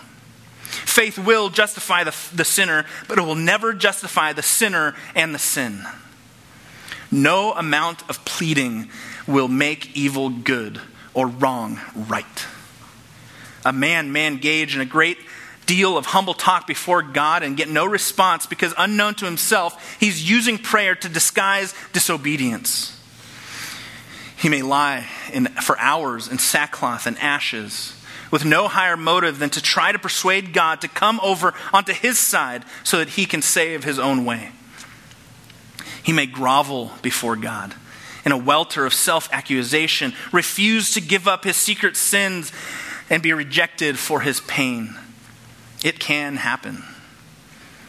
Faith 0.67 1.19
will 1.19 1.49
justify 1.49 2.05
the, 2.05 2.15
the 2.35 2.45
sinner, 2.45 2.85
but 3.09 3.19
it 3.19 3.23
will 3.23 3.35
never 3.35 3.73
justify 3.73 4.33
the 4.33 4.43
sinner 4.43 4.95
and 5.15 5.35
the 5.35 5.39
sin. 5.39 5.85
No 7.11 7.53
amount 7.53 8.09
of 8.11 8.25
pleading 8.25 8.91
will 9.27 9.49
make 9.49 9.97
evil 9.97 10.29
good 10.29 10.81
or 11.15 11.29
wrong 11.29 11.81
right. 11.95 12.47
A 13.67 13.73
man 13.73 14.13
may 14.13 14.29
engage 14.29 14.77
in 14.77 14.81
a 14.81 14.85
great 14.85 15.19
deal 15.67 15.99
of 15.99 16.07
humble 16.07 16.35
talk 16.35 16.69
before 16.69 17.03
God 17.03 17.43
and 17.43 17.57
get 17.57 17.69
no 17.69 17.85
response 17.85 18.47
because, 18.47 18.73
unknown 18.79 19.17
to 19.17 19.25
himself, 19.25 19.99
he's 19.99 20.31
using 20.31 20.57
prayer 20.57 20.95
to 20.95 21.09
disguise 21.09 21.75
disobedience. 21.93 22.97
He 24.37 24.49
may 24.49 24.63
lie 24.63 25.09
in, 25.33 25.47
for 25.47 25.77
hours 25.81 26.29
in 26.29 26.39
sackcloth 26.39 27.09
and 27.09 27.19
ashes 27.19 28.01
with 28.31 28.45
no 28.45 28.69
higher 28.69 28.97
motive 28.97 29.41
than 29.41 29.51
to 29.51 29.61
try 29.61 29.91
to 29.91 29.99
persuade 29.99 30.53
God 30.53 30.81
to 30.83 30.89
come 30.89 31.19
over 31.21 31.53
onto 31.73 31.93
his 31.93 32.21
side 32.21 32.65
so 32.85 32.99
that 32.99 33.11
he 33.11 33.27
can 33.27 33.43
save 33.43 33.83
his 33.83 33.99
own 33.99 34.25
way. 34.25 34.51
He 36.05 36.13
may 36.13 36.27
grovel 36.27 36.93
before 37.03 37.35
God 37.35 37.75
in 38.25 38.31
a 38.31 38.37
welter 38.37 38.87
of 38.87 38.95
self 38.95 39.29
accusation, 39.33 40.13
refuse 40.31 40.93
to 40.95 41.01
give 41.01 41.27
up 41.27 41.45
his 41.45 41.57
secret 41.57 41.97
sins, 41.97 42.53
and 43.09 43.23
be 43.23 43.33
rejected 43.33 43.99
for 43.99 44.21
his 44.21 44.41
pain. 44.41 44.95
It 45.85 45.99
can 45.99 46.37
happen. 46.37 46.83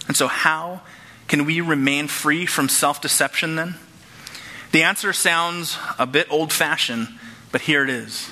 And 0.08 0.16
so, 0.16 0.28
how 0.28 0.82
can 1.28 1.46
we 1.46 1.62
remain 1.62 2.08
free 2.08 2.46
from 2.46 2.70
self 2.70 3.02
deception 3.02 3.56
then? 3.56 3.76
The 4.72 4.84
answer 4.84 5.14
sounds 5.14 5.78
a 5.98 6.06
bit 6.06 6.28
old 6.30 6.52
fashioned, 6.54 7.08
but 7.52 7.62
here 7.62 7.84
it 7.84 7.90
is 7.90 8.30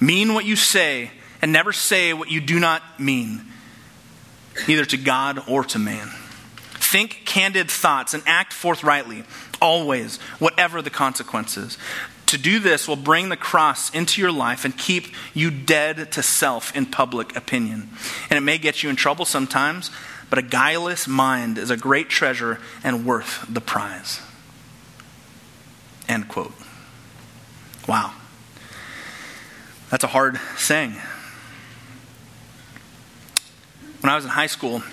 Mean 0.00 0.32
what 0.32 0.46
you 0.46 0.56
say, 0.56 1.10
and 1.42 1.52
never 1.52 1.72
say 1.72 2.12
what 2.12 2.30
you 2.30 2.40
do 2.40 2.58
not 2.58 2.82
mean, 2.98 3.42
either 4.66 4.86
to 4.86 4.96
God 4.96 5.42
or 5.46 5.64
to 5.64 5.78
man. 5.78 6.08
Think 6.74 7.22
candid 7.26 7.70
thoughts 7.70 8.14
and 8.14 8.22
act 8.26 8.52
forthrightly, 8.52 9.24
always, 9.60 10.16
whatever 10.38 10.80
the 10.80 10.90
consequences. 10.90 11.76
To 12.30 12.38
do 12.38 12.60
this 12.60 12.86
will 12.86 12.94
bring 12.94 13.28
the 13.28 13.36
cross 13.36 13.92
into 13.92 14.20
your 14.20 14.30
life 14.30 14.64
and 14.64 14.78
keep 14.78 15.08
you 15.34 15.50
dead 15.50 16.12
to 16.12 16.22
self 16.22 16.76
in 16.76 16.86
public 16.86 17.34
opinion. 17.34 17.90
And 18.30 18.36
it 18.36 18.42
may 18.42 18.56
get 18.56 18.84
you 18.84 18.88
in 18.88 18.94
trouble 18.94 19.24
sometimes, 19.24 19.90
but 20.30 20.38
a 20.38 20.42
guileless 20.42 21.08
mind 21.08 21.58
is 21.58 21.70
a 21.70 21.76
great 21.76 22.08
treasure 22.08 22.60
and 22.84 23.04
worth 23.04 23.44
the 23.52 23.60
prize. 23.60 24.20
End 26.08 26.28
quote. 26.28 26.52
Wow. 27.88 28.14
That's 29.90 30.04
a 30.04 30.06
hard 30.06 30.38
saying. 30.56 30.92
When 34.02 34.08
I 34.08 34.14
was 34.14 34.24
in 34.24 34.30
high 34.30 34.46
school, 34.46 34.84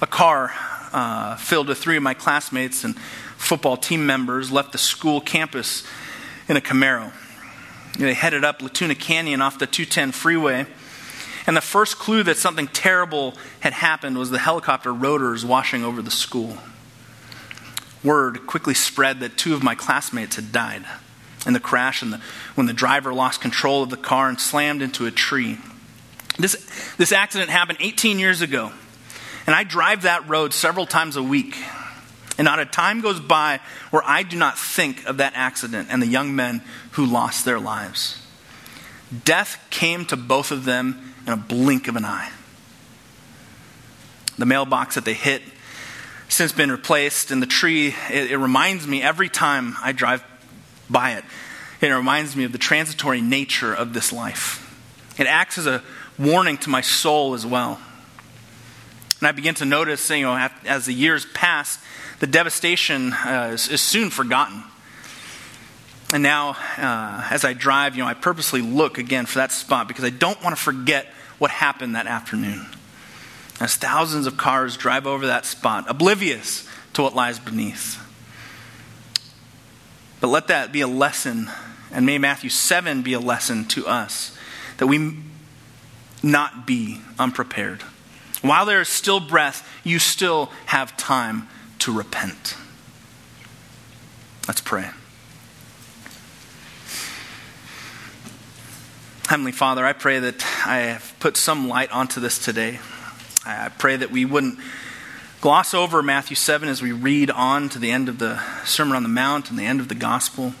a 0.00 0.06
car 0.06 0.50
uh, 0.94 1.36
filled 1.36 1.68
with 1.68 1.76
three 1.76 1.98
of 1.98 2.02
my 2.02 2.14
classmates 2.14 2.84
and 2.84 2.98
football 3.36 3.76
team 3.76 4.06
members 4.06 4.50
left 4.50 4.72
the 4.72 4.78
school 4.78 5.20
campus 5.20 5.86
in 6.50 6.56
a 6.56 6.60
Camaro. 6.60 7.12
They 7.96 8.12
headed 8.12 8.44
up 8.44 8.60
La 8.60 8.68
Tuna 8.68 8.96
Canyon 8.96 9.40
off 9.40 9.60
the 9.60 9.68
210 9.68 10.10
freeway. 10.10 10.66
And 11.46 11.56
the 11.56 11.60
first 11.60 11.98
clue 11.98 12.24
that 12.24 12.36
something 12.36 12.66
terrible 12.66 13.34
had 13.60 13.72
happened 13.72 14.18
was 14.18 14.30
the 14.30 14.38
helicopter 14.38 14.92
rotors 14.92 15.46
washing 15.46 15.84
over 15.84 16.02
the 16.02 16.10
school. 16.10 16.58
Word 18.02 18.46
quickly 18.48 18.74
spread 18.74 19.20
that 19.20 19.36
two 19.36 19.54
of 19.54 19.62
my 19.62 19.76
classmates 19.76 20.36
had 20.36 20.50
died 20.50 20.84
in 21.46 21.52
the 21.52 21.60
crash 21.60 22.02
and 22.02 22.14
the, 22.14 22.20
when 22.56 22.66
the 22.66 22.72
driver 22.72 23.14
lost 23.14 23.40
control 23.40 23.84
of 23.84 23.90
the 23.90 23.96
car 23.96 24.28
and 24.28 24.40
slammed 24.40 24.82
into 24.82 25.06
a 25.06 25.10
tree. 25.10 25.58
This, 26.38 26.56
this 26.96 27.12
accident 27.12 27.50
happened 27.50 27.78
18 27.80 28.18
years 28.18 28.40
ago, 28.40 28.72
and 29.46 29.54
I 29.54 29.62
drive 29.62 30.02
that 30.02 30.28
road 30.28 30.52
several 30.52 30.86
times 30.86 31.16
a 31.16 31.22
week. 31.22 31.56
And 32.40 32.46
not 32.46 32.58
a 32.58 32.64
time 32.64 33.02
goes 33.02 33.20
by 33.20 33.60
where 33.90 34.02
I 34.02 34.22
do 34.22 34.34
not 34.34 34.58
think 34.58 35.04
of 35.04 35.18
that 35.18 35.34
accident 35.36 35.88
and 35.90 36.00
the 36.00 36.06
young 36.06 36.34
men 36.34 36.62
who 36.92 37.04
lost 37.04 37.44
their 37.44 37.60
lives. 37.60 38.26
Death 39.26 39.62
came 39.68 40.06
to 40.06 40.16
both 40.16 40.50
of 40.50 40.64
them 40.64 41.12
in 41.26 41.34
a 41.34 41.36
blink 41.36 41.86
of 41.86 41.96
an 41.96 42.06
eye. 42.06 42.32
The 44.38 44.46
mailbox 44.46 44.94
that 44.94 45.04
they 45.04 45.12
hit 45.12 45.42
since 46.30 46.50
been 46.50 46.70
replaced, 46.70 47.30
and 47.30 47.42
the 47.42 47.46
tree, 47.46 47.88
it, 48.10 48.30
it 48.30 48.38
reminds 48.38 48.86
me 48.86 49.02
every 49.02 49.28
time 49.28 49.76
I 49.82 49.92
drive 49.92 50.24
by 50.88 51.16
it. 51.16 51.24
It 51.82 51.88
reminds 51.88 52.34
me 52.36 52.44
of 52.44 52.52
the 52.52 52.58
transitory 52.58 53.20
nature 53.20 53.74
of 53.74 53.92
this 53.92 54.14
life. 54.14 54.66
It 55.18 55.26
acts 55.26 55.58
as 55.58 55.66
a 55.66 55.82
warning 56.18 56.56
to 56.56 56.70
my 56.70 56.80
soul 56.80 57.34
as 57.34 57.44
well. 57.44 57.78
And 59.18 59.28
I 59.28 59.32
begin 59.32 59.56
to 59.56 59.66
notice, 59.66 60.08
you 60.08 60.22
know, 60.22 60.48
as 60.64 60.86
the 60.86 60.94
years 60.94 61.26
pass, 61.34 61.78
the 62.20 62.26
devastation 62.26 63.12
uh, 63.12 63.50
is, 63.54 63.68
is, 63.68 63.80
soon 63.80 64.10
forgotten. 64.10 64.62
And 66.12 66.22
now, 66.22 66.50
uh, 66.76 67.26
as 67.30 67.44
I 67.44 67.54
drive, 67.54 67.96
you 67.96 68.02
know, 68.02 68.08
I 68.08 68.14
purposely 68.14 68.62
look 68.62 68.98
again 68.98 69.26
for 69.26 69.38
that 69.38 69.52
spot 69.52 69.88
because 69.88 70.04
I 70.04 70.10
don't 70.10 70.42
want 70.42 70.56
to 70.56 70.62
forget 70.62 71.06
what 71.38 71.50
happened 71.50 71.96
that 71.96 72.06
afternoon. 72.06 72.66
As 73.58 73.76
thousands 73.76 74.26
of 74.26 74.36
cars 74.36 74.76
drive 74.76 75.06
over 75.06 75.26
that 75.26 75.46
spot, 75.46 75.86
oblivious 75.88 76.68
to 76.92 77.02
what 77.02 77.14
lies 77.14 77.38
beneath. 77.38 77.98
But 80.20 80.28
let 80.28 80.48
that 80.48 80.72
be 80.72 80.82
a 80.82 80.86
lesson, 80.86 81.50
and 81.90 82.04
may 82.04 82.18
Matthew 82.18 82.50
7 82.50 83.02
be 83.02 83.14
a 83.14 83.20
lesson 83.20 83.64
to 83.68 83.86
us 83.86 84.36
that 84.76 84.86
we 84.86 85.16
not 86.22 86.66
be 86.66 87.00
unprepared. 87.18 87.82
While 88.42 88.66
there 88.66 88.80
is 88.80 88.88
still 88.88 89.20
breath, 89.20 89.66
you 89.84 89.98
still 89.98 90.50
have 90.66 90.96
time 90.96 91.48
to 91.80 91.92
repent. 91.92 92.56
Let's 94.46 94.60
pray. 94.60 94.90
Heavenly 99.28 99.52
Father, 99.52 99.84
I 99.86 99.92
pray 99.92 100.18
that 100.18 100.44
I 100.66 100.78
have 100.78 101.14
put 101.20 101.36
some 101.36 101.68
light 101.68 101.92
onto 101.92 102.20
this 102.20 102.38
today. 102.38 102.80
I 103.46 103.68
pray 103.68 103.96
that 103.96 104.10
we 104.10 104.24
wouldn't 104.24 104.58
gloss 105.40 105.72
over 105.72 106.02
Matthew 106.02 106.34
7 106.34 106.68
as 106.68 106.82
we 106.82 106.92
read 106.92 107.30
on 107.30 107.68
to 107.70 107.78
the 107.78 107.90
end 107.90 108.08
of 108.08 108.18
the 108.18 108.42
Sermon 108.64 108.96
on 108.96 109.02
the 109.02 109.08
Mount 109.08 109.48
and 109.48 109.58
the 109.58 109.64
end 109.64 109.80
of 109.80 109.88
the 109.88 109.94
Gospel. 109.94 110.52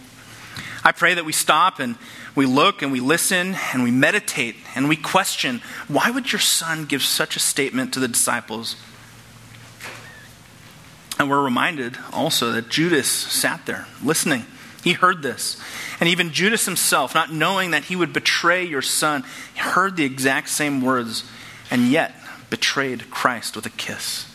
I 0.82 0.92
pray 0.92 1.14
that 1.14 1.24
we 1.24 1.32
stop 1.32 1.80
and 1.80 1.96
we 2.34 2.46
look 2.46 2.80
and 2.80 2.90
we 2.90 3.00
listen 3.00 3.56
and 3.74 3.82
we 3.82 3.90
meditate 3.90 4.56
and 4.74 4.88
we 4.88 4.96
question 4.96 5.60
why 5.88 6.10
would 6.10 6.32
your 6.32 6.40
son 6.40 6.86
give 6.86 7.02
such 7.02 7.36
a 7.36 7.40
statement 7.40 7.92
to 7.94 8.00
the 8.00 8.08
disciples? 8.08 8.76
And 11.20 11.28
we're 11.28 11.44
reminded 11.44 11.98
also 12.14 12.50
that 12.52 12.70
Judas 12.70 13.06
sat 13.06 13.66
there 13.66 13.86
listening. 14.02 14.46
He 14.82 14.94
heard 14.94 15.20
this. 15.20 15.60
And 16.00 16.08
even 16.08 16.32
Judas 16.32 16.64
himself, 16.64 17.14
not 17.14 17.30
knowing 17.30 17.72
that 17.72 17.84
he 17.84 17.94
would 17.94 18.14
betray 18.14 18.64
your 18.64 18.80
son, 18.80 19.24
heard 19.54 19.98
the 19.98 20.04
exact 20.04 20.48
same 20.48 20.80
words 20.80 21.24
and 21.70 21.90
yet 21.90 22.14
betrayed 22.48 23.10
Christ 23.10 23.54
with 23.54 23.66
a 23.66 23.70
kiss. 23.70 24.34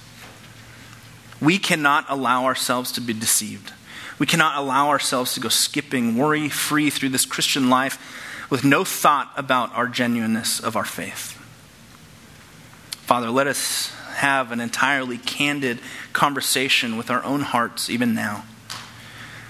We 1.41 1.57
cannot 1.57 2.05
allow 2.07 2.45
ourselves 2.45 2.91
to 2.91 3.01
be 3.01 3.13
deceived. 3.13 3.73
We 4.19 4.27
cannot 4.27 4.55
allow 4.55 4.89
ourselves 4.89 5.33
to 5.33 5.39
go 5.39 5.49
skipping 5.49 6.15
worry 6.15 6.49
free 6.49 6.91
through 6.91 7.09
this 7.09 7.25
Christian 7.25 7.67
life 7.67 7.97
with 8.51 8.63
no 8.63 8.83
thought 8.83 9.31
about 9.35 9.73
our 9.73 9.87
genuineness 9.87 10.59
of 10.59 10.75
our 10.75 10.85
faith. 10.85 11.31
Father, 13.07 13.31
let 13.31 13.47
us 13.47 13.91
have 14.15 14.51
an 14.51 14.59
entirely 14.59 15.17
candid 15.17 15.79
conversation 16.13 16.97
with 16.97 17.09
our 17.09 17.23
own 17.23 17.41
hearts 17.41 17.89
even 17.89 18.13
now. 18.13 18.45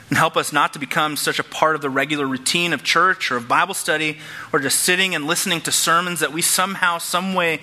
And 0.09 0.17
help 0.17 0.37
us 0.37 0.53
not 0.53 0.73
to 0.73 0.79
become 0.79 1.17
such 1.17 1.39
a 1.39 1.43
part 1.43 1.75
of 1.75 1.81
the 1.81 1.89
regular 1.89 2.27
routine 2.27 2.73
of 2.73 2.83
church 2.83 3.31
or 3.31 3.37
of 3.37 3.47
Bible 3.47 3.73
study 3.73 4.19
or 4.53 4.59
just 4.59 4.79
sitting 4.79 5.15
and 5.15 5.25
listening 5.25 5.61
to 5.61 5.71
sermons 5.71 6.19
that 6.19 6.31
we 6.31 6.41
somehow, 6.41 6.99
some 6.99 7.33
way 7.33 7.59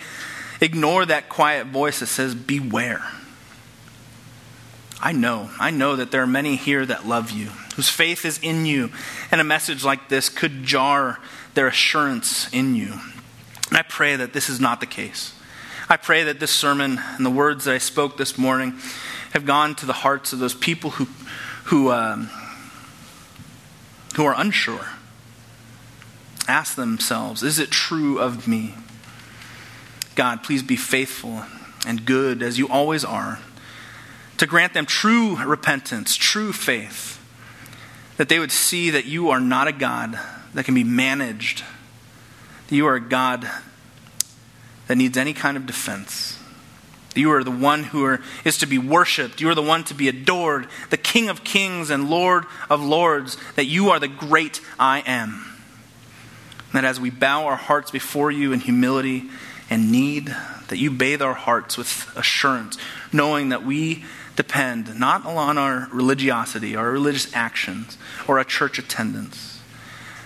ignore 0.61 1.07
that 1.07 1.29
quiet 1.29 1.69
voice 1.69 2.01
that 2.01 2.07
says, 2.07 2.35
Beware. 2.35 3.03
I 5.01 5.13
know, 5.13 5.51
I 5.59 5.71
know 5.71 5.97
that 5.97 6.13
there 6.13 6.23
are 6.23 6.29
many 6.29 6.57
here 6.57 6.87
that 6.87 7.07
love 7.07 7.33
you, 7.33 7.47
whose 7.75 7.89
faith 7.89 8.25
is 8.25 8.39
in 8.39 8.67
you, 8.67 8.91
and 9.33 9.41
a 9.41 9.45
message 9.45 9.85
like 9.85 10.09
this 10.09 10.29
could 10.29 10.63
jar 10.63 11.19
their 11.55 11.67
assurance 11.67 12.49
in 12.53 12.77
you. 12.77 12.93
And 13.69 13.79
I 13.79 13.83
pray 13.83 14.15
that 14.15 14.33
this 14.33 14.49
is 14.49 14.61
not 14.61 14.81
the 14.81 14.87
case. 14.87 15.35
I 15.93 15.99
pray 15.99 16.25
that 16.25 16.41
this 16.41 16.51
sermon 16.51 16.99
and 17.19 17.27
the 17.27 17.29
words 17.29 17.67
that 17.67 17.75
I 17.75 17.77
spoke 17.77 18.17
this 18.17 18.39
morning 18.39 18.79
have 19.33 19.45
gone 19.45 19.75
to 19.75 19.85
the 19.85 19.93
hearts 19.93 20.33
of 20.33 20.39
those 20.39 20.55
people 20.55 20.89
who, 20.89 21.07
who, 21.65 21.91
um, 21.91 22.31
who 24.17 24.25
are 24.25 24.35
unsure. 24.35 24.87
Ask 26.49 26.77
themselves, 26.77 27.43
is 27.43 27.59
it 27.59 27.71
true 27.71 28.19
of 28.19 28.49
me? 28.49 28.75
God, 30.15 30.43
please 30.43 30.63
be 30.63 30.77
faithful 30.77 31.45
and 31.87 32.07
good 32.07 32.43
as 32.43 32.59
you 32.59 32.71
always 32.71 33.05
are, 33.05 33.41
to 34.39 34.47
grant 34.47 34.73
them 34.73 34.87
true 34.87 35.37
repentance, 35.45 36.17
true 36.17 36.55
faith, 36.55 37.23
that 38.17 38.31
they 38.31 38.39
would 38.39 38.51
see 38.51 38.89
that 38.89 39.05
you 39.05 39.29
are 39.29 39.41
not 39.41 39.69
a 39.69 39.73
God 39.73 40.19
that 40.55 40.65
can 40.65 40.75
be 40.75 40.85
managed, 40.85 41.63
that 42.69 42.77
you 42.77 42.87
are 42.87 42.95
a 42.95 43.01
God 43.01 43.47
that 44.87 44.97
needs 44.97 45.17
any 45.17 45.33
kind 45.33 45.57
of 45.57 45.67
defense. 45.67 46.39
You 47.15 47.33
are 47.33 47.45
the 47.45 47.51
one 47.51 47.85
who 47.85 48.05
are, 48.05 48.21
is 48.45 48.59
to 48.59 48.67
be 48.67 48.79
worshiped. 48.79 49.41
You 49.41 49.51
are 49.51 49.55
the 49.55 49.63
one 49.63 49.85
to 49.85 49.95
be 49.95 50.09
adored, 50.09 50.67
the 50.91 50.97
King 50.97 51.29
of 51.29 51.45
kings 51.45 51.91
and 51.91 52.09
Lord 52.09 52.47
of 52.71 52.83
lords, 52.83 53.37
that 53.57 53.67
you 53.67 53.91
are 53.91 54.01
the 54.01 54.09
great 54.09 54.61
I 54.79 55.03
am. 55.07 55.45
That 56.73 56.85
as 56.85 56.99
we 56.99 57.11
bow 57.11 57.47
our 57.47 57.57
hearts 57.57 57.91
before 57.91 58.31
you 58.31 58.53
in 58.53 58.61
humility 58.61 59.25
and 59.69 59.93
need, 59.93 60.35
that 60.69 60.79
you 60.79 60.91
bathe 60.91 61.21
our 61.21 61.35
hearts 61.35 61.77
with 61.77 62.11
assurance, 62.17 62.79
knowing 63.13 63.51
that 63.51 63.65
we 63.65 64.05
depend 64.37 64.99
not 64.99 65.27
on 65.27 65.59
our 65.59 65.89
religiosity, 65.93 66.75
our 66.75 66.91
religious 66.91 67.35
actions, 67.35 67.99
or 68.27 68.39
our 68.39 68.45
church 68.45 68.79
attendance, 68.79 69.52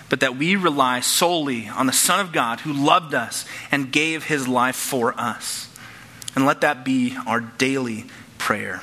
but 0.09 0.21
that 0.21 0.37
we 0.37 0.55
rely 0.55 0.99
solely 0.99 1.67
on 1.67 1.85
the 1.85 1.93
Son 1.93 2.19
of 2.19 2.31
God 2.31 2.61
who 2.61 2.71
loved 2.71 3.13
us 3.13 3.45
and 3.71 3.91
gave 3.91 4.23
his 4.23 4.47
life 4.47 4.75
for 4.75 5.19
us. 5.19 5.69
And 6.35 6.45
let 6.45 6.61
that 6.61 6.85
be 6.85 7.17
our 7.25 7.41
daily 7.41 8.05
prayer. 8.37 8.81